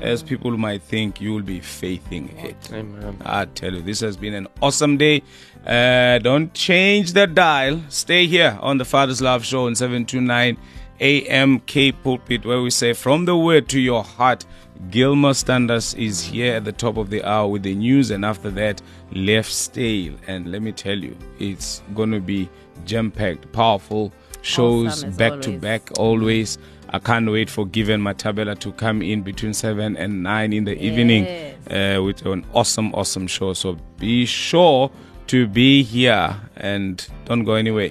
as 0.00 0.22
people 0.22 0.56
might 0.56 0.82
think 0.82 1.20
you 1.20 1.32
will 1.32 1.42
be 1.42 1.60
faithing 1.60 2.28
it. 2.38 2.56
Amen. 2.72 3.16
I 3.24 3.44
tell 3.46 3.72
you, 3.72 3.82
this 3.82 4.00
has 4.00 4.16
been 4.16 4.34
an 4.34 4.48
awesome 4.60 4.96
day. 4.96 5.22
Uh, 5.66 6.18
don't 6.18 6.52
change 6.54 7.12
the 7.12 7.26
dial. 7.26 7.82
Stay 7.88 8.26
here 8.26 8.58
on 8.60 8.78
the 8.78 8.84
Father's 8.84 9.20
Love 9.22 9.44
Show 9.44 9.66
on 9.66 9.74
729 9.74 10.56
AM 11.00 11.60
K 11.60 11.92
Pulpit, 11.92 12.44
where 12.44 12.60
we 12.60 12.70
say, 12.70 12.92
From 12.92 13.24
the 13.24 13.36
Word 13.36 13.68
to 13.70 13.80
Your 13.80 14.02
Heart. 14.04 14.44
Gilmer 14.90 15.32
Standards 15.32 15.94
is 15.94 16.22
here 16.22 16.56
at 16.56 16.66
the 16.66 16.72
top 16.72 16.98
of 16.98 17.08
the 17.08 17.24
hour 17.24 17.48
with 17.48 17.62
the 17.62 17.74
news, 17.74 18.10
and 18.10 18.26
after 18.26 18.50
that, 18.50 18.82
Left 19.10 19.50
Stale. 19.50 20.14
And 20.26 20.52
let 20.52 20.60
me 20.60 20.70
tell 20.70 20.98
you, 20.98 21.16
it's 21.38 21.82
going 21.94 22.10
to 22.10 22.20
be 22.20 22.48
jam 22.84 23.10
packed, 23.10 23.50
powerful 23.52 24.12
shows 24.42 24.98
Awesome 24.98 25.08
as 25.08 25.16
back 25.16 25.40
to 25.40 25.48
always. 25.48 25.60
back 25.60 25.98
always. 25.98 26.58
I 26.90 26.98
can't 26.98 27.30
wait 27.30 27.50
for 27.50 27.66
Given 27.66 28.00
Matabela 28.00 28.58
to 28.60 28.72
come 28.72 29.02
in 29.02 29.22
between 29.22 29.52
7 29.54 29.96
and 29.96 30.22
9 30.22 30.52
in 30.52 30.64
the 30.64 30.76
evening 30.80 31.26
uh, 31.70 32.02
with 32.02 32.24
an 32.26 32.44
awesome, 32.54 32.94
awesome 32.94 33.26
show. 33.26 33.52
So 33.54 33.76
be 33.98 34.24
sure 34.26 34.90
to 35.26 35.46
be 35.48 35.82
here 35.82 36.36
and 36.56 37.06
don't 37.24 37.44
go 37.44 37.54
anywhere. 37.54 37.90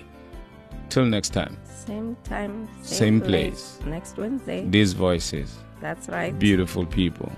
Till 0.90 1.06
next 1.06 1.30
time, 1.34 1.58
Same 1.66 2.16
time, 2.24 2.68
same, 2.82 2.98
Same 2.98 3.22
place. 3.22 3.80
Next 3.86 4.18
Wednesday. 4.18 4.66
these 4.68 4.94
voices, 4.94 5.56
That's 5.82 6.08
right. 6.10 6.38
beautiful 6.38 6.86
people, 6.86 7.32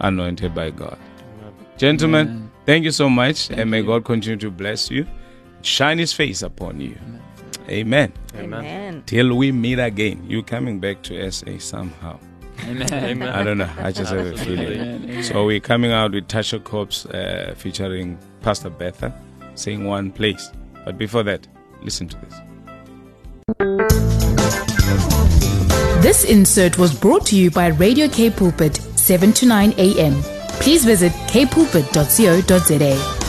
anointed 0.00 0.54
by 0.54 0.70
God. 0.70 0.98
Gentlemen, 1.78 2.50
thank 2.66 2.84
you 2.84 2.90
so 2.90 3.08
much, 3.08 3.50
and 3.50 3.70
may 3.70 3.82
God 3.82 4.04
continue 4.04 4.36
to 4.38 4.50
bless 4.50 4.90
you, 4.90 5.06
shine 5.62 5.98
His 5.98 6.12
face 6.12 6.42
upon 6.42 6.80
you. 6.80 6.96
Amen. 7.06 7.22
Amen. 7.70 8.12
Amen. 8.36 9.02
Till 9.06 9.34
we 9.36 9.52
meet 9.52 9.78
again. 9.78 10.24
You 10.28 10.42
coming 10.42 10.80
back 10.80 11.02
to 11.04 11.30
SA 11.30 11.58
somehow. 11.58 12.18
Amen. 12.64 12.92
Amen. 12.92 13.28
I 13.28 13.42
don't 13.42 13.58
know. 13.58 13.70
I 13.78 13.92
just 13.92 14.12
have 14.12 14.26
a 14.26 14.30
Absolutely. 14.30 14.76
feeling. 14.76 15.22
So 15.22 15.46
we're 15.46 15.60
coming 15.60 15.92
out 15.92 16.12
with 16.12 16.28
Tasha 16.28 16.62
Cobbs 16.62 17.06
uh, 17.06 17.54
featuring 17.56 18.18
Pastor 18.42 18.70
Betha, 18.70 19.12
saying 19.54 19.84
one 19.84 20.10
place. 20.10 20.50
But 20.84 20.98
before 20.98 21.22
that, 21.24 21.46
listen 21.82 22.08
to 22.08 22.16
this. 22.18 22.34
This 26.02 26.24
insert 26.24 26.78
was 26.78 26.98
brought 26.98 27.26
to 27.26 27.36
you 27.36 27.50
by 27.50 27.68
Radio 27.68 28.08
K 28.08 28.30
Pulpit, 28.30 28.76
7 28.76 29.32
to 29.34 29.46
9 29.46 29.74
a.m. 29.76 30.14
Please 30.60 30.84
visit 30.84 31.12
kpulpit.co.za. 31.28 33.19